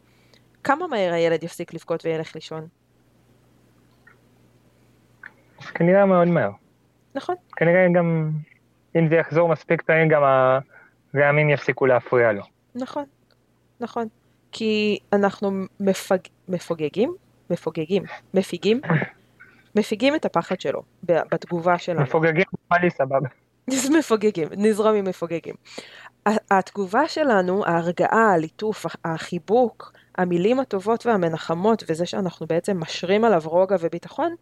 כמה 0.65 0.87
מהר 0.87 1.13
הילד 1.13 1.43
יפסיק 1.43 1.75
לבכות 1.75 2.05
וילך 2.05 2.35
לישון? 2.35 2.67
כנראה 5.75 6.07
מאוד 6.07 6.29
מהר. 6.29 6.51
נכון. 7.15 7.35
כנראה 7.57 7.87
גם 7.95 8.31
אם 8.97 9.09
זה 9.09 9.15
יחזור 9.15 9.49
מספיק 9.49 9.83
פעמים, 9.83 10.09
גם 10.09 10.23
הרעמים 11.15 11.51
יפסיקו 11.51 11.87
להפריע 11.87 12.33
לו. 12.33 12.43
נכון, 12.75 13.05
נכון. 13.81 14.09
כי 14.53 14.99
אנחנו 15.13 15.51
מפג... 15.81 16.19
מפוגגים, 16.49 17.15
מפוגגים, 17.51 18.03
מפיגים, 18.35 18.81
מפיגים 19.77 20.15
את 20.15 20.25
הפחד 20.25 20.61
שלו 20.61 20.83
בתגובה 21.03 21.79
שלנו. 21.79 22.03
מפוגגים, 22.03 22.45
נשמע 22.65 22.79
לי 22.79 22.91
סבבה. 22.91 23.29
מפוגגים, 23.99 24.49
נזרום 24.57 24.95
עם 24.95 25.05
מפוגגים. 25.05 25.55
התגובה 26.27 27.09
שלנו, 27.09 27.65
ההרגעה, 27.67 28.33
הליטוף, 28.35 28.87
החיבוק, 29.05 29.93
המילים 30.19 30.61
הטובות 30.61 31.07
והמנחמות 31.07 31.85
וזה 31.89 32.07
שאנחנו 32.07 32.47
בעצם 32.47 32.81
משרים 32.81 33.25
עליו 33.25 33.43
רוגע 33.45 33.77
וביטחון, 33.81 34.35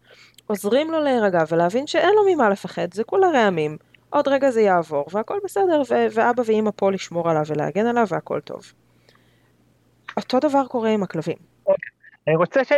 עוזרים 0.47 0.91
לו 0.91 0.99
להירגע 0.99 1.43
ולהבין 1.51 1.87
שאין 1.87 2.09
לו 2.15 2.21
ממה 2.35 2.49
לפחד, 2.49 2.93
זה 2.93 3.03
כולה 3.03 3.27
רעמים. 3.27 3.77
עוד 4.13 4.27
רגע 4.27 4.49
זה 4.49 4.61
יעבור, 4.61 5.05
והכל 5.11 5.39
בסדר, 5.43 5.81
ו- 5.89 6.07
ואבא 6.13 6.43
ואמא 6.45 6.71
פה 6.75 6.91
לשמור 6.91 7.29
עליו 7.29 7.43
ולהגן 7.47 7.85
עליו, 7.85 8.05
והכל 8.09 8.39
טוב. 8.39 8.73
אותו 10.17 10.39
דבר 10.39 10.67
קורה 10.67 10.89
עם 10.89 11.03
הכלבים. 11.03 11.37
אוקיי. 11.65 11.89
אני 12.27 12.35
רוצה 12.35 12.63
ש... 12.63 12.71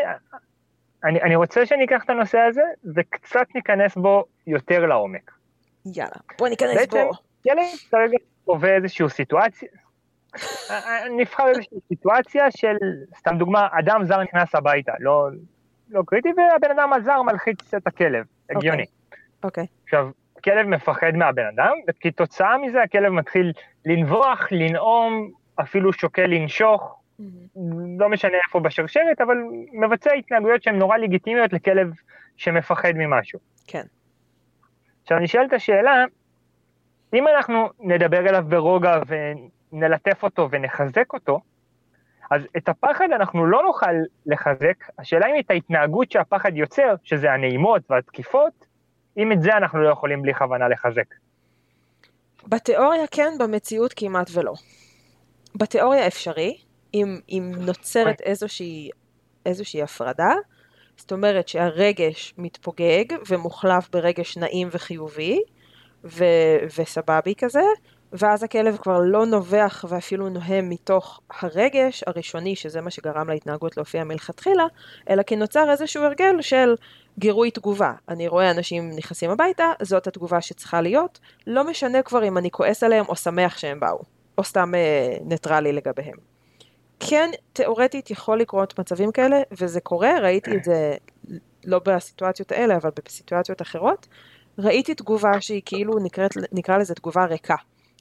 אני, 1.03 1.21
אני 1.21 1.35
רוצה 1.35 1.65
שניקח 1.65 2.03
את 2.03 2.09
הנושא 2.09 2.39
הזה 2.39 2.61
וקצת 2.95 3.47
ניכנס 3.55 3.95
בו 3.95 4.25
יותר 4.47 4.85
לעומק. 4.85 5.31
יאללה, 5.85 6.11
בוא 6.39 6.47
ניכנס 6.47 6.75
בעצם, 6.75 7.03
בו. 7.07 7.11
ילד 7.45 7.65
כרגע 7.91 8.17
חווה 8.45 8.75
איזושהי 8.75 9.09
סיטואציה, 9.09 9.69
נבחר 11.17 11.47
איזושהי 11.47 11.77
סיטואציה 11.87 12.51
של, 12.51 12.75
סתם 13.17 13.37
דוגמה, 13.37 13.67
אדם 13.79 14.05
זר 14.05 14.23
נכנס 14.23 14.55
הביתה, 14.55 14.91
לא, 14.99 15.27
לא 15.89 16.03
קריטי, 16.05 16.29
והבן 16.37 16.79
אדם 16.79 16.93
הזר 16.93 17.21
מלחיץ 17.21 17.73
את 17.73 17.87
הכלב, 17.87 18.25
הגיוני. 18.49 18.85
אוקיי. 19.43 19.63
Okay. 19.63 19.67
Okay. 19.67 19.83
עכשיו, 19.83 20.09
הכלב 20.47 20.67
מפחד 20.67 21.11
מהבן 21.15 21.45
אדם, 21.45 21.73
וכתוצאה 21.87 22.57
מזה 22.57 22.81
הכלב 22.83 23.09
מתחיל 23.09 23.51
לנבוח, 23.85 24.47
לנאום, 24.51 25.31
אפילו 25.61 25.93
שוקל 25.93 26.25
לנשוך, 26.25 26.95
mm-hmm. 27.19 27.23
לא 27.99 28.09
משנה 28.09 28.37
איפה 28.47 28.59
בשרשרת, 28.59 29.21
אבל 29.21 29.37
מבצע 29.73 30.13
התנהגויות 30.13 30.63
שהן 30.63 30.75
נורא 30.75 30.97
לגיטימיות 30.97 31.53
לכלב 31.53 31.93
שמפחד 32.37 32.91
ממשהו. 32.95 33.39
כן. 33.67 33.83
עכשיו 35.01 35.19
נשאלת 35.19 35.53
השאלה, 35.53 36.03
אם 37.13 37.27
אנחנו 37.27 37.69
נדבר 37.79 38.19
אליו 38.29 38.43
ברוגע 38.47 38.99
ונלטף 39.07 40.23
אותו 40.23 40.47
ונחזק 40.51 41.13
אותו, 41.13 41.39
אז 42.31 42.41
את 42.57 42.69
הפחד 42.69 43.07
אנחנו 43.15 43.45
לא 43.45 43.63
נוכל 43.63 43.95
לחזק, 44.25 44.83
השאלה 44.99 45.27
אם 45.27 45.39
את 45.39 45.51
ההתנהגות 45.51 46.11
שהפחד 46.11 46.57
יוצר, 46.57 46.95
שזה 47.03 47.31
הנעימות 47.31 47.91
והתקיפות, 47.91 48.64
אם 49.17 49.31
את 49.31 49.41
זה 49.41 49.49
אנחנו 49.57 49.83
לא 49.83 49.89
יכולים 49.89 50.21
בלי 50.21 50.33
כוונה 50.33 50.67
לחזק. 50.67 51.15
בתיאוריה 52.47 53.07
כן, 53.11 53.33
במציאות 53.39 53.93
כמעט 53.95 54.29
ולא. 54.33 54.53
בתיאוריה 55.55 56.07
אפשרי, 56.07 56.57
אם, 56.93 57.19
אם 57.29 57.51
נוצרת 57.57 58.21
איזושהי, 58.21 58.89
איזושהי 59.45 59.81
הפרדה, 59.81 60.33
זאת 60.97 61.11
אומרת 61.11 61.47
שהרגש 61.47 62.33
מתפוגג 62.37 63.05
ומוחלף 63.29 63.89
ברגש 63.89 64.37
נעים 64.37 64.67
וחיובי 64.71 65.39
ו, 66.03 66.25
וסבבי 66.77 67.33
כזה, 67.37 67.63
ואז 68.13 68.43
הכלב 68.43 68.77
כבר 68.77 68.99
לא 68.99 69.25
נובח 69.25 69.85
ואפילו 69.89 70.29
נוהם 70.29 70.69
מתוך 70.69 71.21
הרגש 71.41 72.03
הראשוני, 72.07 72.55
שזה 72.55 72.81
מה 72.81 72.91
שגרם 72.91 73.29
להתנהגות 73.29 73.77
להופיע 73.77 74.03
מלכתחילה, 74.03 74.63
אלא 75.09 75.23
כי 75.23 75.35
נוצר 75.35 75.71
איזשהו 75.71 76.03
הרגל 76.03 76.41
של 76.41 76.75
גירוי 77.19 77.51
תגובה. 77.51 77.93
אני 78.09 78.27
רואה 78.27 78.51
אנשים 78.51 78.91
נכנסים 78.95 79.29
הביתה, 79.29 79.71
זאת 79.81 80.07
התגובה 80.07 80.41
שצריכה 80.41 80.81
להיות, 80.81 81.19
לא 81.47 81.69
משנה 81.69 82.01
כבר 82.01 82.27
אם 82.27 82.37
אני 82.37 82.51
כועס 82.51 82.83
עליהם 82.83 83.05
או 83.09 83.15
שמח 83.15 83.57
שהם 83.57 83.79
באו, 83.79 84.01
או 84.37 84.43
סתם 84.43 84.75
אה, 84.75 85.17
ניטרלי 85.21 85.73
לגביהם. 85.73 86.17
כן, 86.99 87.29
תאורטית 87.53 88.11
יכול 88.11 88.39
לקרות 88.39 88.79
מצבים 88.79 89.11
כאלה, 89.11 89.41
וזה 89.51 89.79
קורה, 89.79 90.19
ראיתי 90.21 90.57
את 90.57 90.63
זה 90.63 90.95
לא 91.65 91.81
בסיטואציות 91.85 92.51
האלה, 92.51 92.75
אבל 92.75 92.89
בסיטואציות 93.05 93.61
אחרות. 93.61 94.07
ראיתי 94.57 94.95
תגובה 94.95 95.41
שהיא 95.41 95.61
כאילו 95.65 95.99
נקראת, 95.99 96.31
נקרא 96.51 96.77
לזה 96.77 96.95
תגובה 96.95 97.25
ריקה. 97.25 97.55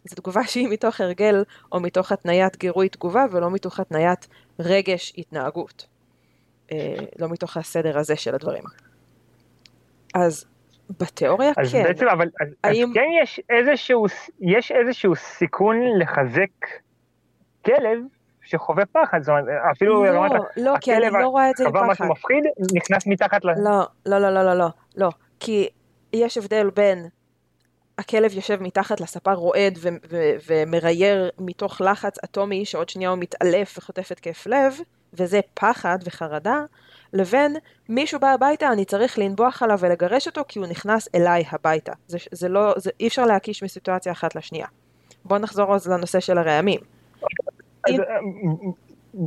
זו 0.05 0.17
תגובה 0.17 0.47
שהיא 0.47 0.69
מתוך 0.69 1.01
הרגל 1.01 1.45
או 1.73 1.81
מתוך 1.81 2.13
התניית 2.13 2.57
גירוי 2.57 2.89
תגובה 2.89 3.25
ולא 3.31 3.51
מתוך 3.51 3.81
התניית 3.81 4.29
רגש 4.59 5.13
התנהגות. 5.19 5.87
אה, 6.73 6.95
לא 7.19 7.29
מתוך 7.29 7.57
הסדר 7.57 7.99
הזה 7.99 8.17
של 8.17 8.35
הדברים. 8.35 8.65
אז 10.15 10.45
בתיאוריה 11.01 11.53
אז 11.57 11.73
כן. 11.73 11.83
בעצם, 11.83 12.07
אבל 12.09 12.27
אז, 12.41 12.49
האם... 12.65 12.89
אז 12.89 12.95
כן 12.95 13.07
יש 13.23 13.41
איזשהו, 13.51 14.07
יש 14.41 14.73
איזשהו 14.73 15.17
סיכון 15.17 15.77
לחזק 15.99 16.67
כלב 17.65 17.99
שחווה 18.43 18.87
פחד, 18.87 19.23
זאת 19.23 19.29
אומרת, 19.29 19.45
אפילו 19.73 20.05
לא, 20.05 20.11
רמת, 20.11 20.41
לא, 20.57 20.75
כי 20.81 20.97
אני 20.97 21.11
לא 21.11 21.29
רואה 21.29 21.51
את 21.51 21.57
זה 21.57 21.65
עם 21.65 21.73
פחד. 21.73 21.87
משהו 21.87 22.09
מפחיד, 22.09 22.45
נכנס 22.75 23.07
מתחת 23.07 23.45
ל... 23.45 23.49
לא, 23.49 23.87
לא, 24.07 24.19
לא, 24.19 24.31
לא, 24.31 24.43
לא, 24.43 24.55
לא, 24.55 24.67
לא, 24.97 25.09
כי 25.41 25.69
יש 26.13 26.39
הבדל 26.39 26.71
בין 26.71 27.09
הכלב 27.99 28.35
יושב 28.35 28.63
מתחת 28.63 29.01
לספה 29.01 29.33
רועד 29.33 29.79
ו- 29.83 29.89
ו- 30.11 30.35
ומרייר 30.47 31.31
מתוך 31.39 31.81
לחץ 31.81 32.25
אטומי 32.25 32.65
שעוד 32.65 32.89
שנייה 32.89 33.11
הוא 33.11 33.19
מתעלף 33.19 33.79
וחוטף 33.79 34.13
התקף 34.13 34.47
לב, 34.47 34.75
וזה 35.15 35.41
פחד 35.55 35.99
וחרדה, 36.05 36.65
לבין 37.15 37.57
מישהו 37.89 38.21
בא 38.21 38.29
הביתה, 38.29 38.73
אני 38.73 38.85
צריך 38.85 39.19
לנבוח 39.19 39.63
עליו 39.63 39.79
ולגרש 39.81 40.27
אותו 40.27 40.43
כי 40.49 40.59
הוא 40.59 40.67
נכנס 40.67 41.09
אליי 41.15 41.45
הביתה. 41.51 41.93
זה, 42.07 42.19
זה 42.31 42.49
לא, 42.49 42.75
זה, 42.77 42.91
אי 43.01 43.09
אפשר 43.09 43.27
להקיש 43.27 43.63
מסיטואציה 43.63 44.13
אחת 44.13 44.35
לשנייה. 44.35 44.67
בואו 45.25 45.41
נחזור 45.41 45.75
אז 45.75 45.89
לנושא 45.89 46.21
של 46.21 46.39
הרעמים. 46.39 46.81
אז, 47.89 48.01
אה, 48.01 48.05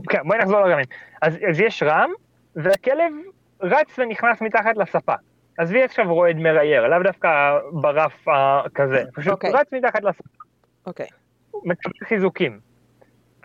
כן, 0.10 0.20
בואי 0.26 0.38
נחזור 0.40 0.60
לרעמים. 0.60 0.86
אז, 1.22 1.38
אז 1.50 1.60
יש 1.60 1.84
רעם, 1.84 2.12
והכלב 2.56 3.14
רץ 3.62 4.00
ונכנס 4.00 4.42
מתחת 4.42 4.78
לספה. 4.78 5.14
עזבי 5.58 5.84
עכשיו 5.84 6.14
רועד 6.14 6.36
מרייר, 6.36 6.88
לאו 6.88 7.04
דווקא 7.04 7.30
ברף 7.72 8.26
כזה, 8.76 9.04
פשוט 9.14 9.32
אוקיי. 9.34 9.52
רץ 9.52 9.68
מתחת 9.74 10.04
לספה, 10.04 10.44
אוקיי. 10.86 11.08
מקבל 11.54 11.94
חיזוקים. 12.04 12.60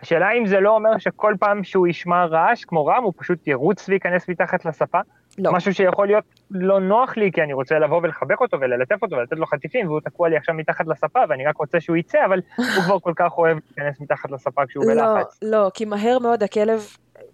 השאלה 0.03 0.33
אם 0.33 0.47
זה 0.47 0.61
לא 0.61 0.71
אומר 0.71 0.99
שכל 0.99 1.35
פעם 1.41 1.65
שהוא 1.65 1.87
ישמע 1.87 2.25
רעש 2.25 2.65
כמו 2.65 2.87
רעם, 2.87 3.05
הוא 3.05 3.13
פשוט 3.17 3.47
ירוץ 3.47 3.89
וייכנס 3.89 4.29
מתחת 4.29 4.65
לספה? 4.65 4.99
לא. 5.39 5.53
משהו 5.53 5.75
שיכול 5.75 6.07
להיות 6.07 6.25
לא 6.51 6.81
נוח 6.81 7.17
לי, 7.17 7.33
כי 7.33 7.43
אני 7.43 7.53
רוצה 7.53 7.79
לבוא 7.79 8.01
ולחבק 8.03 8.41
אותו 8.41 8.61
וללטף 8.61 9.03
אותו 9.03 9.17
ולתת 9.17 9.37
לו 9.37 9.47
חטיפים, 9.47 9.87
והוא 9.87 10.01
תקוע 10.01 10.29
לי 10.29 10.37
עכשיו 10.37 10.55
מתחת 10.55 10.87
לספה, 10.87 11.21
ואני 11.29 11.47
רק 11.47 11.57
רוצה 11.57 11.81
שהוא 11.81 11.97
יצא, 11.97 12.19
אבל 12.27 12.41
הוא 12.57 12.83
כבר 12.85 12.99
כל 12.99 13.13
כך 13.17 13.39
אוהב 13.39 13.59
להיכנס 13.77 14.01
מתחת 14.01 14.31
לספה 14.31 14.67
כשהוא 14.67 14.85
לא, 14.85 14.95
בלחץ. 14.95 15.39
לא, 15.43 15.71
כי 15.75 15.85
מהר 15.85 16.19
מאוד 16.19 16.43
הכלב, 16.43 16.87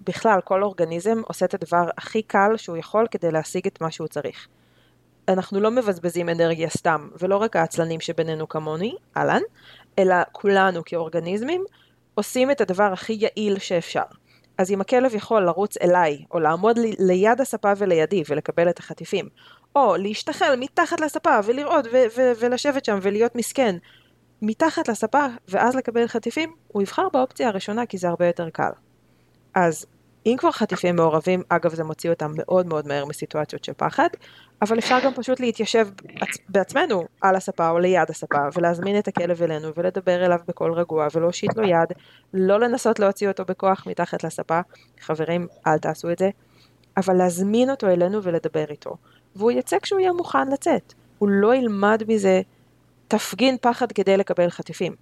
בכלל, 0.09 0.41
כל 0.45 0.63
אורגניזם 0.63 1.21
עושה 1.27 1.47
את 1.47 1.55
הדבר 1.55 1.89
הכי 1.97 2.23
קל 2.23 2.57
שהוא 2.57 2.77
יכול 2.77 3.07
כדי 3.11 3.31
להשיג 3.31 3.67
את 3.67 3.81
מה 3.81 3.91
שהוא 3.91 4.09
צריך. 4.09 4.49
אנחנו 5.29 5.61
לא 5.61 5.71
מבזבזים 5.71 6.29
אנרגיה 6.29 6.69
סתם, 6.69 7.09
ולא 7.21 7.37
רק 7.37 7.57
העצלנים 7.57 8.01
שבינינו 8.01 8.49
כמוני, 8.49 8.95
אהלן, 9.17 9.43
אלא 9.99 10.17
כולנו 10.33 10.81
כאורגניזמים 10.85 11.65
עושים 12.19 12.51
את 12.51 12.61
הדבר 12.61 12.93
הכי 12.93 13.13
יעיל 13.21 13.59
שאפשר. 13.59 14.03
אז 14.59 14.71
אם 14.71 14.81
הכלב 14.81 15.15
יכול 15.15 15.45
לרוץ 15.45 15.77
אליי, 15.77 16.25
או 16.31 16.39
לעמוד 16.39 16.79
לי, 16.79 16.95
ליד 16.99 17.41
הספה 17.41 17.73
ולידי 17.77 18.23
ולקבל 18.29 18.69
את 18.71 18.79
החטיפים, 18.79 19.29
או 19.77 19.97
להשתחל 19.97 20.55
מתחת 20.59 21.01
לספה 21.01 21.39
ולראות 21.45 21.87
ו- 21.93 22.05
ו- 22.17 22.33
ולשבת 22.39 22.85
שם 22.85 22.99
ולהיות 23.03 23.37
מסכן 23.37 23.77
מתחת 24.43 24.89
לספה 24.89 25.27
ואז 25.49 25.77
לקבל 25.77 26.07
חטיפים, 26.07 26.55
הוא 26.69 26.83
יבחר 26.83 27.09
באופציה 27.13 27.49
הראשונה 27.49 27.87
כי 27.87 27.99
זה 27.99 28.09
הרבה 28.09 28.27
יותר 28.27 28.51
קל. 28.51 28.71
אז 29.55 29.87
אם 30.27 30.37
כבר 30.39 30.51
חטיפים 30.51 30.97
מעורבים, 30.97 31.43
אגב 31.49 31.75
זה 31.75 31.85
מוציא 31.85 32.11
אותם 32.11 32.33
מאוד 32.37 32.67
מאוד 32.67 32.89
מהר 32.89 33.05
מסיטואציות 33.05 33.65
של 33.65 33.73
פחד, 33.77 34.09
אבל 34.63 34.79
אפשר 34.79 34.99
גם 35.05 35.15
פשוט 35.15 35.41
להתיישב 35.41 35.89
בעצ- 36.05 36.39
בעצמנו 36.49 37.05
על 37.21 37.37
הספה 37.37 37.71
או 37.71 37.79
ליד 37.79 38.11
הספה 38.11 38.39
ולהזמין 38.57 38.99
את 38.99 39.09
הכלב 39.09 39.43
אלינו 39.43 39.69
ולדבר 39.77 40.27
אליו 40.27 40.39
בקול 40.49 40.73
רגוע 40.73 41.07
ולהושיט 41.15 41.57
לו 41.57 41.65
יד, 41.65 41.89
לא 42.35 42.61
לנסות 42.61 42.99
להוציא 42.99 43.29
אותו 43.29 43.45
בכוח 43.45 43.87
מתחת 43.87 44.25
לספה, 44.25 44.61
חברים 45.01 45.47
אל 45.67 45.79
תעשו 45.79 46.11
את 46.11 46.19
זה, 46.19 46.31
אבל 46.97 47.15
להזמין 47.15 47.71
אותו 47.71 47.87
אלינו 47.87 48.23
ולדבר 48.23 48.65
איתו, 48.71 48.97
והוא 49.37 49.51
יצא 49.51 49.79
כשהוא 49.79 50.01
יהיה 50.01 50.13
מוכן 50.13 50.49
לצאת, 50.49 50.95
הוא 51.19 51.29
לא 51.29 51.55
ילמד 51.55 52.03
מזה 52.09 52.41
תפגין 53.09 53.57
פחד 53.61 53.93
כדי 53.93 54.17
לקבל 54.17 54.51
חטיפים, 54.51 54.95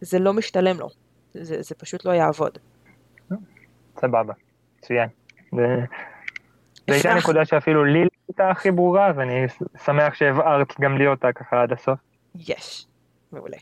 זה 0.00 0.18
לא 0.18 0.32
משתלם 0.32 0.78
לו, 0.80 0.88
זה, 1.34 1.62
זה 1.62 1.74
פשוט 1.74 2.04
לא 2.04 2.10
יעבוד. 2.12 2.58
סבבה, 4.00 4.32
מצוין. 4.78 5.08
זו 6.88 6.94
הייתה 6.94 7.14
נקודה 7.14 7.44
שאפילו 7.44 7.84
לי 7.84 8.04
לא 8.04 8.08
הייתה 8.28 8.50
הכי 8.50 8.70
ברורה, 8.70 9.06
אז 9.06 9.18
אני 9.20 9.44
שמח 9.84 10.14
שהבהרת 10.14 10.80
גם 10.80 10.98
לי 10.98 11.06
אותה 11.06 11.32
ככה 11.32 11.62
עד 11.62 11.72
הסוף. 11.72 11.98
יש, 12.34 12.86
מעולה. 13.32 13.56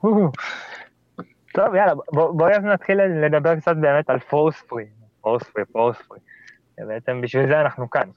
הו. 0.00 0.30
טוב, 1.54 1.74
יאללה, 1.74 1.94
בוא- 2.12 2.32
בואי 2.38 2.56
אז 2.56 2.64
נתחיל 2.64 3.00
לדבר 3.02 3.56
קצת 3.56 3.76
באמת 3.76 4.10
על 4.10 4.18
פורס 4.18 4.60
פרי. 4.62 4.84
פורס 5.20 5.42
פרי, 5.42 5.64
פורס 5.64 6.02
פרי. 6.02 6.18
בעצם 6.78 7.20
בשביל 7.20 7.48
זה 7.48 7.60
אנחנו 7.60 7.90
כאן. 7.90 8.08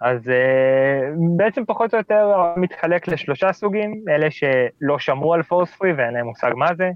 אז 0.00 0.28
אה, 0.28 1.00
בעצם 1.36 1.64
פחות 1.64 1.94
או 1.94 1.98
יותר 1.98 2.32
מתחלק 2.56 3.08
לשלושה 3.08 3.52
סוגים, 3.52 4.04
אלה 4.08 4.26
שלא 4.30 4.98
שמעו 4.98 5.34
על 5.34 5.42
פורס 5.42 5.74
פרי 5.74 5.92
ואין 5.92 6.14
להם 6.14 6.26
מושג 6.26 6.50
מה 6.56 6.68
זה, 6.76 6.90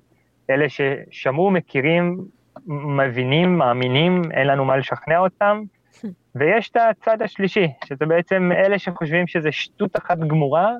אלה 0.50 0.66
ששמעו, 0.68 1.50
מכירים, 1.50 2.18
מבינים, 2.66 3.58
מאמינים, 3.58 4.22
אין 4.32 4.46
לנו 4.46 4.64
מה 4.64 4.76
לשכנע 4.76 5.18
אותם, 5.18 5.62
ויש 6.34 6.70
את 6.70 6.76
הצד 6.76 7.22
השלישי, 7.22 7.68
שזה 7.84 8.06
בעצם 8.06 8.50
אלה 8.54 8.78
שחושבים 8.78 9.26
שזה 9.26 9.52
שטות 9.52 9.96
אחת 9.96 10.18
גמורה, 10.18 10.72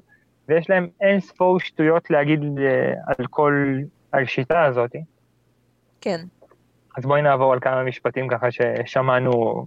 ויש 0.48 0.70
להם 0.70 0.88
אין 1.00 1.20
ספור 1.20 1.60
שטויות 1.60 2.10
להגיד 2.10 2.40
אה, 2.58 2.92
על 3.06 3.26
כל 3.26 3.76
השיטה 4.12 4.64
הזאת. 4.64 4.90
כן, 6.00 6.20
אז 6.96 7.06
בואי 7.06 7.22
נעבור 7.22 7.52
על 7.52 7.60
כמה 7.60 7.84
משפטים 7.84 8.28
ככה 8.28 8.46
ששמענו 8.50 9.64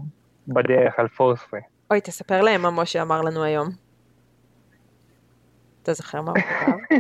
בדרך 0.48 1.00
על 1.00 1.08
פורס 1.08 1.44
פרי. 1.44 1.60
אוי, 1.92 2.02
תספר 2.02 2.42
להם 2.42 2.62
מה 2.62 2.72
משה 2.72 3.02
אמר 3.02 3.22
לנו 3.22 3.44
היום. 3.44 3.68
אתה 5.84 5.94
זוכר 5.94 6.22
מה 6.22 6.32
הוא 6.32 6.40
כתב? 6.40 6.96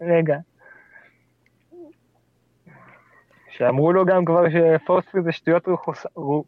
רגע. 0.16 0.36
שאמרו 3.56 3.92
לו 3.92 4.06
גם 4.06 4.24
כבר 4.24 4.42
שפורס 4.50 5.04
פרי 5.04 5.22
זה 5.22 5.32
שטויות 5.32 5.66
רוחוס... 5.66 6.06
רו- 6.14 6.44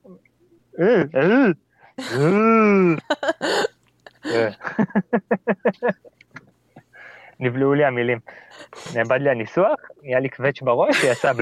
אה, 0.80 1.02
אה, 1.14 1.46
אה. 4.24 4.48
נבלעו 7.40 7.74
לי 7.74 7.84
המילים. 7.84 8.18
נאבד 8.94 9.20
לי 9.20 9.30
הניסוח, 9.30 9.80
נהיה 10.02 10.20
לי 10.20 10.28
קווץ' 10.28 10.62
בראש, 10.62 10.96
שיצא 10.96 11.32
ב... 11.32 11.36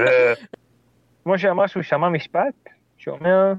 כמו 1.23 1.37
שאמר 1.37 1.67
שהוא 1.67 1.83
שמע 1.83 2.09
משפט, 2.09 2.53
שאומר, 2.97 3.53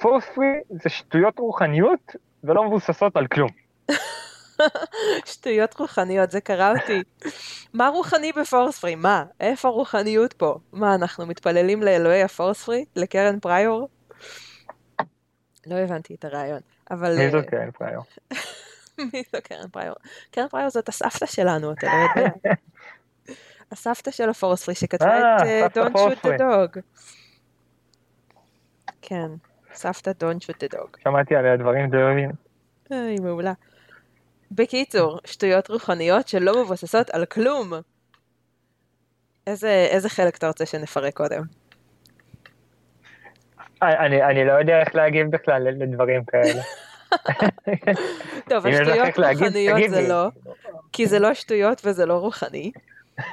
פורס 0.00 0.28
פרי 0.34 0.46
זה 0.70 0.88
שטויות 0.88 1.38
רוחניות 1.38 2.16
ולא 2.44 2.64
מבוססות 2.64 3.16
על 3.16 3.26
כלום. 3.26 3.48
שטויות 5.32 5.74
רוחניות, 5.80 6.30
זה 6.30 6.40
קרה 6.40 6.72
אותי. 6.72 7.02
מה 7.74 7.88
רוחני 7.88 8.32
בפורס 8.32 8.78
פרי? 8.78 8.94
מה? 8.94 9.24
איפה 9.40 9.68
הרוחניות 9.68 10.32
פה? 10.32 10.58
מה, 10.72 10.94
אנחנו 10.94 11.26
מתפללים 11.26 11.82
לאלוהי 11.82 12.22
הפורס 12.22 12.64
פרי? 12.64 12.84
לקרן 12.96 13.40
פריור? 13.40 13.88
לא 15.66 15.74
הבנתי 15.74 16.14
את 16.14 16.24
הרעיון, 16.24 16.60
אבל... 16.90 17.16
מי 17.16 17.24
אה, 17.24 17.30
זאת 17.30 17.46
קרן 17.46 17.70
פריור? 17.70 18.04
מי 19.12 19.22
זו 19.32 19.38
קרן 19.44 19.68
פריור? 19.68 19.96
קרן 20.30 20.48
פריור 20.48 20.70
זאת 20.70 20.88
הסבתא 20.88 21.26
שלנו, 21.26 21.72
אתה 21.72 21.86
לא 21.86 22.20
יודע. 22.22 22.30
הסבתא 23.72 24.10
של 24.10 24.30
הפורס 24.30 24.64
פרי 24.64 24.74
שכתבה 24.74 25.08
אה, 25.08 25.66
את 25.66 25.78
אה, 25.78 25.86
Don't 25.86 25.96
shoot 25.96 26.26
the 26.26 26.40
dog. 26.40 26.80
כן, 29.02 29.30
סבתא 29.74 30.10
Don't 30.10 30.44
shoot 30.44 30.56
the 30.64 30.76
dog. 30.76 30.98
שמעתי 31.04 31.36
עליה 31.36 31.56
דברים 31.56 31.90
טובים. 31.90 32.30
היא 32.90 33.20
מעולה. 33.20 33.52
בקיצור, 34.50 35.18
שטויות 35.24 35.68
רוחניות 35.68 36.28
שלא 36.28 36.64
מבוססות 36.64 37.10
על 37.10 37.24
כלום. 37.24 37.72
איזה, 39.46 39.86
איזה 39.90 40.08
חלק 40.08 40.36
אתה 40.36 40.48
רוצה 40.48 40.66
שנפרק 40.66 41.16
קודם? 41.16 41.42
אני, 43.82 44.22
אני 44.22 44.44
לא 44.44 44.52
יודע 44.52 44.80
איך 44.80 44.94
להגיב 44.94 45.30
בכלל 45.30 45.62
לדברים 45.62 46.24
כאלה. 46.24 46.62
טוב, 48.50 48.66
השטויות 48.66 49.18
רוחניות 49.18 49.90
זה. 49.90 50.08
לא, 50.08 50.28
כי 50.92 51.06
זה 51.06 51.18
לא 51.18 51.34
שטויות 51.34 51.80
וזה 51.84 52.06
לא 52.06 52.14
רוחני. 52.14 52.72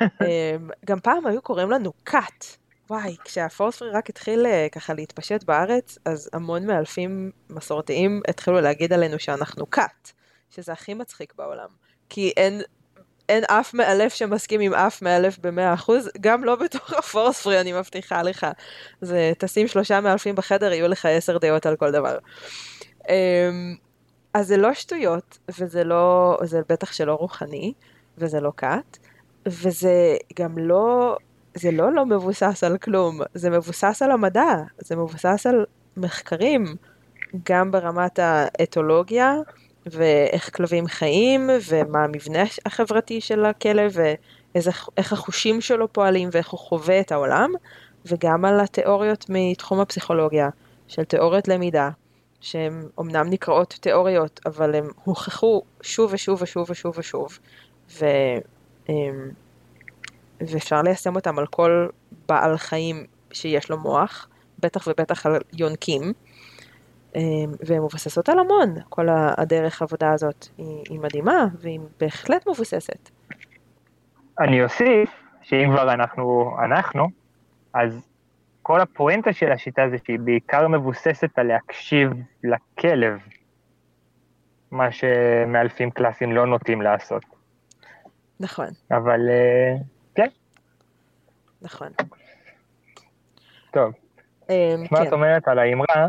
אמ, 0.02 0.70
גם 0.86 1.00
פעם 1.00 1.28
היו 1.28 1.42
קוראים 1.42 1.72
לנו 1.72 1.92
כת. 2.06 2.46
וואי, 2.90 3.16
כשהפורספרי 3.24 3.90
רק 3.90 4.10
התחיל 4.10 4.46
אה, 4.46 4.68
ככה 4.72 4.94
להתפשט 4.94 5.44
בארץ, 5.44 5.98
אז 6.06 6.30
המון 6.34 6.66
מאלפים 6.66 7.32
מסורתיים 7.50 8.22
התחילו 8.28 8.62
להגיד 8.62 8.94
עלינו 8.94 9.20
שאנחנו 9.20 9.70
כת, 9.70 10.12
שזה 10.50 10.72
הכי 10.72 10.94
מצחיק 10.94 11.34
בעולם. 11.36 11.68
כי 12.10 12.34
אין, 12.38 12.62
אין 13.30 13.44
אף 13.44 13.74
מאלף 13.74 14.14
שמסכים 14.14 14.60
עם 14.60 14.74
אף 14.74 15.02
מאלף 15.02 15.38
במאה 15.40 15.74
אחוז, 15.74 16.10
גם 16.22 16.44
לא 16.44 16.56
בתוך 16.56 16.94
הפורספרי, 16.94 17.62
אני 17.62 17.74
מבטיחה 17.74 18.24
לך. 18.24 18.48
זה, 19.02 19.32
תשים 19.38 19.68
שלושה 19.68 20.02
מאלפים 20.02 20.36
בחדר, 20.36 20.74
יהיו 20.74 20.88
לך 20.88 21.06
עשר 21.06 21.38
דעות 21.38 21.66
על 21.66 21.76
כל 21.76 21.92
דבר. 21.92 22.18
אמ, 23.10 23.76
אז 24.34 24.48
זה 24.48 24.58
לא 24.58 24.74
שטויות, 24.74 25.38
וזה 25.60 25.84
לא, 25.84 26.38
זה 26.44 26.62
בטח 26.70 26.92
שלא 26.92 27.14
רוחני, 27.14 27.74
וזה 28.18 28.40
לא 28.40 28.52
כת, 28.58 28.98
וזה 29.46 30.18
גם 30.40 30.58
לא, 30.58 31.18
זה 31.56 31.72
לא 31.72 31.94
לא 31.94 32.06
מבוסס 32.06 32.64
על 32.64 32.78
כלום, 32.78 33.22
זה 33.34 33.50
מבוסס 33.50 34.02
על 34.02 34.12
המדע, 34.12 34.56
זה 34.78 34.96
מבוסס 34.96 35.46
על 35.46 35.66
מחקרים, 35.98 36.66
גם 37.50 37.72
ברמת 37.72 38.20
האתולוגיה, 38.20 39.36
ואיך 39.92 40.56
כלבים 40.56 40.88
חיים, 40.88 41.50
ומה 41.70 42.04
המבנה 42.04 42.44
החברתי 42.66 43.22
של 43.22 43.46
הכלב, 43.46 43.96
ואיך 44.56 45.14
החושים 45.14 45.62
שלו 45.62 45.94
פועלים, 45.94 46.30
ואיך 46.32 46.50
הוא 46.50 46.60
חווה 46.60 47.00
את 47.00 47.12
העולם, 47.12 47.52
וגם 48.06 48.46
על 48.46 48.60
התיאוריות 48.60 49.26
מתחום 49.30 49.80
הפסיכולוגיה, 49.80 50.50
של 50.88 51.04
תיאוריות 51.04 51.48
למידה, 51.48 51.90
שהן 52.42 52.88
אומנם 52.98 53.30
נקראות 53.30 53.78
תיאוריות, 53.82 54.40
אבל 54.46 54.76
הן 54.76 54.86
הוכחו 55.04 55.62
שוב 55.82 56.14
ושוב 56.14 56.42
ושוב 56.42 56.72
ושוב 56.72 56.94
ושוב, 56.98 57.40
ו, 58.00 58.06
אמ, 58.90 59.30
ואפשר 60.42 60.82
ליישם 60.82 61.16
אותם 61.16 61.40
על 61.40 61.48
כל 61.48 61.88
בעל 62.28 62.58
חיים 62.58 63.06
שיש 63.32 63.70
לו 63.70 63.78
מוח, 63.78 64.28
בטח 64.60 64.88
ובטח 64.88 65.26
על 65.26 65.40
יונקים, 65.54 66.14
והן 67.16 67.80
מבוססות 67.80 68.30
על 68.30 68.40
המון, 68.40 68.76
כל 68.90 69.08
הדרך 69.12 69.82
העבודה 69.82 70.14
הזאת 70.14 70.48
היא, 70.58 70.84
היא 70.90 71.00
מדהימה 71.00 71.46
והיא 71.60 71.80
בהחלט 72.00 72.48
מבוססת. 72.48 73.10
אני 74.40 74.64
אוסיף 74.64 75.10
שאם 75.42 75.70
כבר 75.74 75.94
אנחנו, 75.94 76.56
אנחנו, 76.66 77.08
אז 77.74 78.08
כל 78.62 78.82
הפואנטה 78.82 79.34
של 79.34 79.52
השיטה 79.52 79.90
זה 79.90 79.98
שהיא 80.06 80.20
בעיקר 80.20 80.68
מבוססת 80.68 81.40
על 81.40 81.48
להקשיב 81.48 82.12
לכלב, 82.44 83.20
מה 84.72 84.92
שמאלפים 84.92 85.92
קלאסיים 85.92 86.32
לא 86.32 86.48
נוטים 86.48 86.82
לעשות. 86.82 87.26
נכון. 88.40 88.68
אבל 88.92 89.30
אה, 89.30 89.76
כן. 90.16 90.28
נכון. 91.62 91.88
טוב. 93.72 93.94
אמ, 94.50 94.56
מה 94.92 94.98
כן. 94.98 95.08
את 95.08 95.14
אומרת 95.14 95.48
על 95.48 95.60
האמרה? 95.60 96.08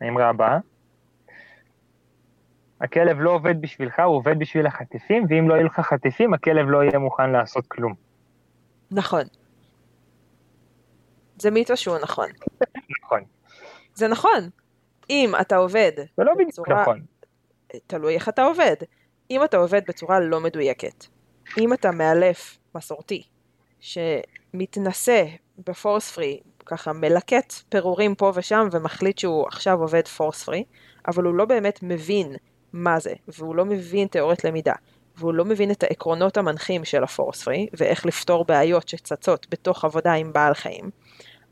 האמרה 0.00 0.28
הבאה. 0.28 0.58
הכלב 2.80 3.20
לא 3.20 3.30
עובד 3.30 3.60
בשבילך, 3.62 4.00
הוא 4.00 4.16
עובד 4.16 4.38
בשביל 4.38 4.66
החטיפים, 4.66 5.26
ואם 5.28 5.48
לא 5.48 5.54
יהיו 5.54 5.66
לך 5.66 5.80
חטיפים, 5.80 6.34
הכלב 6.34 6.66
לא 6.68 6.84
יהיה 6.84 6.98
מוכן 6.98 7.30
לעשות 7.30 7.66
כלום. 7.66 7.94
נכון. 8.90 9.22
זה 11.38 11.50
מיתוס 11.50 11.78
שהוא 11.80 11.98
נכון. 12.02 12.28
נכון. 13.02 13.20
זה 13.94 14.08
נכון. 14.08 14.48
אם 15.10 15.32
אתה 15.40 15.56
עובד 15.56 15.92
זה 16.16 16.24
לא 16.24 16.34
בדיוק 16.34 16.48
בצורה- 16.50 16.82
נכון. 16.82 17.00
תלוי 17.86 18.14
איך 18.14 18.28
אתה 18.28 18.42
עובד. 18.42 18.74
אם 19.30 19.44
אתה 19.44 19.56
עובד 19.56 19.80
בצורה 19.88 20.20
לא 20.20 20.40
מדויקת, 20.40 21.04
אם 21.58 21.72
אתה 21.72 21.90
מאלף 21.90 22.58
מסורתי, 22.74 23.22
שמתנסה 24.52 25.24
בפורס 25.66 26.10
פרי, 26.10 26.40
ככה 26.66 26.92
מלקט 26.92 27.52
פירורים 27.68 28.14
פה 28.14 28.32
ושם 28.34 28.68
ומחליט 28.72 29.18
שהוא 29.18 29.46
עכשיו 29.46 29.80
עובד 29.80 30.08
פורס 30.08 30.42
פרי, 30.42 30.64
אבל 31.08 31.24
הוא 31.24 31.34
לא 31.34 31.44
באמת 31.44 31.78
מבין 31.82 32.36
מה 32.72 33.00
זה, 33.00 33.14
והוא 33.28 33.54
לא 33.54 33.64
מבין 33.64 34.08
תיאוריית 34.08 34.44
למידה, 34.44 34.74
והוא 35.16 35.34
לא 35.34 35.44
מבין 35.44 35.70
את 35.70 35.82
העקרונות 35.82 36.36
המנחים 36.36 36.84
של 36.84 37.04
הפורס 37.04 37.42
פרי, 37.42 37.66
ואיך 37.72 38.06
לפתור 38.06 38.44
בעיות 38.44 38.88
שצצות 38.88 39.46
בתוך 39.50 39.84
עבודה 39.84 40.12
עם 40.12 40.32
בעל 40.32 40.54
חיים, 40.54 40.90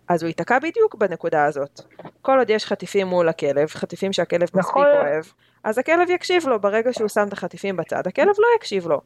אז 0.09 0.23
הוא 0.23 0.29
ייתקע 0.29 0.59
בדיוק 0.59 0.95
בנקודה 0.95 1.45
הזאת. 1.45 1.81
כל 2.23 2.39
עוד 2.39 2.51
יש 2.51 2.67
חטיפים 2.67 3.07
מול 3.07 3.29
הכלב, 3.29 3.69
חטיפים 3.69 4.13
שהכלב 4.13 4.43
מספיק 4.43 4.59
נכון. 4.59 4.87
אוהב, 4.87 5.25
אז 5.65 5.79
הכלב 5.79 6.11
יקשיב 6.11 6.49
לו, 6.49 6.61
ברגע 6.61 6.93
שהוא 6.93 7.09
שם 7.09 7.29
את 7.29 7.33
החטיפים 7.33 7.77
בצד, 7.77 8.07
הכלב 8.07 8.35
לא 8.39 8.47
יקשיב 8.57 8.87
לו. 8.89 9.01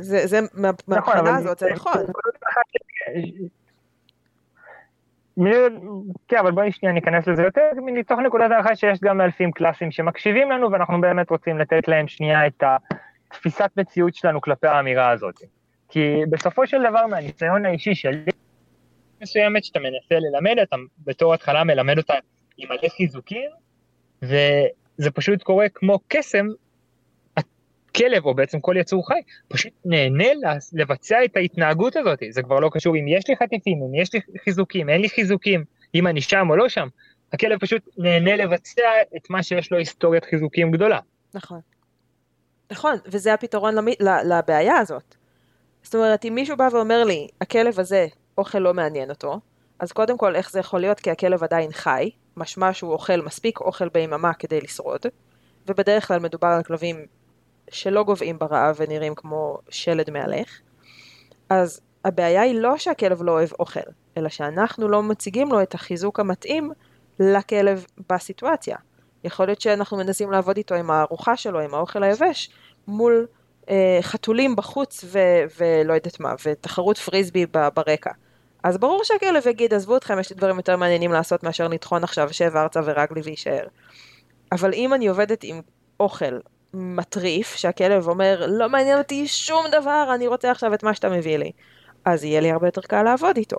זה, 0.00 0.26
זה 0.26 0.40
מה- 0.54 0.70
נכון, 0.88 1.14
מהבחינה 1.14 1.36
הזאת 1.36 1.58
זה 1.58 1.66
נכון. 1.72 1.92
כן, 6.28 6.36
אבל 6.40 6.50
בואי 6.50 6.72
שנייה 6.72 6.94
ניכנס 6.94 7.26
לזה 7.26 7.42
יותר, 7.42 7.70
מתוך 7.82 8.18
נקודת 8.20 8.50
ההנחה 8.50 8.76
שיש 8.76 9.00
גם 9.00 9.18
מאלפים 9.18 9.52
קלאסיים 9.52 9.90
שמקשיבים 9.90 10.50
לנו, 10.50 10.72
ואנחנו 10.72 11.00
באמת 11.00 11.30
רוצים 11.30 11.58
לתת 11.58 11.88
להם 11.88 12.08
שנייה 12.08 12.46
את 12.46 12.62
התפיסת 13.30 13.70
מציאות 13.76 14.14
שלנו 14.14 14.40
כלפי 14.40 14.66
האמירה 14.66 15.10
הזאת. 15.10 15.34
כי 15.88 16.20
בסופו 16.30 16.66
של 16.66 16.82
דבר, 16.90 17.06
מהניסיון 17.06 17.66
האישי 17.66 17.94
שלי, 17.94 18.24
מסוימת 19.22 19.64
שאתה 19.64 19.78
מנסה 19.78 20.14
ללמד, 20.14 20.58
אתה 20.62 20.76
בתור 20.98 21.34
התחלה 21.34 21.64
מלמד 21.64 21.98
אותה 21.98 22.14
עם 22.56 22.68
מלא 22.68 22.88
חיזוקים, 22.96 23.50
וזה 24.22 25.10
פשוט 25.14 25.42
קורה 25.42 25.66
כמו 25.74 25.98
קסם, 26.08 26.46
הכלב, 27.90 28.26
או 28.26 28.34
בעצם 28.34 28.60
כל 28.60 28.74
יצור 28.78 29.08
חי, 29.08 29.20
פשוט 29.48 29.72
נהנה 29.84 30.24
לבצע 30.72 31.24
את 31.24 31.36
ההתנהגות 31.36 31.96
הזאת. 31.96 32.18
זה 32.30 32.42
כבר 32.42 32.60
לא 32.60 32.70
קשור 32.72 32.96
אם 32.96 33.08
יש 33.08 33.28
לי 33.28 33.36
חטיפים, 33.36 33.82
אם 33.82 33.94
יש 33.94 34.14
לי 34.14 34.20
חיזוקים, 34.44 34.88
אין 34.88 35.00
לי 35.00 35.08
חיזוקים, 35.08 35.64
אם 35.94 36.06
אני 36.06 36.20
שם 36.20 36.46
או 36.50 36.56
לא 36.56 36.68
שם. 36.68 36.88
הכלב 37.32 37.58
פשוט 37.58 37.82
נהנה 37.98 38.36
לבצע 38.36 38.82
את 39.16 39.30
מה 39.30 39.42
שיש 39.42 39.72
לו 39.72 39.78
היסטוריית 39.78 40.24
חיזוקים 40.24 40.70
גדולה. 40.70 40.98
נכון. 41.34 41.60
נכון, 42.72 42.96
וזה 43.06 43.34
הפתרון 43.34 43.74
למי, 43.74 43.94
ל- 44.00 44.32
לבעיה 44.32 44.76
הזאת. 44.76 45.14
זאת 45.82 45.94
אומרת, 45.94 46.24
אם 46.24 46.34
מישהו 46.34 46.56
בא 46.56 46.68
ואומר 46.72 47.04
לי, 47.04 47.28
הכלב 47.40 47.80
הזה, 47.80 48.06
אוכל 48.38 48.58
לא 48.58 48.74
מעניין 48.74 49.10
אותו, 49.10 49.40
אז 49.78 49.92
קודם 49.92 50.18
כל, 50.18 50.36
איך 50.36 50.50
זה 50.50 50.60
יכול 50.60 50.80
להיות? 50.80 51.00
כי 51.00 51.10
הכלב 51.10 51.44
עדיין 51.44 51.72
חי, 51.72 52.10
משמע 52.36 52.72
שהוא 52.72 52.92
אוכל 52.92 53.16
מספיק 53.16 53.60
אוכל 53.60 53.88
ביממה 53.88 54.34
כדי 54.34 54.60
לשרוד, 54.60 55.00
ובדרך 55.66 56.08
כלל 56.08 56.18
מדובר 56.18 56.48
על 56.48 56.62
כלבים 56.62 57.06
שלא 57.70 58.02
גוועים 58.02 58.38
ברעב 58.38 58.76
ונראים 58.78 59.14
כמו 59.14 59.58
שלד 59.68 60.10
מהלך. 60.10 60.60
אז 61.50 61.80
הבעיה 62.04 62.42
היא 62.42 62.60
לא 62.60 62.78
שהכלב 62.78 63.22
לא 63.22 63.32
אוהב 63.32 63.48
אוכל, 63.58 63.80
אלא 64.16 64.28
שאנחנו 64.28 64.88
לא 64.88 65.02
מציגים 65.02 65.48
לו 65.48 65.62
את 65.62 65.74
החיזוק 65.74 66.20
המתאים 66.20 66.72
לכלב 67.20 67.86
בסיטואציה. 68.12 68.76
יכול 69.24 69.46
להיות 69.46 69.60
שאנחנו 69.60 69.96
מנסים 69.96 70.30
לעבוד 70.30 70.56
איתו 70.56 70.74
עם 70.74 70.90
הארוחה 70.90 71.36
שלו, 71.36 71.60
עם 71.60 71.74
האוכל 71.74 72.02
היבש, 72.02 72.50
מול 72.88 73.26
אה, 73.70 73.98
חתולים 74.02 74.56
בחוץ 74.56 75.04
ו- 75.04 75.44
ולא 75.60 75.94
יודעת 75.94 76.20
מה, 76.20 76.34
ותחרות 76.44 76.98
פריסבי 76.98 77.46
ברקע. 77.74 78.10
אז 78.62 78.78
ברור 78.78 79.04
שהכלב 79.04 79.46
יגיד, 79.46 79.74
עזבו 79.74 79.96
אתכם, 79.96 80.18
יש 80.18 80.30
לי 80.30 80.36
דברים 80.36 80.56
יותר 80.56 80.76
מעניינים 80.76 81.12
לעשות 81.12 81.42
מאשר 81.42 81.68
לטחון 81.68 82.04
עכשיו 82.04 82.32
שב 82.32 82.56
ארצה 82.56 82.80
ורק 82.84 83.12
לי 83.12 83.20
ויישאר. 83.20 83.66
אבל 84.52 84.74
אם 84.74 84.94
אני 84.94 85.08
עובדת 85.08 85.44
עם 85.44 85.60
אוכל 86.00 86.38
מטריף, 86.74 87.56
שהכלב 87.56 88.08
אומר, 88.08 88.46
לא 88.48 88.68
מעניין 88.68 88.98
אותי 88.98 89.28
שום 89.28 89.66
דבר, 89.72 90.10
אני 90.14 90.26
רוצה 90.26 90.50
עכשיו 90.50 90.74
את 90.74 90.82
מה 90.82 90.94
שאתה 90.94 91.08
מביא 91.08 91.36
לי, 91.36 91.52
אז 92.04 92.24
יהיה 92.24 92.40
לי 92.40 92.50
הרבה 92.50 92.66
יותר 92.66 92.80
קל 92.80 93.02
לעבוד 93.02 93.36
איתו. 93.36 93.56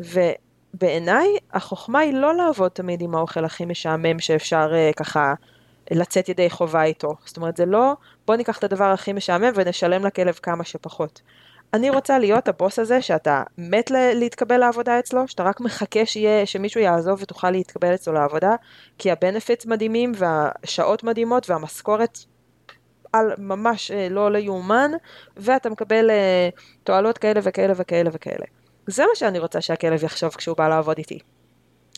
ובעיניי, 0.00 1.26
החוכמה 1.52 1.98
היא 1.98 2.14
לא 2.14 2.34
לעבוד 2.34 2.70
תמיד 2.70 3.02
עם 3.02 3.14
האוכל 3.14 3.44
הכי 3.44 3.64
משעמם 3.64 4.18
שאפשר 4.18 4.72
uh, 4.72 4.94
ככה 4.94 5.34
לצאת 5.90 6.28
ידי 6.28 6.50
חובה 6.50 6.82
איתו. 6.82 7.14
זאת 7.24 7.36
אומרת, 7.36 7.56
זה 7.56 7.66
לא, 7.66 7.92
בוא 8.26 8.36
ניקח 8.36 8.58
את 8.58 8.64
הדבר 8.64 8.84
הכי 8.84 9.12
משעמם 9.12 9.50
ונשלם 9.54 10.06
לכלב 10.06 10.34
כמה 10.42 10.64
שפחות. 10.64 11.20
אני 11.74 11.90
רוצה 11.90 12.18
להיות 12.18 12.48
הבוס 12.48 12.78
הזה 12.78 13.02
שאתה 13.02 13.42
מת 13.58 13.90
להתקבל 13.90 14.56
לעבודה 14.56 14.98
אצלו, 14.98 15.28
שאתה 15.28 15.42
רק 15.42 15.60
מחכה 15.60 16.06
שיהיה, 16.06 16.46
שמישהו 16.46 16.80
יעזוב 16.80 17.22
ותוכל 17.22 17.50
להתקבל 17.50 17.94
אצלו 17.94 18.12
לעבודה, 18.12 18.54
כי 18.98 19.10
הבנפיטס 19.10 19.66
מדהימים 19.66 20.12
והשעות 20.16 21.04
מדהימות 21.04 21.50
והמשכורת 21.50 22.18
על 23.12 23.32
ממש 23.38 23.90
אה, 23.90 24.08
לא 24.10 24.30
ליאומן, 24.30 24.90
ואתה 25.36 25.70
מקבל 25.70 26.10
אה, 26.10 26.48
תועלות 26.84 27.18
כאלה 27.18 27.40
וכאלה 27.42 27.72
וכאלה 27.76 28.10
וכאלה. 28.12 28.44
זה 28.86 29.02
מה 29.02 29.14
שאני 29.14 29.38
רוצה 29.38 29.60
שהכלב 29.60 30.04
יחשוב 30.04 30.34
כשהוא 30.34 30.56
בא 30.56 30.68
לעבוד 30.68 30.98
איתי. 30.98 31.18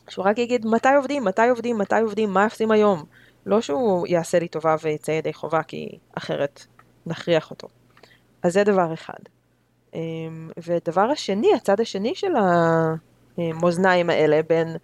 שהוא 0.08 0.24
רק 0.24 0.38
יגיד 0.38 0.66
מתי 0.66 0.94
עובדים, 0.96 1.24
מתי 1.24 1.48
עובדים, 1.48 1.78
מתי 1.78 2.00
עובדים, 2.00 2.30
מה 2.30 2.44
עושים 2.44 2.70
היום. 2.70 3.04
לא 3.46 3.60
שהוא 3.60 4.06
יעשה 4.06 4.38
לי 4.38 4.48
טובה 4.48 4.76
ויצא 4.82 5.10
ידי 5.10 5.32
חובה, 5.32 5.62
כי 5.62 5.98
אחרת 6.14 6.66
נכריח 7.06 7.50
אותו. 7.50 7.68
אז 8.42 8.52
זה 8.52 8.64
דבר 8.64 8.94
אחד. 8.94 9.18
אמ, 9.94 10.50
ודבר 10.66 11.10
השני, 11.10 11.54
הצד 11.54 11.80
השני 11.80 12.14
של 12.14 12.32
המאזניים 13.38 14.10
האלה 14.10 14.40
בין 14.48 14.76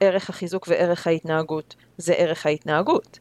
ערך 0.00 0.30
החיזוק 0.30 0.66
וערך 0.68 1.06
ההתנהגות, 1.06 1.74
זה 1.98 2.12
ערך 2.12 2.46
ההתנהגות. 2.46 3.18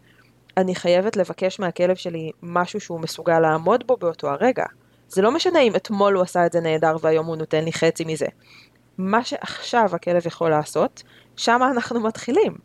אני 0.58 0.76
חייבת 0.76 1.18
לבקש 1.18 1.60
מהכלב 1.60 1.96
שלי 1.96 2.32
משהו 2.44 2.80
שהוא 2.80 3.00
מסוגל 3.00 3.40
לעמוד 3.40 3.88
בו 3.88 3.98
באותו 3.98 4.30
הרגע. 4.30 4.66
זה 5.08 5.22
לא 5.22 5.32
משנה 5.32 5.60
אם 5.60 5.76
אתמול 5.76 6.14
הוא 6.14 6.24
עשה 6.24 6.46
את 6.46 6.52
זה 6.52 6.60
נהדר 6.60 6.96
והיום 7.02 7.26
הוא 7.26 7.36
נותן 7.36 7.64
לי 7.64 7.74
חצי 7.74 8.06
מזה. 8.06 8.26
מה 8.98 9.24
שעכשיו 9.24 9.90
הכלב 9.94 10.28
יכול 10.28 10.50
לעשות, 10.50 11.04
שם 11.36 11.62
אנחנו 11.72 12.00
מתחילים. 12.00 12.58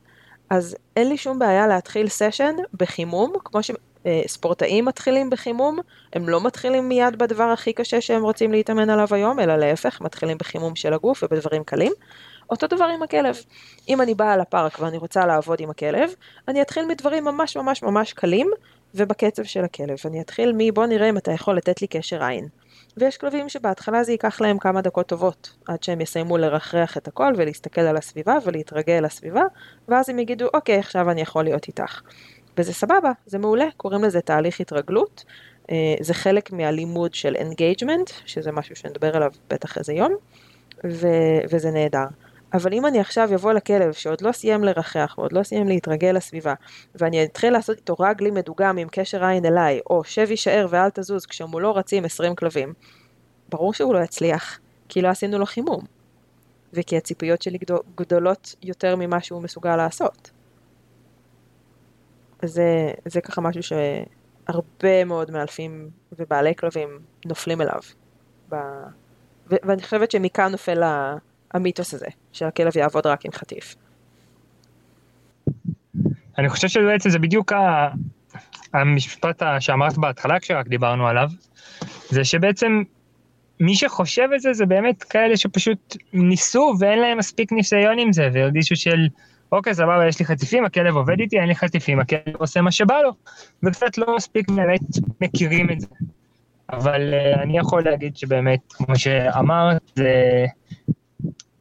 אז 0.50 0.76
אין 0.96 1.08
לי 1.08 1.16
שום 1.16 1.38
בעיה 1.38 1.66
להתחיל 1.66 2.08
סשן 2.08 2.56
בחימום, 2.74 3.32
כמו 3.44 3.62
שספורטאים 4.06 4.84
מתחילים 4.84 5.30
בחימום, 5.30 5.78
הם 6.12 6.28
לא 6.28 6.44
מתחילים 6.44 6.88
מיד 6.88 7.18
בדבר 7.18 7.44
הכי 7.44 7.72
קשה 7.72 8.00
שהם 8.00 8.22
רוצים 8.22 8.52
להתאמן 8.52 8.90
עליו 8.90 9.08
היום, 9.10 9.40
אלא 9.40 9.56
להפך, 9.56 10.00
מתחילים 10.00 10.38
בחימום 10.38 10.76
של 10.76 10.92
הגוף 10.92 11.22
ובדברים 11.22 11.64
קלים. 11.64 11.92
אותו 12.50 12.66
דבר 12.66 12.84
עם 12.84 13.02
הכלב. 13.02 13.36
אם 13.88 14.00
אני 14.00 14.14
באה 14.14 14.36
לפארק 14.36 14.78
ואני 14.80 14.96
רוצה 14.96 15.26
לעבוד 15.26 15.60
עם 15.60 15.70
הכלב, 15.70 16.14
אני 16.48 16.62
אתחיל 16.62 16.86
מדברים 16.86 17.24
ממש 17.24 17.56
ממש 17.56 17.82
ממש 17.82 18.12
קלים 18.12 18.50
ובקצב 18.94 19.42
של 19.42 19.64
הכלב. 19.64 19.96
אני 20.04 20.20
אתחיל 20.20 20.52
מבוא 20.58 20.86
נראה 20.86 21.08
אם 21.08 21.16
אתה 21.16 21.32
יכול 21.32 21.56
לתת 21.56 21.82
לי 21.82 21.86
קשר 21.86 22.24
עין. 22.24 22.48
ויש 22.96 23.16
כלבים 23.16 23.48
שבהתחלה 23.48 24.04
זה 24.04 24.12
ייקח 24.12 24.40
להם 24.40 24.58
כמה 24.58 24.80
דקות 24.80 25.06
טובות, 25.06 25.52
עד 25.66 25.82
שהם 25.82 26.00
יסיימו 26.00 26.38
לרחרח 26.38 26.96
את 26.96 27.08
הכל 27.08 27.32
ולהסתכל 27.36 27.80
על 27.80 27.96
הסביבה 27.96 28.36
ולהתרגל 28.44 29.00
לסביבה, 29.04 29.42
ואז 29.88 30.08
הם 30.08 30.18
יגידו, 30.18 30.46
אוקיי, 30.54 30.78
עכשיו 30.78 31.10
אני 31.10 31.20
יכול 31.20 31.44
להיות 31.44 31.68
איתך. 31.68 32.00
וזה 32.60 32.72
סבבה, 32.74 33.12
זה 33.26 33.38
מעולה, 33.38 33.66
קוראים 33.76 34.04
לזה 34.04 34.20
תהליך 34.20 34.60
התרגלות. 34.60 35.24
אה, 35.70 35.94
זה 36.00 36.14
חלק 36.14 36.52
מהלימוד 36.52 37.14
של 37.14 37.36
engagement, 37.36 38.10
שזה 38.26 38.52
משהו 38.52 38.76
שנדבר 38.76 39.16
עליו 39.16 39.30
בטח 39.50 39.78
איזה 39.78 39.92
יום, 39.92 40.14
ו- 40.84 41.40
וזה 41.50 41.70
נהדר. 41.70 42.06
אבל 42.52 42.72
אם 42.72 42.86
אני 42.86 43.00
עכשיו 43.00 43.34
אבוא 43.34 43.52
לכלב 43.52 43.92
שעוד 43.92 44.20
לא 44.20 44.32
סיים 44.32 44.64
לרחרח 44.64 45.14
ועוד 45.18 45.32
לא 45.32 45.42
סיים 45.42 45.68
להתרגל 45.68 46.12
לסביבה, 46.12 46.54
ואני 46.94 47.24
אתחיל 47.24 47.52
לעשות 47.52 47.76
איתו 47.76 47.94
רגלי 48.00 48.30
מדוגם 48.30 48.78
עם 48.78 48.88
קשר 48.90 49.24
עין 49.24 49.46
אליי, 49.46 49.80
או 49.90 50.04
שב 50.04 50.30
יישאר 50.30 50.66
ואל 50.70 50.90
תזוז 50.90 51.26
כשמולו 51.26 51.74
רצים 51.74 52.04
20 52.04 52.34
כלבים, 52.34 52.72
ברור 53.48 53.74
שהוא 53.74 53.94
לא 53.94 53.98
יצליח, 53.98 54.58
כי 54.88 55.02
לא 55.02 55.08
עשינו 55.08 55.38
לו 55.38 55.46
חימום. 55.46 55.80
וכי 56.72 56.96
הציפיות 56.96 57.42
שלי 57.42 57.58
גדולות 57.96 58.54
יותר 58.62 58.96
ממה 58.96 59.20
שהוא 59.20 59.42
מסוגל 59.42 59.76
לעשות. 59.76 60.30
זה, 62.44 62.92
זה 63.04 63.20
ככה 63.20 63.40
משהו 63.40 63.62
שהרבה 63.62 65.04
מאוד 65.04 65.30
מאלפים 65.30 65.90
ובעלי 66.18 66.54
כלבים 66.54 66.88
נופלים 67.26 67.60
אליו. 67.60 67.80
ב... 68.50 68.54
ו- 69.50 69.62
ואני 69.62 69.82
חושבת 69.82 70.10
שמכאן 70.10 70.52
נופל 70.52 70.82
המיתוס 71.54 71.94
הזה, 71.94 72.06
שהכלב 72.32 72.76
יעבוד 72.76 73.06
רק 73.06 73.24
עם 73.24 73.32
חטיף. 73.32 73.74
אני 76.38 76.48
חושב 76.48 76.68
שבעצם 76.68 77.10
זה 77.10 77.18
בדיוק 77.18 77.52
ה... 77.52 77.88
המשפט 78.74 79.42
שאמרת 79.60 79.98
בהתחלה 79.98 80.40
כשרק 80.40 80.68
דיברנו 80.68 81.08
עליו, 81.08 81.28
זה 82.08 82.24
שבעצם 82.24 82.82
מי 83.60 83.76
שחושב 83.76 84.28
את 84.34 84.40
זה, 84.40 84.52
זה 84.52 84.66
באמת 84.66 85.02
כאלה 85.02 85.36
שפשוט 85.36 85.96
ניסו 86.12 86.74
ואין 86.78 86.98
להם 86.98 87.18
מספיק 87.18 87.52
ניסיון 87.52 87.98
עם 87.98 88.12
זה, 88.12 88.28
והרגישו 88.32 88.76
של, 88.76 89.08
אוקיי, 89.52 89.74
סבבה, 89.74 90.08
יש 90.08 90.18
לי 90.18 90.24
חטיפים, 90.24 90.64
הכלב 90.64 90.96
עובד 90.96 91.20
איתי, 91.20 91.40
אין 91.40 91.48
לי 91.48 91.54
חטיפים, 91.54 92.00
הכלב 92.00 92.36
עושה 92.38 92.60
מה 92.60 92.72
שבא 92.72 92.98
לו, 93.02 93.12
וקצת 93.62 93.98
לא 93.98 94.16
מספיק 94.16 94.50
באמת 94.50 94.80
מכירים 95.20 95.70
את 95.70 95.80
זה. 95.80 95.86
אבל 96.72 97.14
uh, 97.14 97.42
אני 97.42 97.58
יכול 97.58 97.84
להגיד 97.84 98.16
שבאמת, 98.16 98.60
כמו 98.72 98.96
שאמרת, 98.96 99.82
זה... 99.94 100.44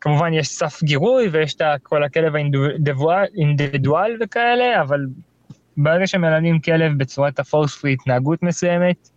כמובן 0.01 0.33
יש 0.33 0.47
סף 0.47 0.83
גירוי 0.83 1.27
ויש 1.27 1.55
את 1.55 1.61
כל 1.83 2.03
הכלב 2.03 2.33
האינדיבידואל 2.35 4.17
וכאלה, 4.21 4.81
אבל 4.81 5.05
ברגע 5.77 6.07
שמלמדים 6.07 6.59
כלב 6.59 6.97
בצורת 6.97 7.39
הפורס 7.39 7.81
פרי 7.81 7.93
התנהגות 7.93 8.43
מסוימת, 8.43 9.09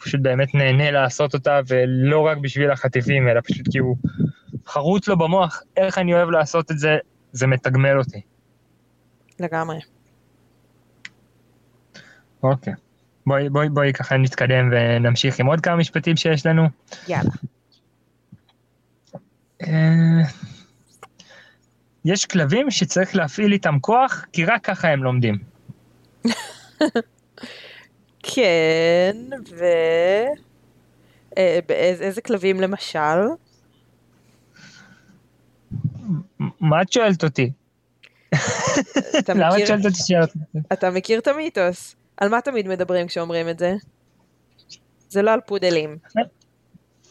פשוט 0.00 0.20
באמת 0.20 0.54
נהנה 0.54 0.90
לעשות 0.90 1.34
אותה, 1.34 1.60
ולא 1.68 2.20
רק 2.20 2.38
בשביל 2.38 2.70
החטיפים, 2.70 3.28
אלא 3.28 3.40
פשוט 3.40 3.68
כי 3.72 3.78
הוא 3.78 3.96
חרוץ 4.66 5.08
לו 5.08 5.18
במוח, 5.18 5.62
איך 5.76 5.98
אני 5.98 6.14
אוהב 6.14 6.30
לעשות 6.30 6.70
את 6.70 6.78
זה, 6.78 6.96
זה 7.32 7.46
מתגמל 7.46 7.98
אותי. 7.98 8.20
לגמרי. 9.40 9.78
אוקיי. 12.42 12.74
בואי, 13.26 13.48
בואי, 13.48 13.68
בואי 13.68 13.92
ככה 13.92 14.16
נתקדם 14.16 14.70
ונמשיך 14.72 15.40
עם 15.40 15.46
עוד 15.46 15.60
כמה 15.60 15.76
משפטים 15.76 16.16
שיש 16.16 16.46
לנו. 16.46 16.62
יאללה. 17.08 17.30
אה, 19.62 20.22
יש 22.04 22.26
כלבים 22.26 22.70
שצריך 22.70 23.16
להפעיל 23.16 23.52
איתם 23.52 23.78
כוח, 23.80 24.24
כי 24.32 24.44
רק 24.44 24.64
ככה 24.64 24.88
הם 24.88 25.04
לומדים. 25.04 25.38
כן, 28.34 29.16
ו... 29.50 29.64
אה, 31.38 31.58
איזה 32.00 32.20
כלבים 32.20 32.60
למשל? 32.60 33.20
מה 36.60 36.82
את 36.82 36.92
שואלת 36.92 37.24
אותי? 37.24 37.50
למה 39.28 39.58
את 39.58 39.66
שואלת 39.66 39.84
אותי 39.84 40.02
שאלות? 40.06 40.30
אתה 40.72 40.90
מכיר 40.90 41.18
את 41.18 41.28
המיתוס? 41.28 41.96
על 42.16 42.28
מה 42.28 42.40
תמיד 42.40 42.68
מדברים 42.68 43.06
כשאומרים 43.06 43.48
את 43.48 43.58
זה? 43.58 43.74
זה 45.08 45.22
לא 45.22 45.30
על 45.30 45.40
פודלים. 45.46 45.96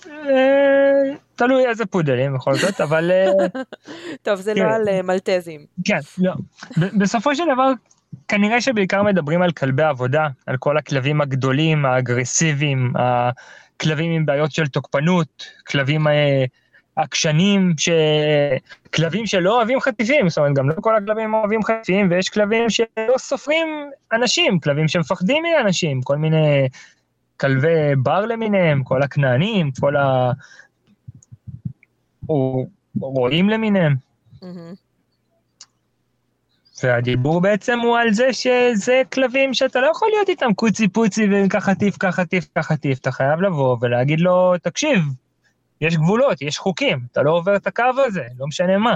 אה, 0.07 1.15
תלוי 1.35 1.65
איזה 1.65 1.85
פודלים 1.85 2.33
בכל 2.35 2.55
זאת, 2.55 2.81
אבל... 2.85 3.11
אה, 3.11 3.47
טוב, 4.21 4.35
זה 4.35 4.53
לא 4.53 4.59
כן. 4.59 4.65
על 4.65 5.01
מלטזים. 5.01 5.65
כן, 5.85 5.99
לא. 6.17 6.33
בסופו 6.77 7.35
של 7.35 7.43
דבר, 7.53 7.71
כנראה 8.27 8.61
שבעיקר 8.61 9.03
מדברים 9.03 9.41
על 9.41 9.51
כלבי 9.51 9.83
עבודה, 9.83 10.27
על 10.45 10.57
כל 10.57 10.77
הכלבים 10.77 11.21
הגדולים, 11.21 11.85
האגרסיביים, 11.85 12.93
הכלבים 12.95 14.11
עם 14.11 14.25
בעיות 14.25 14.51
של 14.51 14.67
תוקפנות, 14.67 15.45
כלבים 15.67 16.07
אה, 16.07 16.45
עקשנים, 16.99 17.73
ש... 17.77 17.89
כלבים 18.93 19.25
שלא 19.25 19.57
אוהבים 19.57 19.79
חטיפים, 19.79 20.29
זאת 20.29 20.37
אומרת, 20.37 20.53
גם 20.53 20.69
לא 20.69 20.75
כל 20.81 20.95
הכלבים 20.95 21.33
אוהבים 21.33 21.63
חטיפים, 21.63 22.11
ויש 22.11 22.29
כלבים 22.29 22.69
שלא 22.69 23.17
סופרים 23.17 23.67
אנשים, 24.13 24.59
כלבים 24.59 24.87
שמפחדים 24.87 25.43
מאנשים, 25.43 26.01
כל 26.01 26.17
מיני 26.17 26.67
כלבי 27.39 27.95
בר 28.03 28.25
למיניהם, 28.25 28.83
כל 28.83 29.01
הכנענים, 29.01 29.71
כל 29.79 29.95
ה... 29.95 30.31
רועים 32.99 33.49
למיניהם. 33.49 33.95
Mm-hmm. 34.43 34.75
והדיבור 36.83 37.41
בעצם 37.41 37.79
הוא 37.79 37.97
על 37.97 38.13
זה 38.13 38.33
שזה 38.33 39.01
כלבים 39.13 39.53
שאתה 39.53 39.81
לא 39.81 39.87
יכול 39.87 40.09
להיות 40.15 40.29
איתם 40.29 40.53
קוצי 40.53 40.87
פוצי 40.87 41.27
וככה 41.31 41.75
טיף, 41.75 41.97
ככה 41.99 42.25
טיף, 42.25 42.47
ככה 42.55 42.75
טיף, 42.75 42.99
אתה 42.99 43.11
חייב 43.11 43.41
לבוא 43.41 43.77
ולהגיד 43.81 44.19
לו, 44.19 44.53
תקשיב, 44.61 44.99
יש 45.81 45.97
גבולות, 45.97 46.41
יש 46.41 46.57
חוקים, 46.57 46.99
אתה 47.11 47.21
לא 47.21 47.31
עובר 47.31 47.55
את 47.55 47.67
הקו 47.67 47.83
הזה, 48.07 48.23
לא 48.37 48.47
משנה 48.47 48.77
מה. 48.77 48.95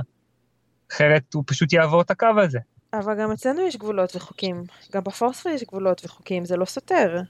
אחרת 0.91 1.33
הוא 1.33 1.43
פשוט 1.47 1.73
יעבור 1.73 2.01
את 2.01 2.11
הקו 2.11 2.27
הזה. 2.43 2.59
אבל 2.93 3.21
גם 3.21 3.31
אצלנו 3.31 3.61
יש 3.61 3.77
גבולות 3.77 4.15
וחוקים. 4.15 4.63
גם 4.91 5.03
בפורספרי 5.03 5.53
יש 5.53 5.63
גבולות 5.63 6.05
וחוקים, 6.05 6.45
זה 6.45 6.57
לא 6.57 6.65
סותר. 6.65 7.21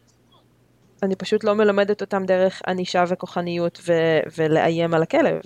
אני 1.03 1.15
פשוט 1.15 1.43
לא 1.43 1.55
מלמדת 1.55 2.01
אותם 2.01 2.25
דרך 2.25 2.61
ענישה 2.67 3.03
וכוחניות 3.07 3.79
ו- 3.87 4.19
ולאיים 4.37 4.93
על 4.93 5.03
הכלב. 5.03 5.41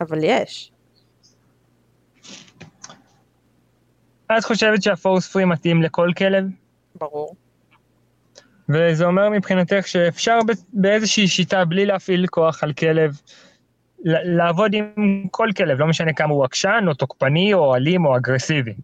אבל 0.00 0.18
יש. 0.22 0.72
את 4.38 4.44
חושבת 4.44 4.82
שהפורס 4.82 5.32
פרי 5.32 5.44
מתאים 5.44 5.82
לכל 5.82 6.08
כלב? 6.18 6.44
ברור. 6.94 7.34
וזה 8.72 9.04
אומר 9.04 9.28
מבחינתך 9.28 9.86
שאפשר 9.86 10.38
באיזושהי 10.72 11.28
שיטה, 11.28 11.64
בלי 11.64 11.86
להפעיל 11.86 12.26
כוח 12.26 12.64
על 12.64 12.72
כלב, 12.72 13.20
לעבוד 14.04 14.74
עם 14.74 15.26
כל 15.30 15.48
כלב, 15.56 15.78
לא 15.78 15.86
משנה 15.86 16.12
כמה 16.12 16.32
הוא 16.32 16.44
עקשן, 16.44 16.84
או 16.88 16.94
תוקפני, 16.94 17.54
או 17.54 17.74
אלים, 17.74 18.06
או 18.06 18.16
אגרסיבי. 18.16 18.74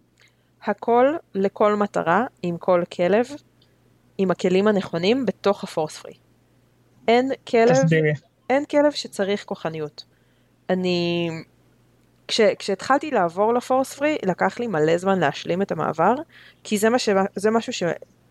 הכל 0.64 1.14
לכל 1.34 1.76
מטרה, 1.76 2.24
עם 2.42 2.56
כל 2.58 2.82
כלב, 2.96 3.26
עם 4.18 4.30
הכלים 4.30 4.68
הנכונים, 4.68 5.26
בתוך 5.26 5.64
הפורס 5.64 5.98
פרי. 5.98 6.12
אין 7.08 7.30
כלב, 7.48 7.72
תסבירי. 7.72 8.12
אין 8.50 8.64
כלב 8.64 8.92
שצריך 8.92 9.44
כוחניות. 9.44 10.04
אני 10.70 11.28
כש, 12.28 12.40
כשהתחלתי 12.40 13.10
לעבור 13.10 13.54
לפורס 13.54 13.94
פרי, 13.94 14.16
לקח 14.26 14.58
לי 14.58 14.66
מלא 14.66 14.96
זמן 14.96 15.18
להשלים 15.18 15.62
את 15.62 15.72
המעבר, 15.72 16.14
כי 16.64 16.78
זה, 16.78 16.90
מה 16.90 16.98
ש, 16.98 17.08
זה 17.34 17.50
משהו 17.50 17.72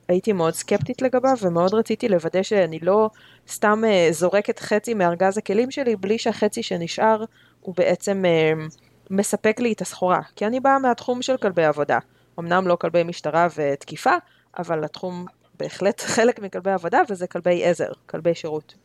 שהייתי 0.07 0.33
מאוד 0.33 0.53
סקפטית 0.53 1.01
לגביו, 1.01 1.35
ומאוד 1.41 1.73
רציתי 1.73 2.09
לוודא 2.09 2.43
שאני 2.43 2.79
לא 2.79 3.09
סתם 3.49 3.81
uh, 3.83 4.13
זורקת 4.13 4.59
חצי 4.59 4.93
מארגז 4.93 5.37
הכלים 5.37 5.71
שלי, 5.71 5.95
בלי 5.95 6.17
שהחצי 6.17 6.63
שנשאר 6.63 7.23
הוא 7.61 7.75
בעצם 7.75 8.23
uh, 8.25 8.77
מספק 9.09 9.59
לי 9.59 9.73
את 9.73 9.81
הסחורה. 9.81 10.19
כי 10.35 10.45
אני 10.45 10.59
באה 10.59 10.79
מהתחום 10.79 11.21
של 11.21 11.37
כלבי 11.37 11.65
עבודה. 11.65 11.99
אמנם 12.39 12.67
לא 12.67 12.75
כלבי 12.75 13.03
משטרה 13.03 13.47
ותקיפה, 13.55 14.13
אבל 14.57 14.83
התחום 14.83 15.25
בהחלט 15.59 16.01
חלק 16.15 16.39
מכלבי 16.39 16.71
עבודה, 16.71 17.01
וזה 17.09 17.27
כלבי 17.27 17.65
עזר, 17.65 17.91
כלבי 18.05 18.35
שירות. 18.35 18.75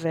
ו... 0.00 0.08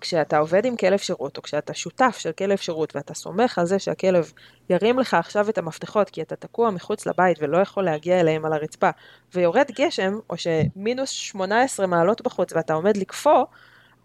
כשאתה 0.00 0.38
עובד 0.38 0.64
עם 0.64 0.76
כלב 0.76 0.98
שירות, 0.98 1.36
או 1.36 1.42
כשאתה 1.42 1.74
שותף 1.74 2.16
של 2.18 2.32
כלב 2.32 2.56
שירות, 2.56 2.96
ואתה 2.96 3.14
סומך 3.14 3.58
על 3.58 3.66
זה 3.66 3.78
שהכלב 3.78 4.32
ירים 4.70 4.98
לך 4.98 5.14
עכשיו 5.14 5.48
את 5.48 5.58
המפתחות, 5.58 6.10
כי 6.10 6.22
אתה 6.22 6.36
תקוע 6.36 6.70
מחוץ 6.70 7.06
לבית 7.06 7.38
ולא 7.40 7.58
יכול 7.58 7.84
להגיע 7.84 8.20
אליהם 8.20 8.44
על 8.44 8.52
הרצפה, 8.52 8.90
ויורד 9.34 9.70
גשם, 9.78 10.18
או 10.30 10.34
שמינוס 10.36 11.10
18 11.10 11.86
מעלות 11.86 12.22
בחוץ 12.22 12.52
ואתה 12.52 12.74
עומד 12.74 12.96
לקפוא, 12.96 13.44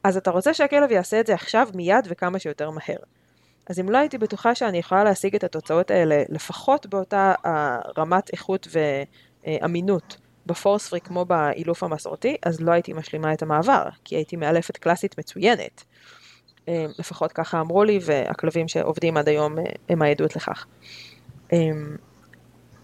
אז 0.04 0.18
אתה 0.18 0.32
רוצה 0.32 0.54
שהכלב 0.54 0.92
יעשה 0.92 1.20
את 1.20 1.28
זה 1.28 1.34
עכשיו, 1.34 1.68
מיד 1.76 2.08
וכמה 2.10 2.40
שיותר 2.40 2.70
מהר. 2.70 2.98
אז 3.70 3.80
אם 3.80 3.90
לא 3.90 3.98
הייתי 3.98 4.18
בטוחה 4.18 4.56
שאני 4.56 4.78
יכולה 4.78 5.04
להשיג 5.04 5.36
את 5.36 5.44
התוצאות 5.44 5.92
האלה, 5.92 6.24
לפחות 6.30 6.86
באותה 6.86 7.34
רמת 7.98 8.30
איכות 8.34 8.68
ואמינות 9.48 10.18
בפורס 10.46 10.88
פרי 10.88 11.02
כמו 11.02 11.26
באילוף 11.26 11.84
המסורתי, 11.84 12.38
אז 12.46 12.62
לא 12.62 12.72
הייתי 12.72 12.94
משלימה 12.94 13.34
את 13.34 13.42
המעבר, 13.42 13.84
כי 14.04 14.16
הייתי 14.16 14.36
מאלפת 14.36 14.78
קלאסית 14.78 15.18
מצוינת. 15.20 15.84
אה, 16.68 16.86
לפחות 17.00 17.32
ככה 17.32 17.60
אמרו 17.60 17.84
לי, 17.84 18.00
והכלבים 18.02 18.68
שעובדים 18.68 19.18
עד 19.18 19.30
היום 19.30 19.60
אה, 19.60 19.64
הם 19.90 20.02
העדות 20.02 20.36
לכך. 20.36 20.66
אה, 21.54 21.58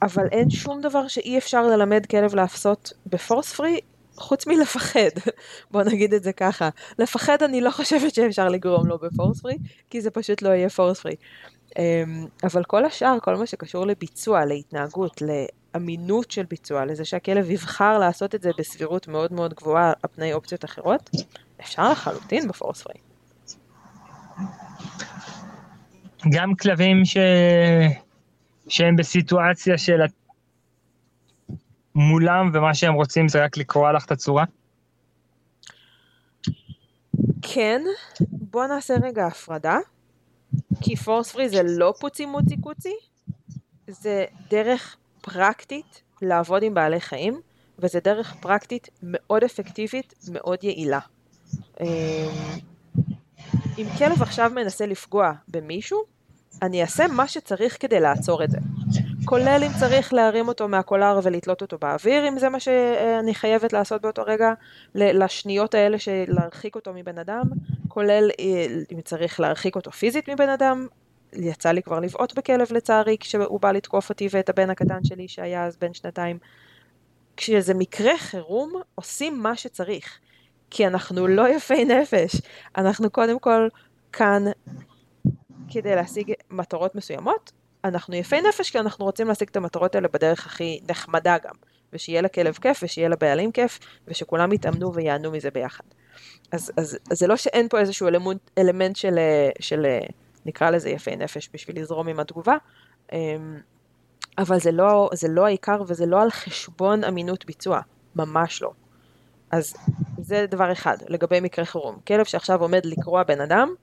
אבל 0.01 0.27
אין 0.31 0.49
שום 0.49 0.81
דבר 0.81 1.07
שאי 1.07 1.37
אפשר 1.37 1.67
ללמד 1.67 2.05
כלב 2.05 2.35
לעשות 2.35 2.93
בפורס 3.05 3.53
פרי, 3.53 3.79
חוץ 4.15 4.47
מלפחד, 4.47 5.09
בוא 5.71 5.83
נגיד 5.83 6.13
את 6.13 6.23
זה 6.23 6.33
ככה. 6.33 6.69
לפחד 6.99 7.43
אני 7.43 7.61
לא 7.61 7.71
חושבת 7.71 8.13
שאפשר 8.13 8.49
לגרום 8.49 8.87
לו 8.87 8.97
בפורס 8.97 9.41
פרי, 9.41 9.57
כי 9.89 10.01
זה 10.01 10.11
פשוט 10.11 10.41
לא 10.41 10.49
יהיה 10.49 10.69
פורס 10.69 10.99
פרי. 10.99 11.15
אבל 12.43 12.63
כל 12.63 12.85
השאר, 12.85 13.17
כל 13.21 13.35
מה 13.35 13.45
שקשור 13.45 13.85
לביצוע, 13.85 14.45
להתנהגות, 14.45 15.21
אמינות 15.75 16.31
של 16.31 16.43
ביצוע, 16.43 16.85
לזה 16.85 17.05
שהכלב 17.05 17.49
יבחר 17.49 17.99
לעשות 17.99 18.35
את 18.35 18.41
זה 18.41 18.51
בסבירות 18.57 19.07
מאוד 19.07 19.33
מאוד 19.33 19.53
גבוהה 19.53 19.87
על 19.87 20.09
פני 20.15 20.33
אופציות 20.33 20.65
אחרות, 20.65 21.09
אפשר 21.61 21.91
לחלוטין 21.91 22.47
בפורס 22.47 22.81
פרי. 22.81 22.95
גם 26.31 26.55
כלבים 26.55 27.05
ש... 27.05 27.17
שהם 28.67 28.95
בסיטואציה 28.95 29.77
של 29.77 29.99
מולם 31.95 32.51
ומה 32.53 32.73
שהם 32.73 32.93
רוצים 32.93 33.27
זה 33.27 33.43
רק 33.43 33.57
לקרוע 33.57 33.91
לך 33.93 34.05
את 34.05 34.11
הצורה? 34.11 34.45
כן, 37.41 37.81
בוא 38.31 38.67
נעשה 38.67 38.93
רגע 39.03 39.25
הפרדה, 39.25 39.77
כי 40.81 40.95
פורס 40.95 41.31
פרי 41.31 41.49
זה 41.49 41.61
לא 41.65 41.93
פוצי 41.99 42.25
מוצי 42.25 42.57
קוצי, 42.61 42.93
זה 43.87 44.25
דרך 44.49 44.97
פרקטית 45.21 46.01
לעבוד 46.21 46.63
עם 46.63 46.73
בעלי 46.73 47.01
חיים, 47.01 47.41
וזה 47.79 47.99
דרך 47.99 48.35
פרקטית 48.39 48.89
מאוד 49.03 49.43
אפקטיבית, 49.43 50.13
מאוד 50.31 50.63
יעילה. 50.63 50.99
אם 53.77 53.85
כלב 53.97 54.21
עכשיו 54.21 54.51
מנסה 54.55 54.85
לפגוע 54.85 55.31
במישהו, 55.47 56.03
אני 56.61 56.81
אעשה 56.81 57.07
מה 57.07 57.27
שצריך 57.27 57.77
כדי 57.79 57.99
לעצור 57.99 58.43
את 58.43 58.51
זה. 58.51 58.57
כולל 59.25 59.61
אם 59.65 59.71
צריך 59.79 60.13
להרים 60.13 60.47
אותו 60.47 60.67
מהקולר 60.67 61.19
ולתלות 61.23 61.61
אותו 61.61 61.77
באוויר, 61.77 62.27
אם 62.27 62.39
זה 62.39 62.49
מה 62.49 62.59
שאני 62.59 63.33
חייבת 63.33 63.73
לעשות 63.73 64.01
באותו 64.01 64.23
רגע, 64.25 64.53
לשניות 64.95 65.73
האלה 65.73 65.99
של 65.99 66.23
להרחיק 66.27 66.75
אותו 66.75 66.91
מבן 66.93 67.17
אדם, 67.17 67.43
כולל 67.87 68.29
אה, 68.39 68.65
אם 68.91 69.01
צריך 69.01 69.39
להרחיק 69.39 69.75
אותו 69.75 69.91
פיזית 69.91 70.29
מבן 70.29 70.49
אדם, 70.49 70.87
יצא 71.33 71.71
לי 71.71 71.83
כבר 71.83 71.99
לבעוט 71.99 72.33
בכלב 72.33 72.73
לצערי, 72.73 73.17
כשהוא 73.19 73.59
בא 73.59 73.71
לתקוף 73.71 74.09
אותי 74.09 74.27
ואת 74.31 74.49
הבן 74.49 74.69
הקטן 74.69 75.03
שלי 75.03 75.27
שהיה 75.27 75.65
אז 75.65 75.77
בן 75.77 75.93
שנתיים. 75.93 76.37
כשזה 77.37 77.73
מקרה 77.73 78.17
חירום, 78.17 78.73
עושים 78.95 79.39
מה 79.39 79.55
שצריך. 79.55 80.19
כי 80.69 80.87
אנחנו 80.87 81.27
לא 81.27 81.49
יפי 81.49 81.85
נפש, 81.85 82.35
אנחנו 82.77 83.09
קודם 83.09 83.39
כל 83.39 83.67
כאן 84.13 84.43
כדי 85.69 85.95
להשיג 85.95 86.33
מטרות 86.49 86.95
מסוימות, 86.95 87.51
אנחנו 87.83 88.15
יפי 88.15 88.41
נפש 88.41 88.71
כי 88.71 88.79
אנחנו 88.79 89.05
רוצים 89.05 89.27
להשיג 89.27 89.47
את 89.51 89.57
המטרות 89.57 89.95
האלה 89.95 90.07
בדרך 90.07 90.45
הכי 90.45 90.79
נחמדה 90.89 91.37
גם, 91.43 91.55
ושיהיה 91.93 92.21
לכלב 92.21 92.53
כיף 92.53 92.79
ושיהיה 92.83 93.09
לבעלים 93.09 93.51
כיף, 93.51 93.79
ושכולם 94.07 94.51
יתאמנו 94.51 94.93
ויענו 94.93 95.31
מזה 95.31 95.51
ביחד. 95.51 95.83
אז, 96.51 96.71
אז, 96.77 96.97
אז 97.11 97.19
זה 97.19 97.27
לא 97.27 97.35
שאין 97.35 97.67
פה 97.69 97.79
איזשהו 97.79 98.07
אלמנט, 98.07 98.41
אלמנט 98.57 98.95
של, 98.95 99.19
של, 99.59 99.85
נקרא 100.45 100.69
לזה 100.69 100.89
יפי 100.89 101.15
נפש 101.15 101.49
בשביל 101.53 101.79
לזרום 101.81 102.07
עם 102.07 102.19
התגובה, 102.19 102.57
אמ, 103.11 103.57
אבל 104.37 104.59
זה 104.59 104.71
לא, 104.71 105.09
זה 105.13 105.27
לא 105.27 105.45
העיקר 105.45 105.83
וזה 105.87 106.05
לא 106.05 106.21
על 106.21 106.31
חשבון 106.31 107.03
אמינות 107.03 107.45
ביצוע, 107.45 107.81
ממש 108.15 108.61
לא. 108.61 108.71
אז 109.51 109.73
זה 110.17 110.45
דבר 110.49 110.71
אחד, 110.71 110.97
לגבי 111.07 111.39
מקרה 111.39 111.65
חירום. 111.65 111.97
כלב 112.07 112.25
שעכשיו 112.25 112.61
עומד 112.61 112.85
לקרוע 112.85 113.23
בן 113.23 113.41
אדם, 113.41 113.73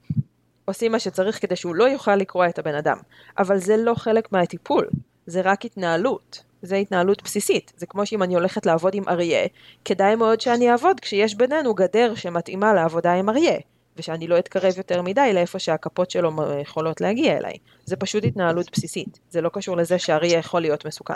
עושים 0.65 0.91
מה 0.91 0.99
שצריך 0.99 1.41
כדי 1.41 1.55
שהוא 1.55 1.75
לא 1.75 1.83
יוכל 1.83 2.15
לקרוע 2.15 2.49
את 2.49 2.59
הבן 2.59 2.75
אדם. 2.75 2.97
אבל 3.37 3.57
זה 3.57 3.77
לא 3.77 3.93
חלק 3.95 4.31
מהטיפול, 4.31 4.87
זה 5.25 5.41
רק 5.41 5.65
התנהלות. 5.65 6.43
זה 6.61 6.75
התנהלות 6.75 7.23
בסיסית. 7.23 7.73
זה 7.77 7.85
כמו 7.85 8.05
שאם 8.05 8.23
אני 8.23 8.35
הולכת 8.35 8.65
לעבוד 8.65 8.95
עם 8.95 9.03
אריה, 9.07 9.47
כדאי 9.85 10.15
מאוד 10.15 10.41
שאני 10.41 10.71
אעבוד 10.71 10.99
כשיש 10.99 11.35
בינינו 11.35 11.73
גדר 11.73 12.15
שמתאימה 12.15 12.73
לעבודה 12.73 13.13
עם 13.13 13.29
אריה, 13.29 13.57
ושאני 13.97 14.27
לא 14.27 14.39
אתקרב 14.39 14.73
יותר 14.77 15.01
מדי 15.01 15.31
לאיפה 15.33 15.59
שהכפות 15.59 16.11
שלו 16.11 16.31
יכולות 16.61 17.01
להגיע 17.01 17.37
אליי. 17.37 17.53
זה 17.85 17.95
פשוט 17.95 18.23
התנהלות 18.23 18.71
בסיסית, 18.71 19.19
זה 19.29 19.41
לא 19.41 19.49
קשור 19.53 19.77
לזה 19.77 19.99
שאריה 19.99 20.39
יכול 20.39 20.61
להיות 20.61 20.85
מסוכן. 20.85 21.13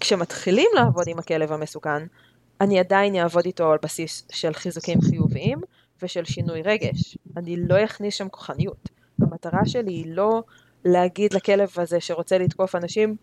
כשמתחילים 0.00 0.68
לעבוד 0.74 1.04
עם 1.08 1.18
הכלב 1.18 1.52
המסוכן, 1.52 2.02
אני 2.60 2.78
עדיין 2.78 3.16
אעבוד 3.16 3.44
איתו 3.46 3.72
על 3.72 3.78
בסיס 3.82 4.22
של 4.32 4.52
חיזוקים 4.52 5.00
חיוביים 5.00 5.60
ושל 6.02 6.24
שינוי 6.24 6.62
רגש. 6.62 7.18
אני 7.36 7.56
לא 7.56 7.84
אכניס 7.84 8.14
שם 8.14 8.28
כוחניות. 8.28 8.88
המטרה 9.22 9.66
שלי 9.66 9.92
היא 9.92 10.14
לא 10.14 10.42
להגיד 10.84 11.34
לכלב 11.34 11.70
הזה 11.76 12.00
שרוצה 12.00 12.38
לתקוף 12.38 12.74
אנשים, 12.74 13.16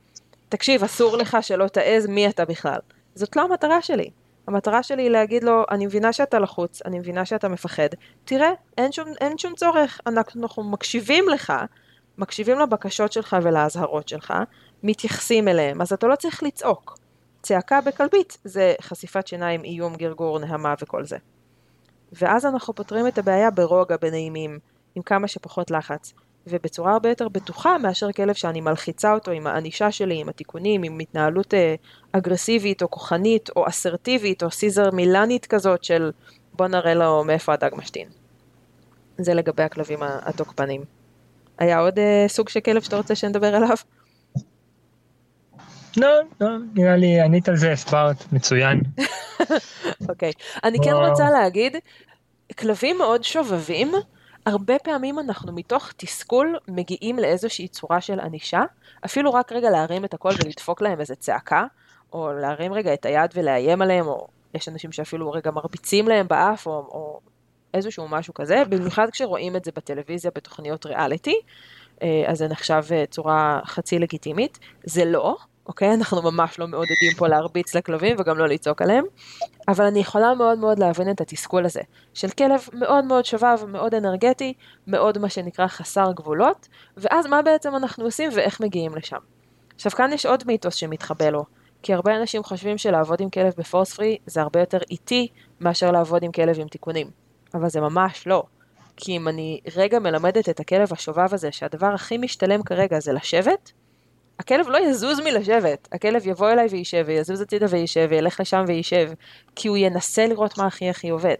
תקשיב, 0.50 0.84
אסור 0.84 1.18
לך 1.18 1.38
שלא 1.42 1.68
תעז 1.68 2.06
מי 2.06 2.30
אתה 2.30 2.46
בכלל. 2.46 2.80
זאת 3.16 3.36
לא 3.36 3.42
המטרה 3.42 3.82
שלי. 3.82 4.10
המטרה 4.48 4.84
שלי 4.84 5.04
היא 5.04 5.10
להגיד 5.10 5.44
לו, 5.44 5.64
אני 5.72 5.86
מבינה 5.86 6.14
שאתה 6.14 6.40
לחוץ, 6.40 6.82
אני 6.86 7.00
מבינה 7.00 7.26
שאתה 7.26 7.48
מפחד, 7.48 7.90
תראה, 8.26 8.52
אין 8.78 8.92
שום, 8.92 9.08
אין 9.22 9.38
שום 9.38 9.56
צורך, 9.56 10.00
אנחנו, 10.08 10.42
אנחנו 10.42 10.64
מקשיבים 10.64 11.30
לך, 11.30 11.54
מקשיבים 12.18 12.60
לבקשות 12.60 13.12
שלך 13.12 13.38
ולאזהרות 13.44 14.08
שלך, 14.08 14.34
מתייחסים 14.84 15.48
אליהם, 15.48 15.82
אז 15.82 15.94
אתה 15.94 16.08
לא 16.08 16.16
צריך 16.16 16.44
לצעוק. 16.44 16.98
צעקה 17.48 17.82
בכלבית 17.82 18.38
זה 18.44 18.74
חשיפת 18.82 19.28
שיניים, 19.28 19.64
איום, 19.64 19.96
גרגור, 19.96 20.40
נהמה 20.40 20.74
וכל 20.82 21.06
זה. 21.06 21.18
ואז 22.12 22.46
אנחנו 22.46 22.76
פותרים 22.76 23.08
את 23.08 23.18
הבעיה 23.18 23.52
ברוגע, 23.52 23.96
בנעימים, 24.02 24.60
עם 24.96 25.04
כמה 25.04 25.28
שפחות 25.28 25.72
לחץ, 25.72 26.14
ובצורה 26.48 26.94
הרבה 26.94 27.10
יותר 27.10 27.28
בטוחה 27.28 27.78
מאשר 27.78 28.12
כלב 28.12 28.34
שאני 28.34 28.62
מלחיצה 28.62 29.14
אותו 29.14 29.32
עם 29.32 29.48
הענישה 29.48 29.92
שלי, 29.92 30.22
עם 30.22 30.30
התיקונים, 30.30 30.84
עם 30.84 31.00
התנהלות 31.00 31.54
אה, 31.54 31.76
אגרסיבית 32.12 32.82
או 32.82 32.92
כוחנית 32.92 33.50
או 33.56 33.68
אסרטיבית 33.68 34.44
או 34.44 34.52
סיזר 34.52 34.92
מילנית 34.92 35.46
כזאת 35.46 35.84
של 35.84 36.12
בוא 36.54 36.68
נראה 36.68 36.94
לו 36.94 37.24
מאיפה 37.24 37.54
הדג 37.54 37.70
משתין. 37.78 38.08
זה 39.18 39.34
לגבי 39.34 39.64
הכלבים 39.64 40.00
התוקפנים. 40.02 40.84
היה 41.58 41.80
עוד 41.80 42.00
אה, 42.00 42.26
סוג 42.28 42.50
של 42.50 42.60
כלב 42.60 42.82
שאתה 42.82 42.98
רוצה 42.98 43.16
שנדבר 43.16 43.56
עליו? 43.56 43.78
לא, 45.98 46.08
לא, 46.42 46.50
נראה 46.76 46.96
לי 46.96 47.22
ענית 47.22 47.50
על 47.50 47.56
זה, 47.56 47.72
הסברת, 47.72 48.34
מצוין. 48.34 48.82
אוקיי, 50.10 50.32
אני 50.64 50.78
כן 50.84 50.94
רוצה 50.94 51.30
להגיד, 51.30 51.76
כלבים 52.60 52.98
מאוד 52.98 53.24
שובבים, 53.24 53.92
הרבה 54.46 54.80
פעמים 54.80 55.20
אנחנו 55.20 55.54
מתוך 55.54 55.92
תסכול 55.98 56.58
מגיעים 56.68 57.20
לאיזושהי 57.20 57.68
צורה 57.68 58.02
של 58.02 58.20
ענישה, 58.20 58.62
אפילו 59.06 59.34
רק 59.34 59.52
רגע 59.52 59.70
להרים 59.70 60.06
את 60.06 60.14
הקול 60.14 60.32
ולדפוק 60.44 60.82
להם 60.82 61.00
איזה 61.00 61.16
צעקה, 61.16 61.66
או 62.14 62.32
להרים 62.34 62.74
רגע 62.74 62.94
את 62.94 63.06
היד 63.06 63.32
ולאיים 63.34 63.82
עליהם, 63.82 64.08
או 64.08 64.28
יש 64.54 64.70
אנשים 64.70 64.92
שאפילו 64.92 65.32
רגע 65.32 65.52
מרביצים 65.52 66.08
להם 66.08 66.28
באף, 66.28 66.68
או, 66.68 66.72
או 66.72 67.20
איזשהו 67.74 68.08
משהו 68.08 68.34
כזה, 68.34 68.64
במיוחד 68.70 69.10
כשרואים 69.12 69.56
את 69.56 69.66
זה 69.66 69.72
בטלוויזיה 69.76 70.32
בתוכניות 70.36 70.86
ריאליטי, 70.86 71.40
אה, 72.04 72.24
אז 72.28 72.38
זה 72.38 72.48
נחשב 72.48 72.84
אה, 72.92 73.04
צורה 73.10 73.60
חצי 73.66 74.00
לגיטימית. 74.00 74.60
זה 74.84 75.06
לא, 75.06 75.38
אוקיי? 75.68 75.94
אנחנו 75.94 76.22
ממש 76.22 76.60
לא 76.60 76.68
מעודדים 76.68 77.14
פה 77.18 77.28
להרביץ 77.28 77.76
לכלבים 77.76 78.16
וגם 78.20 78.38
לא 78.38 78.48
לצעוק 78.48 78.82
עליהם, 78.82 79.04
אבל 79.68 79.86
אני 79.86 80.00
יכולה 80.00 80.34
מאוד 80.34 80.60
מאוד 80.60 80.80
להבין 80.80 81.12
את 81.12 81.22
התסכול 81.22 81.66
הזה, 81.66 81.82
של 82.14 82.30
כלב 82.30 82.68
מאוד 82.74 83.06
מאוד 83.06 83.26
שובב, 83.26 83.60
מאוד 83.68 83.96
אנרגטי, 83.96 84.54
מאוד 84.88 85.18
מה 85.18 85.30
שנקרא 85.30 85.68
חסר 85.68 86.12
גבולות, 86.16 86.68
ואז 86.98 87.26
מה 87.26 87.42
בעצם 87.42 87.76
אנחנו 87.76 88.06
עושים 88.06 88.30
ואיך 88.36 88.60
מגיעים 88.62 88.96
לשם. 88.96 89.18
עכשיו 89.76 89.92
כאן 89.92 90.14
יש 90.14 90.26
עוד 90.26 90.44
מיתוס 90.48 90.76
שמתחבא 90.76 91.30
לו, 91.30 91.46
כי 91.84 91.94
הרבה 91.94 92.16
אנשים 92.16 92.44
חושבים 92.44 92.78
שלעבוד 92.78 93.22
עם 93.22 93.30
כלב 93.30 93.54
בפורס 93.58 93.94
פרי 93.94 94.18
זה 94.26 94.42
הרבה 94.42 94.60
יותר 94.60 94.80
איטי 94.92 95.28
מאשר 95.60 95.92
לעבוד 95.92 96.24
עם 96.24 96.32
כלב 96.32 96.60
עם 96.60 96.68
תיקונים, 96.68 97.08
אבל 97.54 97.70
זה 97.70 97.82
ממש 97.82 98.28
לא. 98.28 98.44
כי 98.98 99.18
אם 99.18 99.28
אני 99.28 99.60
רגע 99.76 100.00
מלמדת 100.00 100.50
את 100.50 100.60
הכלב 100.60 100.94
השובב 100.94 101.34
הזה 101.34 101.52
שהדבר 101.52 101.94
הכי 101.94 102.18
משתלם 102.18 102.64
כרגע 102.64 103.00
זה 103.00 103.14
לשבת, 103.14 103.72
הכלב 104.40 104.68
לא 104.68 104.78
יזוז 104.90 105.20
מלשבת, 105.20 105.88
הכלב 105.92 106.28
יבוא 106.28 106.52
אליי 106.52 106.68
וישב, 106.68 107.04
ויזוז 107.08 107.42
הצידה 107.42 107.66
וישב, 107.70 108.08
וילך 108.10 108.40
לשם 108.40 108.66
וישב, 108.68 109.12
כי 109.56 109.68
הוא 109.68 109.78
ינסה 109.78 110.28
לראות 110.28 110.58
מה 110.58 110.68
הכי 110.68 110.90
הכי 110.90 111.10
עובד. 111.10 111.36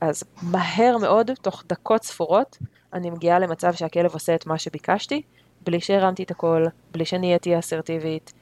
אז 0.00 0.24
מהר 0.42 0.98
מאוד, 0.98 1.30
תוך 1.42 1.64
דקות 1.66 2.04
ספורות, 2.04 2.58
אני 2.92 3.10
מגיעה 3.10 3.38
למצב 3.38 3.72
שהכלב 3.72 4.12
עושה 4.12 4.34
את 4.34 4.46
מה 4.46 4.58
שביקשתי, 4.58 5.22
בלי 5.64 5.80
שהרמתי 5.80 6.22
את 6.22 6.30
הכל, 6.30 6.64
בלי 6.92 7.04
שנהייתי 7.04 7.58
אסרטיבית, 7.58 8.32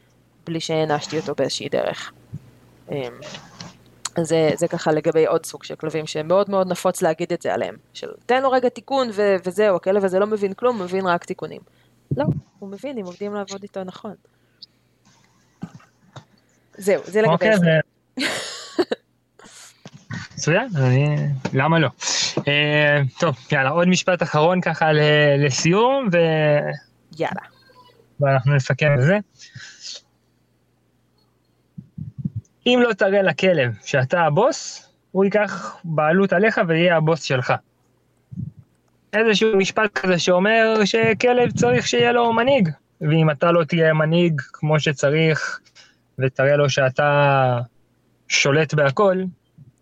בלי 0.47 0.61
שהענשתי 0.61 1.19
אותו 1.19 1.35
באיזושהי 1.35 1.69
דרך. 1.69 2.13
אמ, 2.91 2.97
זה, 4.23 4.51
זה 4.55 4.69
ככה 4.69 4.93
לגבי 4.93 5.27
עוד 5.27 5.47
סוג 5.47 5.65
של 5.65 5.75
כלבים 5.75 6.07
שמאוד 6.07 6.51
מאוד 6.51 6.69
נפוץ 6.69 7.03
להגיד 7.03 7.33
את 7.33 7.43
זה 7.43 7.55
עליהם, 7.55 7.77
של 7.95 8.09
תן 8.27 8.43
לו 8.43 8.51
רגע 8.51 8.69
תיקון 8.69 9.11
ו- 9.13 9.37
וזהו, 9.45 9.77
הכלב 9.77 10.05
הזה 10.05 10.19
לא 10.19 10.27
מבין 10.27 10.53
כלום, 10.53 10.83
מבין 10.83 11.07
רק 11.07 11.25
תיקונים. 11.25 11.61
לא, 12.17 12.25
הוא 12.59 12.69
מבין 12.69 12.99
אם 12.99 13.05
עובדים 13.05 13.35
לעבוד 13.35 13.63
איתו 13.63 13.85
נכון. 13.85 14.15
זהו, 16.79 17.03
זה 17.07 17.23
לגבי 17.23 17.33
אוקיי. 17.33 17.51
מצוין. 20.35 20.69
למה 21.53 21.79
לא? 21.79 21.89
אה, 22.49 23.01
טוב, 23.21 23.37
יאללה, 23.53 23.71
עוד 23.71 23.89
משפט 23.89 24.23
אחרון 24.23 24.61
ככה 24.61 24.87
לסיום, 25.39 26.09
ו... 26.13 26.17
יאללה. 27.19 27.41
ואנחנו 28.21 28.55
נסכם 28.55 28.95
את 28.99 29.03
זה. 29.03 29.19
אם 32.67 32.79
לא 32.83 32.93
תראה 32.93 33.23
לכלב 33.23 33.75
שאתה 33.85 34.21
הבוס, 34.21 34.89
הוא 35.11 35.25
ייקח 35.25 35.77
בעלות 35.85 36.33
עליך 36.33 36.61
ויהיה 36.69 36.97
הבוס 36.97 37.23
שלך. 37.23 37.53
איזשהו 39.13 39.57
משפט 39.57 39.99
כזה 39.99 40.19
שאומר 40.19 40.85
שכלב 40.85 41.51
צריך 41.51 41.87
שיהיה 41.87 42.13
לו 42.13 42.33
מנהיג, 42.33 42.69
ואם 43.01 43.31
אתה 43.31 43.53
לא 43.53 43.65
תהיה 43.65 43.95
מנהיג 43.95 44.41
כמו 44.53 44.81
שצריך, 44.81 45.61
ותראה 46.19 46.57
לו 46.57 46.71
שאתה 46.71 47.59
שולט 48.29 48.75
בהכל, 48.75 49.23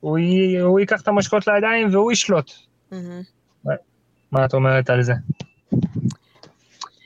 הוא, 0.01 0.19
י... 0.19 0.59
הוא 0.59 0.81
ייקח 0.81 1.01
את 1.01 1.09
המשקות 1.09 1.47
לידיים 1.47 1.89
והוא 1.93 2.13
ישלוט. 2.13 2.51
Mm-hmm. 2.93 3.71
מה 4.33 4.45
את 4.45 4.55
אומרת 4.55 4.91
על 4.91 5.03
זה? 5.03 5.13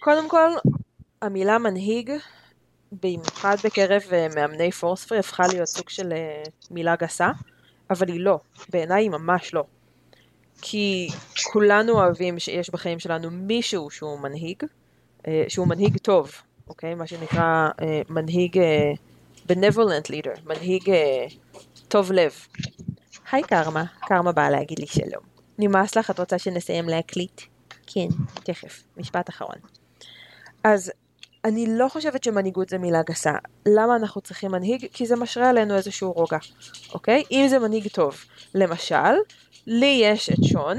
קודם 0.00 0.28
כל, 0.28 0.50
המילה 1.22 1.58
מנהיג, 1.58 2.10
במיוחד 3.02 3.56
בקרב 3.64 4.02
אה, 4.12 4.26
מאמני 4.34 4.72
פורספרי, 4.72 5.18
הפכה 5.18 5.46
להיות 5.46 5.68
סוג 5.68 5.88
של 5.88 6.12
אה, 6.12 6.42
מילה 6.70 6.96
גסה, 6.96 7.30
אבל 7.90 8.08
היא 8.08 8.20
לא. 8.20 8.40
בעיניי 8.68 9.04
היא 9.04 9.10
ממש 9.10 9.54
לא. 9.54 9.64
כי 10.62 11.08
כולנו 11.52 11.92
אוהבים 11.92 12.38
שיש 12.38 12.70
בחיים 12.70 12.98
שלנו 12.98 13.30
מישהו 13.30 13.90
שהוא 13.90 14.18
מנהיג, 14.18 14.62
אה, 15.26 15.44
שהוא 15.48 15.68
מנהיג 15.68 15.98
טוב, 15.98 16.32
אוקיי? 16.68 16.94
מה 16.94 17.06
שנקרא 17.06 17.68
מנהיג 18.08 18.60
benevolent 19.48 20.10
leader, 20.10 20.40
מנהיג 20.46 20.90
טוב 21.88 22.12
לב. 22.12 22.32
היי 23.32 23.42
קרמה, 23.42 23.84
קרמה 24.00 24.32
באה 24.32 24.50
להגיד 24.50 24.78
לי 24.78 24.86
שלום. 24.86 25.24
נמאס 25.58 25.96
לך, 25.96 26.10
את 26.10 26.20
רוצה 26.20 26.38
שנסיים 26.38 26.88
להקליט? 26.88 27.40
כן, 27.86 28.06
תכף, 28.34 28.82
משפט 28.96 29.30
אחרון. 29.30 29.56
אז 30.64 30.92
אני 31.44 31.66
לא 31.68 31.88
חושבת 31.88 32.24
שמנהיגות 32.24 32.68
זה 32.68 32.78
מילה 32.78 33.02
גסה. 33.02 33.32
למה 33.66 33.96
אנחנו 33.96 34.20
צריכים 34.20 34.50
מנהיג? 34.50 34.86
כי 34.92 35.06
זה 35.06 35.16
משרה 35.16 35.50
עלינו 35.50 35.76
איזשהו 35.76 36.12
רוגע, 36.12 36.38
אוקיי? 36.94 37.22
אם 37.30 37.46
זה 37.48 37.58
מנהיג 37.58 37.88
טוב. 37.88 38.24
למשל, 38.54 39.14
לי 39.66 40.00
יש 40.02 40.30
את 40.30 40.44
שון, 40.44 40.78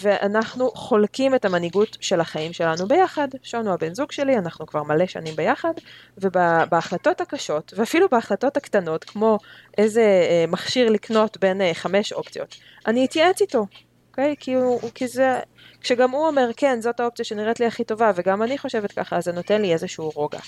ואנחנו 0.00 0.70
חולקים 0.70 1.34
את 1.34 1.44
המנהיגות 1.44 1.96
של 2.00 2.20
החיים 2.20 2.52
שלנו 2.52 2.88
ביחד. 2.88 3.28
שון 3.42 3.66
הוא 3.66 3.74
הבן 3.74 3.94
זוג 3.94 4.12
שלי, 4.12 4.38
אנחנו 4.38 4.66
כבר 4.66 4.82
מלא 4.82 5.06
שנים 5.06 5.36
ביחד, 5.36 5.72
ובהחלטות 6.18 7.20
הקשות, 7.20 7.74
ואפילו 7.76 8.08
בהחלטות 8.08 8.56
הקטנות, 8.56 9.04
כמו 9.04 9.38
איזה 9.78 10.00
אה, 10.00 10.44
מכשיר 10.48 10.90
לקנות 10.90 11.36
בין 11.40 11.60
אה, 11.60 11.74
חמש 11.74 12.12
אופציות, 12.12 12.56
אני 12.86 13.04
אתייעץ 13.04 13.40
איתו, 13.40 13.66
אוקיי? 14.10 14.34
כי, 14.40 14.54
הוא, 14.54 14.80
כי 14.94 15.08
זה... 15.08 15.40
כשגם 15.86 16.10
הוא 16.10 16.26
אומר, 16.26 16.50
כן, 16.56 16.80
זאת 16.80 17.00
האופציה 17.00 17.24
שנראית 17.24 17.60
לי 17.60 17.66
הכי 17.66 17.84
טובה, 17.84 18.12
וגם 18.14 18.42
אני 18.42 18.58
חושבת 18.58 18.92
ככה, 18.92 19.20
זה 19.20 19.32
נותן 19.32 19.62
לי 19.62 19.72
איזשהו 19.72 20.10
רוגע. 20.14 20.38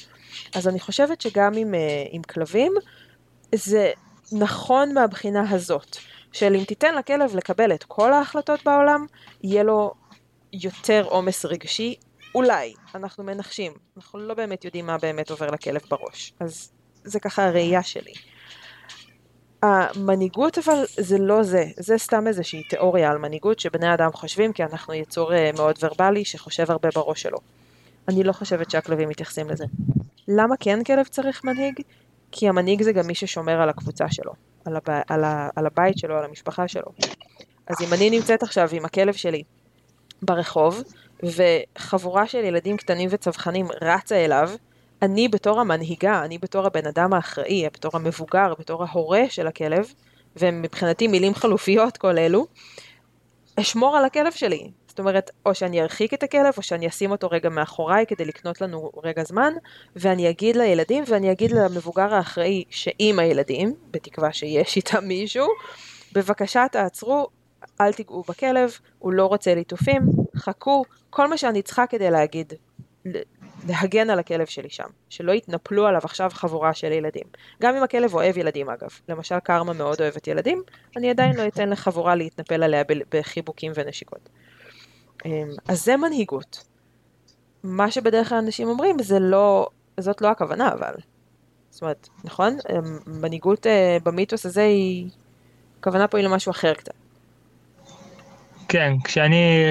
אז 0.55 0.69
אני 0.69 0.81
חושבת 0.81 1.21
שגם 1.21 1.53
עם, 1.57 1.75
אה, 1.75 2.05
עם 2.11 2.23
כלבים, 2.23 2.73
זה 3.55 3.91
נכון 4.33 4.95
מהבחינה 4.95 5.51
הזאת. 5.51 5.97
של 6.33 6.55
אם 6.55 6.65
תיתן 6.65 6.95
לכלב 6.95 7.37
לקבל 7.37 7.75
את 7.75 7.85
כל 7.85 8.13
ההחלטות 8.13 8.65
בעולם, 8.65 9.07
יהיה 9.43 9.63
לו 9.63 9.95
יותר 10.53 11.05
עומס 11.09 11.45
רגשי, 11.45 11.95
אולי, 12.35 12.75
אנחנו 12.95 13.25
מנחשים, 13.25 13.73
אנחנו 13.97 14.19
לא 14.19 14.35
באמת 14.35 14.65
יודעים 14.65 14.87
מה 14.87 14.99
באמת 14.99 15.31
עובר 15.31 15.51
לכלב 15.51 15.81
בראש, 15.91 16.33
אז 16.41 16.73
זה 17.05 17.21
ככה 17.21 17.47
הראייה 17.47 17.83
שלי. 17.83 18.13
המנהיגות 19.63 20.59
אבל 20.59 20.85
זה 20.97 21.19
לא 21.19 21.43
זה, 21.43 21.65
זה 21.77 21.99
סתם 21.99 22.27
איזושהי 22.27 22.63
תיאוריה 22.63 23.11
על 23.11 23.19
מנהיגות 23.19 23.61
שבני 23.61 23.95
אדם 23.95 24.13
חושבים 24.13 24.53
כי 24.53 24.65
אנחנו 24.65 24.95
יצור 24.95 25.35
אה, 25.35 25.51
מאוד 25.57 25.79
ורבלי 25.83 26.25
שחושב 26.25 26.71
הרבה 26.71 26.89
בראש 26.95 27.23
שלו. 27.23 27.39
אני 28.09 28.25
לא 28.25 28.33
חושבת 28.33 28.71
שהכלבים 28.71 29.09
מתייחסים 29.09 29.51
לזה. 29.51 29.65
למה 30.29 30.55
כן 30.61 30.85
כלב 30.85 31.07
צריך 31.07 31.45
מנהיג? 31.45 31.81
כי 32.33 32.49
המנהיג 32.49 32.83
זה 32.83 32.93
גם 32.93 33.07
מי 33.07 33.15
ששומר 33.15 33.61
על 33.61 33.69
הקבוצה 33.69 34.07
שלו. 34.11 34.33
על, 34.65 34.77
הב... 34.77 35.03
על, 35.09 35.25
ה... 35.25 35.49
על 35.57 35.67
הבית 35.67 35.99
שלו, 35.99 36.19
על 36.19 36.25
המשפחה 36.25 36.69
שלו. 36.69 36.93
אז 37.67 37.77
אם 37.81 37.93
אני 37.93 38.11
נמצאת 38.11 38.43
עכשיו 38.43 38.69
עם 38.73 38.85
הכלב 38.85 39.15
שלי 39.15 39.43
ברחוב, 40.23 40.83
וחבורה 41.23 42.27
של 42.27 42.45
ילדים 42.45 42.77
קטנים 42.77 43.09
וצווחנים 43.13 43.67
רצה 43.83 44.17
אליו, 44.25 44.51
אני 45.03 45.29
בתור 45.29 45.61
המנהיגה, 45.61 46.25
אני 46.25 46.39
בתור 46.39 46.67
הבן 46.67 46.87
אדם 46.87 47.13
האחראי, 47.13 47.67
בתור 47.73 47.91
המבוגר, 47.95 48.55
בתור 48.59 48.85
ההורה 48.85 49.23
של 49.29 49.47
הכלב, 49.47 49.93
ומבחינתי 50.37 51.09
מילים 51.09 51.35
חלופיות 51.35 51.97
כל 51.97 52.19
אלו, 52.19 52.47
אשמור 53.61 53.97
על 53.97 54.05
הכלב 54.05 54.33
שלי. 54.33 54.71
זאת 54.89 54.99
אומרת, 54.99 55.31
או 55.47 55.55
שאני 55.55 55.83
ארחיק 55.83 56.15
את 56.15 56.23
הכלב, 56.23 56.55
או 56.57 56.63
שאני 56.63 56.89
אשים 56.89 57.11
אותו 57.11 57.29
רגע 57.31 57.49
מאחוריי 57.49 58.07
כדי 58.07 58.25
לקנות 58.25 58.61
לנו 58.61 58.91
רגע 59.05 59.25
זמן, 59.25 59.53
ואני 59.97 60.31
אגיד 60.31 60.57
לילדים, 60.57 61.05
ואני 61.07 61.33
אגיד 61.33 61.51
למבוגר 61.53 62.15
האחראי 62.15 62.65
שעם 62.71 63.19
הילדים, 63.19 63.75
בתקווה 63.91 64.33
שיש 64.33 64.77
איתם 64.77 65.05
מישהו, 65.05 65.47
בבקשה 66.13 66.67
תעצרו, 66.73 67.27
אל 67.81 67.93
תיגעו 67.93 68.23
בכלב, 68.29 68.79
הוא 68.99 69.13
לא 69.13 69.27
רוצה 69.27 69.55
ליטופים, 69.55 70.03
חכו, 70.37 70.85
כל 71.11 71.29
מה 71.29 71.39
שאני 71.39 71.63
צריכה 71.63 71.87
כדי 71.87 72.11
להגיד, 72.11 72.53
להגן 73.67 74.11
על 74.11 74.19
הכלב 74.19 74.47
שלי 74.47 74.71
שם, 74.71 74.89
שלא 75.09 75.33
יתנפלו 75.33 75.87
עליו 75.87 76.01
עכשיו 76.05 76.31
חבורה 76.35 76.75
של 76.75 76.93
ילדים. 76.93 77.25
גם 77.63 77.77
אם 77.77 77.83
הכלב 77.83 78.15
אוהב 78.15 78.39
ילדים 78.39 78.71
אגב, 78.71 78.89
למשל 79.09 79.39
קרמה 79.41 79.73
מאוד 79.73 80.01
אוהבת 80.01 80.27
ילדים, 80.27 80.63
אני 80.97 81.11
עדיין 81.11 81.37
לא 81.37 81.47
אתן 81.47 81.69
לחבורה 81.69 82.15
להתנפל 82.15 82.63
עליה 82.63 82.83
בחיבוקים 83.11 83.73
ונשיקות. 83.75 84.29
אמ, 85.27 85.49
אז 85.69 85.85
זה 85.85 85.97
מנהיגות. 85.97 86.65
מה 87.63 87.91
שבדרך 87.91 88.29
כלל 88.29 88.39
אנשים 88.39 88.69
אומרים, 88.69 88.97
זה 89.03 89.19
לא, 89.19 89.69
זאת 90.01 90.23
לא 90.23 90.29
הכוונה 90.29 90.73
אבל. 90.73 90.95
זאת 91.71 91.83
אומרת, 91.83 92.09
נכון? 92.25 92.57
אמ, 92.71 92.99
מנהיגות 93.07 93.67
אה, 93.67 93.97
במיתוס 94.05 94.47
הזה 94.47 94.63
היא, 94.63 95.09
הכוונה 95.81 96.09
פה 96.09 96.19
היא 96.19 96.27
למשהו 96.27 96.51
אחר 96.51 96.75
קצת. 96.75 96.95
כן, 98.69 98.93
כשאני, 99.05 99.71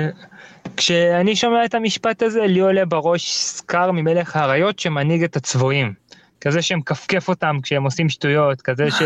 כשאני 0.77 1.35
שומע 1.35 1.65
את 1.65 1.75
המשפט 1.75 2.21
הזה, 2.21 2.47
לי 2.47 2.59
עולה 2.59 2.85
בראש 2.85 3.31
סקר 3.31 3.91
ממלך 3.91 4.35
האריות 4.35 4.79
שמנהיג 4.79 5.23
את 5.23 5.35
הצבועים. 5.35 5.93
כזה 6.41 6.61
שמכפכף 6.61 7.29
אותם 7.29 7.57
כשהם 7.63 7.83
עושים 7.83 8.09
שטויות, 8.09 8.61
כזה 8.61 8.87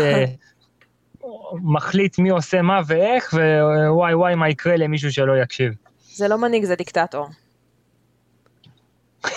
שמחליט 1.62 2.18
מי 2.18 2.30
עושה 2.30 2.62
מה 2.62 2.80
ואיך, 2.86 3.34
ווואי 3.88 4.14
וואי 4.14 4.34
מה 4.34 4.48
יקרה 4.48 4.76
למישהו 4.76 5.12
שלא 5.12 5.42
יקשיב. 5.42 5.72
זה 6.14 6.28
לא 6.28 6.38
מנהיג, 6.38 6.64
זה 6.64 6.74
דיקטטור. 6.76 7.28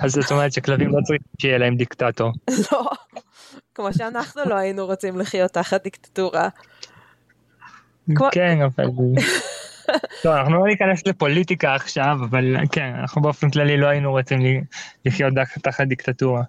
אז 0.00 0.12
זאת 0.12 0.30
אומרת 0.30 0.52
שכלבים 0.52 0.88
לא 0.88 1.00
צריכים 1.04 1.26
שיהיה 1.40 1.58
להם 1.58 1.76
דיקטטור. 1.76 2.32
לא, 2.72 2.90
כמו 3.74 3.92
שאנחנו 3.92 4.42
לא 4.46 4.54
היינו 4.54 4.86
רוצים 4.86 5.18
לחיות 5.18 5.50
תחת 5.50 5.82
דיקטטורה. 5.82 6.48
כן, 8.32 8.58
אבל... 8.62 8.84
לא, 10.24 10.36
אנחנו 10.36 10.54
לא 10.54 10.66
ניכנס 10.66 11.06
לפוליטיקה 11.06 11.74
עכשיו, 11.74 12.16
אבל 12.30 12.56
כן, 12.72 12.92
אנחנו 13.00 13.22
באופן 13.22 13.50
כללי 13.50 13.76
לא 13.76 13.86
היינו 13.86 14.10
רוצים 14.10 14.38
לחיות 15.04 15.32
תחת 15.62 15.86
דיקטטורה. 15.86 16.42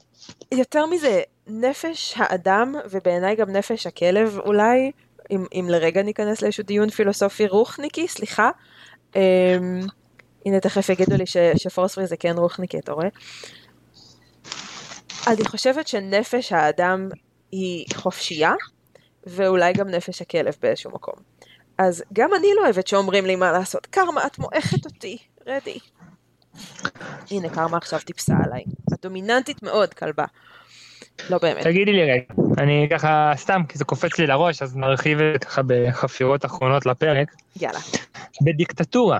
יותר 0.52 0.86
מזה, 0.86 1.22
נפש 1.48 2.14
האדם, 2.18 2.76
ובעיניי 2.92 3.36
גם 3.36 3.50
נפש 3.50 3.88
הכלב 3.88 4.40
אולי, 4.46 4.92
אם, 5.32 5.46
אם 5.54 5.68
לרגע 5.70 6.04
ניכנס 6.04 6.42
לאיזשהו 6.42 6.64
דיון 6.64 6.90
פילוסופי 6.90 7.48
רוחניקי, 7.48 8.08
סליחה. 8.08 8.50
Um, 9.14 9.18
הנה 10.46 10.60
תכף 10.60 10.90
יגידו 10.90 11.16
לי 11.16 11.26
ש, 11.26 11.38
שפורספרי 11.56 12.08
זה 12.08 12.18
כן 12.18 12.38
רוחניקי, 12.38 12.80
אתה 12.80 12.92
רואה? 12.92 13.08
אני 15.28 15.46
חושבת 15.46 15.88
שנפש 15.88 16.52
האדם 16.52 17.10
היא 17.52 17.86
חופשייה, 17.94 18.54
ואולי 19.26 19.74
גם 19.74 19.90
נפש 19.90 20.22
הכלב 20.22 20.56
באיזשהו 20.62 20.92
מקום. 20.92 21.16
אז 21.78 22.04
גם 22.14 22.30
אני 22.34 22.48
לא 22.56 22.62
אוהבת 22.64 22.88
שאומרים 22.88 23.26
לי 23.26 23.36
מה 23.36 23.52
לעשות. 23.52 23.86
קרמה, 23.86 24.26
את 24.26 24.40
מועכת 24.40 24.86
אותי, 24.86 25.18
רדי. 25.48 25.80
הנה, 27.32 27.50
קרמה 27.50 27.78
עכשיו 27.78 28.00
טיפסה 28.00 28.34
עליי. 28.46 28.64
את 28.94 29.02
דומיננטית 29.02 29.64
מאוד, 29.64 29.94
כלבה. 29.94 30.26
לא 31.30 31.38
באמת. 31.38 31.64
תגידי 31.64 31.92
לי 31.92 32.04
רגע, 32.04 32.34
אני 32.58 32.88
ככה 32.92 33.32
סתם, 33.36 33.62
כי 33.70 33.78
זה 33.78 33.86
קופץ 33.86 34.18
לי 34.20 34.28
לראש, 34.28 34.62
אז 34.62 34.78
נרחיב 34.78 35.20
את 35.22 35.44
ככה 35.44 35.62
בחפירות 35.68 36.46
אחרונות 36.46 36.86
לפרק. 36.86 37.32
יאללה. 37.62 37.80
בדיקטטורה, 38.42 39.20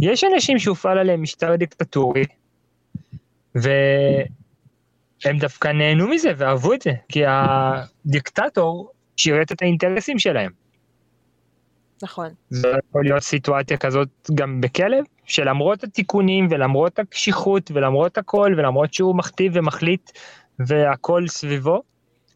יש 0.00 0.24
אנשים 0.24 0.58
שהופעל 0.58 0.98
עליהם 0.98 1.22
משטר 1.22 1.56
דיקטטורי, 1.56 2.24
והם 3.54 5.38
דווקא 5.38 5.68
נהנו 5.68 6.08
מזה 6.08 6.30
ואהבו 6.36 6.72
את 6.72 6.82
זה, 6.82 6.92
כי 7.08 7.22
הדיקטטור 7.26 8.90
שירת 9.16 9.52
את 9.52 9.62
האינטרסים 9.62 10.18
שלהם. 10.18 10.50
נכון. 12.02 12.28
זה 12.50 12.72
יכול 12.88 13.04
להיות 13.04 13.22
סיטואציה 13.22 13.76
כזאת 13.76 14.08
גם 14.34 14.60
בכלב, 14.60 15.04
שלמרות 15.24 15.84
התיקונים 15.84 16.48
ולמרות 16.50 16.98
הקשיחות 16.98 17.70
ולמרות 17.74 18.18
הכל 18.18 18.54
ולמרות 18.56 18.94
שהוא 18.94 19.16
מכתיב 19.16 19.52
ומחליט 19.54 20.10
והכל 20.58 21.28
סביבו, 21.28 21.82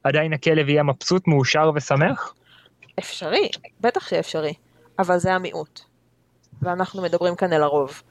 עדיין 0.04 0.32
הכלב 0.32 0.68
יהיה 0.68 0.82
מבסוט, 0.82 1.28
מאושר 1.28 1.70
ושמח? 1.74 2.34
אפשרי, 2.98 3.48
בטח 3.80 4.08
שאפשרי, 4.08 4.54
אבל 4.98 5.18
זה 5.18 5.34
המיעוט. 5.34 5.80
ואנחנו 6.62 7.02
מדברים 7.02 7.36
כאן 7.36 7.52
אל 7.52 7.62
הרוב. 7.62 8.02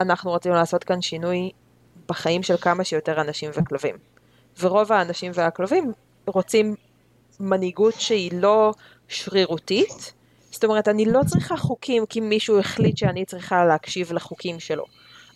אנחנו 0.00 0.30
רוצים 0.30 0.52
לעשות 0.52 0.84
כאן 0.84 1.02
שינוי 1.02 1.50
בחיים 2.08 2.42
של 2.42 2.56
כמה 2.56 2.84
שיותר 2.84 3.20
אנשים 3.20 3.50
וכלבים. 3.54 3.96
ורוב 4.60 4.92
האנשים 4.92 5.32
והכלבים 5.34 5.92
רוצים 6.26 6.74
מנהיגות 7.40 7.94
שהיא 7.94 8.30
לא 8.34 8.72
שרירותית, 9.08 10.12
זאת 10.52 10.64
אומרת, 10.64 10.88
אני 10.88 11.04
לא 11.04 11.20
צריכה 11.26 11.56
חוקים 11.56 12.06
כי 12.06 12.20
מישהו 12.20 12.58
החליט 12.58 12.96
שאני 12.96 13.24
צריכה 13.24 13.64
להקשיב 13.64 14.12
לחוקים 14.12 14.60
שלו. 14.60 14.84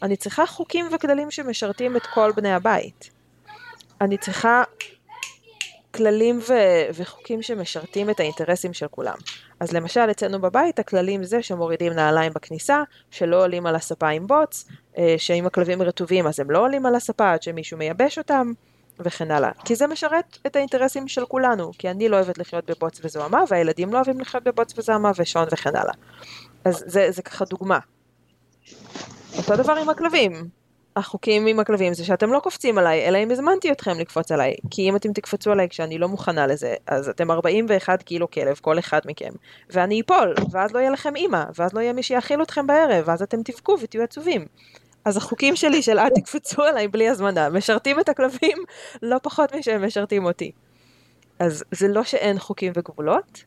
אני 0.02 0.16
צריכה 0.16 0.46
חוקים 0.46 0.86
וכללים 0.92 1.30
שמשרתים 1.30 1.96
את 1.96 2.02
כל 2.06 2.32
בני 2.36 2.52
הבית. 2.52 3.10
אני 4.00 4.18
צריכה 4.18 4.62
כללים 5.94 6.38
ו- 6.48 6.92
וחוקים 6.94 7.42
שמשרתים 7.42 8.10
את 8.10 8.20
האינטרסים 8.20 8.72
של 8.72 8.88
כולם. 8.88 9.16
אז 9.60 9.72
למשל 9.72 10.10
אצלנו 10.10 10.40
בבית 10.40 10.78
הכללים 10.78 11.24
זה 11.24 11.42
שמורידים 11.42 11.92
נעליים 11.92 12.32
בכניסה, 12.34 12.82
שלא 13.10 13.42
עולים 13.42 13.66
על 13.66 13.76
הספה 13.76 14.08
עם 14.08 14.26
בוץ, 14.26 14.68
אה, 14.98 15.14
שאם 15.18 15.46
הכלבים 15.46 15.82
רטובים 15.82 16.26
אז 16.26 16.40
הם 16.40 16.50
לא 16.50 16.58
עולים 16.58 16.86
על 16.86 16.94
הספה 16.94 17.32
עד 17.32 17.42
שמישהו 17.42 17.78
מייבש 17.78 18.18
אותם, 18.18 18.52
וכן 19.00 19.30
הלאה. 19.30 19.50
כי 19.64 19.74
זה 19.74 19.86
משרת 19.86 20.38
את 20.46 20.56
האינטרסים 20.56 21.08
של 21.08 21.24
כולנו, 21.24 21.70
כי 21.78 21.90
אני 21.90 22.08
לא 22.08 22.16
אוהבת 22.16 22.38
לחיות 22.38 22.70
בבוץ 22.70 23.00
וזוהמה, 23.04 23.44
והילדים 23.48 23.92
לא 23.92 23.96
אוהבים 23.96 24.20
לחיות 24.20 24.44
בבוץ 24.44 24.78
וזוהמה, 24.78 25.10
ושעון 25.18 25.46
וכן 25.52 25.76
הלאה. 25.76 25.94
אז 26.64 26.84
זה, 26.86 27.10
זה 27.10 27.22
ככה 27.22 27.44
דוגמה. 27.44 27.78
אותו 29.38 29.56
דבר 29.56 29.72
עם 29.72 29.88
הכלבים. 29.88 30.48
החוקים 30.96 31.46
עם 31.46 31.60
הכלבים 31.60 31.94
זה 31.94 32.04
שאתם 32.04 32.32
לא 32.32 32.40
קופצים 32.40 32.78
עליי, 32.78 33.08
אלא 33.08 33.18
אם 33.18 33.30
הזמנתי 33.30 33.72
אתכם 33.72 33.98
לקפוץ 33.98 34.32
עליי. 34.32 34.54
כי 34.70 34.88
אם 34.88 34.96
אתם 34.96 35.12
תקפצו 35.12 35.52
עליי 35.52 35.68
כשאני 35.68 35.98
לא 35.98 36.08
מוכנה 36.08 36.46
לזה, 36.46 36.74
אז 36.86 37.08
אתם 37.08 37.30
41 37.30 38.02
קילו 38.02 38.30
כלב, 38.30 38.58
כל 38.60 38.78
אחד 38.78 39.00
מכם. 39.04 39.32
ואני 39.70 40.00
אפול, 40.00 40.34
ואז 40.50 40.72
לא 40.72 40.78
יהיה 40.78 40.90
לכם 40.90 41.16
אימא, 41.16 41.44
ואז 41.58 41.72
לא 41.72 41.80
יהיה 41.80 41.92
מי 41.92 42.02
שיאכיל 42.02 42.42
אתכם 42.42 42.66
בערב, 42.66 43.04
ואז 43.06 43.22
אתם 43.22 43.42
תבכו 43.42 43.76
ותהיו 43.82 44.02
עצובים. 44.02 44.46
אז 45.06 45.16
החוקים 45.16 45.56
שלי 45.56 45.82
של 45.82 45.98
אל 45.98 46.08
תקפצו 46.10 46.62
עליי 46.62 46.88
בלי 46.88 47.08
הזמנה, 47.08 47.48
משרתים 47.48 48.00
את 48.00 48.08
הכלבים 48.08 48.58
לא 49.02 49.16
פחות 49.22 49.54
משהם 49.54 49.84
משרתים 49.84 50.24
אותי. 50.24 50.52
אז 51.38 51.64
זה 51.70 51.88
לא 51.88 52.04
שאין 52.04 52.38
חוקים 52.38 52.72
וגבולות, 52.76 53.44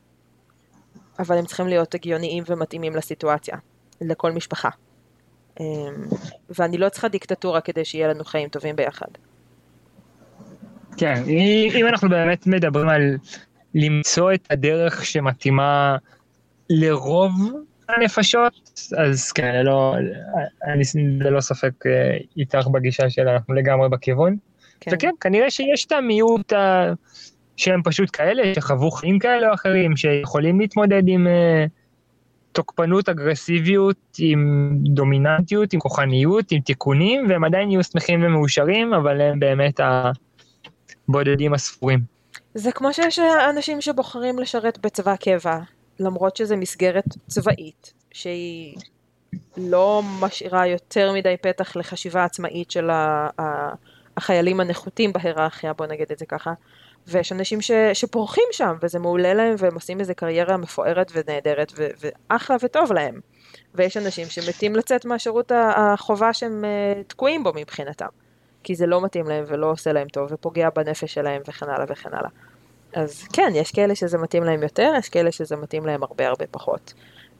אבל 1.19 1.37
הם 1.37 1.45
צריכים 1.45 1.67
להיות 1.67 1.95
הגיוניים 1.95 2.43
ומתאימים 2.47 2.95
לסיטואציה, 2.95 3.57
לכל 4.01 4.31
משפחה. 4.31 4.69
אמ, 5.59 5.65
ואני 6.49 6.77
לא 6.77 6.89
צריכה 6.89 7.07
דיקטטורה 7.07 7.61
כדי 7.61 7.85
שיהיה 7.85 8.07
לנו 8.07 8.23
חיים 8.23 8.49
טובים 8.49 8.75
ביחד. 8.75 9.07
כן, 10.97 11.23
אם 11.75 11.87
אנחנו 11.87 12.09
באמת 12.09 12.47
מדברים 12.47 12.89
על 12.89 13.01
למצוא 13.75 14.33
את 14.33 14.47
הדרך 14.51 15.05
שמתאימה 15.05 15.97
לרוב 16.69 17.31
הנפשות, 17.89 18.68
אז 18.97 19.31
כן, 19.31 19.65
לא, 19.65 19.95
אני 20.63 20.83
ללא 21.19 21.41
ספק 21.41 21.85
אה, 21.85 22.17
איתך 22.37 22.67
בגישה 22.67 23.09
של 23.09 23.27
אנחנו 23.27 23.53
לגמרי 23.53 23.89
בכיוון. 23.89 24.37
כן. 24.79 24.91
וכן, 24.93 25.11
כנראה 25.21 25.49
שיש 25.49 25.85
את 25.85 25.91
המיעוט 25.91 26.53
ה... 26.53 26.93
שהם 27.57 27.81
פשוט 27.83 28.09
כאלה, 28.13 28.55
שחוו 28.55 28.91
חיים 28.91 29.19
כאלה 29.19 29.49
או 29.49 29.53
אחרים, 29.53 29.97
שיכולים 29.97 30.59
להתמודד 30.59 31.03
עם 31.07 31.27
uh, 31.27 31.69
תוקפנות, 32.51 33.09
אגרסיביות, 33.09 33.97
עם 34.19 34.71
דומיננטיות, 34.83 35.73
עם 35.73 35.79
כוחניות, 35.79 36.51
עם 36.51 36.59
תיקונים, 36.61 37.25
והם 37.29 37.43
עדיין 37.43 37.71
יהיו 37.71 37.83
שמחים 37.83 38.23
ומאושרים, 38.23 38.93
אבל 38.93 39.21
הם 39.21 39.39
באמת 39.39 39.79
הבודדים 41.09 41.53
הספורים. 41.53 41.99
זה 42.53 42.71
כמו 42.71 42.93
שיש 42.93 43.19
אנשים 43.49 43.81
שבוחרים 43.81 44.39
לשרת 44.39 44.79
בצבא 44.85 45.15
קבע, 45.15 45.59
למרות 45.99 46.35
שזו 46.35 46.57
מסגרת 46.57 47.05
צבאית, 47.27 47.93
שהיא 48.11 48.77
לא 49.57 50.01
משאירה 50.19 50.67
יותר 50.67 51.11
מדי 51.11 51.35
פתח 51.41 51.75
לחשיבה 51.75 52.23
עצמאית 52.23 52.71
של 52.71 52.89
החיילים 54.17 54.59
הנחותים 54.59 55.13
בהיררכיה, 55.13 55.73
בוא 55.73 55.85
נגיד 55.85 56.11
את 56.11 56.19
זה 56.19 56.25
ככה. 56.25 56.53
ויש 57.07 57.31
אנשים 57.31 57.61
ש, 57.61 57.71
שפורחים 57.93 58.43
שם, 58.51 58.75
וזה 58.81 58.99
מעולה 58.99 59.33
להם, 59.33 59.55
והם 59.57 59.73
עושים 59.73 59.99
איזה 59.99 60.13
קריירה 60.13 60.57
מפוארת 60.57 61.11
ונהדרת, 61.15 61.71
ו, 61.77 61.87
ואחלה 61.99 62.57
וטוב 62.61 62.93
להם. 62.93 63.19
ויש 63.75 63.97
אנשים 63.97 64.27
שמתים 64.27 64.75
לצאת 64.75 65.05
מהשירות 65.05 65.51
החובה 65.75 66.33
שהם 66.33 66.63
uh, 66.63 67.03
תקועים 67.07 67.43
בו 67.43 67.51
מבחינתם. 67.55 68.07
כי 68.63 68.75
זה 68.75 68.85
לא 68.85 69.01
מתאים 69.01 69.27
להם 69.27 69.43
ולא 69.47 69.71
עושה 69.71 69.91
להם 69.91 70.07
טוב, 70.07 70.31
ופוגע 70.31 70.69
בנפש 70.69 71.13
שלהם 71.13 71.41
וכן 71.47 71.69
הלאה 71.69 71.85
וכן 71.89 72.09
הלאה. 72.13 72.29
אז 72.93 73.23
כן, 73.33 73.51
יש 73.55 73.71
כאלה 73.71 73.95
שזה 73.95 74.17
מתאים 74.17 74.43
להם 74.43 74.63
יותר, 74.63 74.91
יש 74.97 75.09
כאלה 75.09 75.31
שזה 75.31 75.55
מתאים 75.55 75.85
להם 75.85 76.03
הרבה 76.03 76.27
הרבה 76.27 76.45
פחות. 76.51 76.93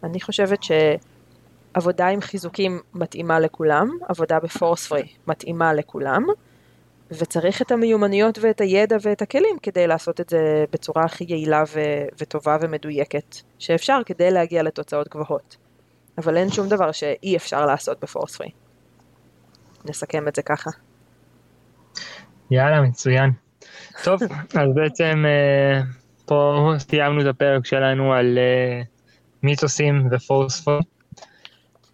אני 0.04 0.22
חושבת 0.22 0.60
שעבודה 0.64 2.08
עם 2.08 2.22
חיזוקים 2.22 2.80
מתאימה 2.94 3.40
לכולם, 3.40 3.90
עבודה 4.10 4.40
בפורס 4.40 4.88
פרי 4.88 5.08
מתאימה 5.28 5.74
לכולם, 5.74 6.24
וצריך 7.12 7.62
את 7.62 7.72
המיומנויות 7.72 8.40
ואת 8.42 8.62
הידע 8.62 8.98
ואת 9.02 9.22
הכלים 9.22 9.58
כדי 9.64 9.88
לעשות 9.88 10.22
את 10.22 10.30
זה 10.30 10.66
בצורה 10.72 11.04
הכי 11.04 11.26
יעילה 11.28 11.64
ו- 11.76 12.06
וטובה 12.22 12.58
ומדויקת 12.62 13.36
שאפשר 13.60 14.00
כדי 14.06 14.32
להגיע 14.32 14.64
לתוצאות 14.64 15.08
גבוהות. 15.08 15.58
אבל 16.18 16.38
אין 16.38 16.50
שום 16.50 16.70
דבר 16.70 16.92
שאי 16.92 17.38
אפשר 17.38 17.66
לעשות 17.66 18.00
בפורס 18.00 18.36
פרי. 18.38 18.50
נסכם 19.86 20.28
את 20.28 20.36
זה 20.36 20.42
ככה. 20.42 20.70
יאללה, 22.52 22.82
מצוין. 22.82 23.32
טוב, 24.04 24.22
אז 24.56 24.68
בעצם 24.76 25.26
אה, 25.26 25.82
פה 26.26 26.72
סיימנו 26.78 27.22
את 27.22 27.26
הפרק 27.26 27.66
שלנו 27.66 28.14
על 28.14 28.38
אה, 28.38 28.82
מיתוסים 29.44 30.08
ופורס 30.12 30.62
פרי, 30.62 30.80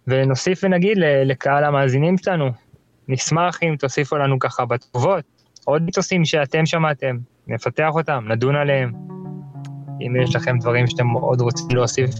ונוסיף 0.06 0.60
ונגיד 0.64 0.98
לקהל 1.24 1.64
המאזינים 1.64 2.18
שלנו, 2.18 2.50
נשמח 3.08 3.58
אם 3.62 3.76
תוסיפו 3.78 4.16
לנו 4.16 4.38
ככה 4.38 4.64
בתגובות 4.64 5.24
עוד 5.64 5.82
מיתוסים 5.82 6.24
שאתם 6.24 6.66
שמעתם, 6.66 7.16
נפתח 7.46 7.90
אותם, 7.94 8.24
נדון 8.28 8.56
עליהם. 8.56 8.92
אם 10.00 10.16
יש 10.22 10.36
לכם 10.36 10.58
דברים 10.58 10.86
שאתם 10.86 11.08
עוד 11.08 11.40
רוצים 11.40 11.66
להוסיף. 11.70 12.10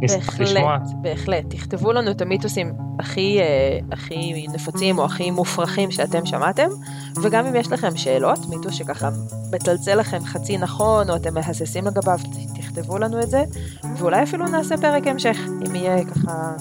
בהחלט, 0.00 0.82
בהחלט. 1.02 1.44
תכתבו 1.48 1.92
לנו 1.92 2.10
את 2.10 2.20
המיתוסים 2.20 2.72
הכי, 2.98 3.38
אה, 3.40 3.78
הכי 3.92 4.46
נפוצים 4.54 4.98
או 4.98 5.04
הכי 5.04 5.30
מופרכים 5.30 5.90
שאתם 5.90 6.26
שמעתם, 6.26 6.68
וגם 7.22 7.46
אם 7.46 7.56
יש 7.56 7.72
לכם 7.72 7.96
שאלות, 7.96 8.38
מיתוס 8.48 8.74
שככה 8.74 9.08
מצלצל 9.52 9.94
לכם 9.94 10.24
חצי 10.24 10.58
נכון, 10.58 11.10
או 11.10 11.16
אתם 11.16 11.34
מהססים 11.34 11.86
לגביו, 11.86 12.18
תכתבו 12.54 12.98
לנו 12.98 13.22
את 13.22 13.30
זה, 13.30 13.44
ואולי 13.96 14.22
אפילו 14.22 14.46
נעשה 14.46 14.76
פרק 14.76 15.06
המשך, 15.06 15.38
אם 15.66 15.74
יהיה 15.74 16.04
ככה... 16.04 16.52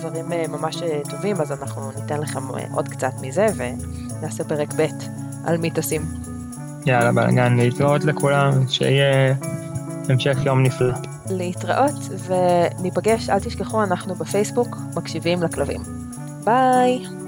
דברים 0.00 0.32
אה, 0.32 0.44
ממש 0.48 0.82
אה, 0.82 1.00
טובים, 1.10 1.36
אז 1.40 1.52
אנחנו 1.52 1.90
ניתן 2.00 2.20
לכם 2.20 2.40
אה, 2.54 2.64
עוד 2.72 2.88
קצת 2.88 3.12
מזה 3.20 3.46
ונעשה 3.56 4.44
פרק 4.44 4.68
ב' 4.76 4.86
על 5.44 5.56
מיתוסים. 5.56 6.02
יאללה, 6.86 7.12
בלאגן, 7.12 7.56
להתראות 7.56 8.04
לכולם, 8.04 8.68
שיהיה 8.68 9.34
המשך 10.08 10.38
יום 10.44 10.62
נפלא. 10.62 11.09
להתראות, 11.30 11.94
וניפגש, 12.26 13.30
אל 13.30 13.40
תשכחו, 13.40 13.82
אנחנו 13.82 14.14
בפייסבוק 14.14 14.76
מקשיבים 14.94 15.42
לכלבים. 15.42 15.80
ביי! 16.44 17.19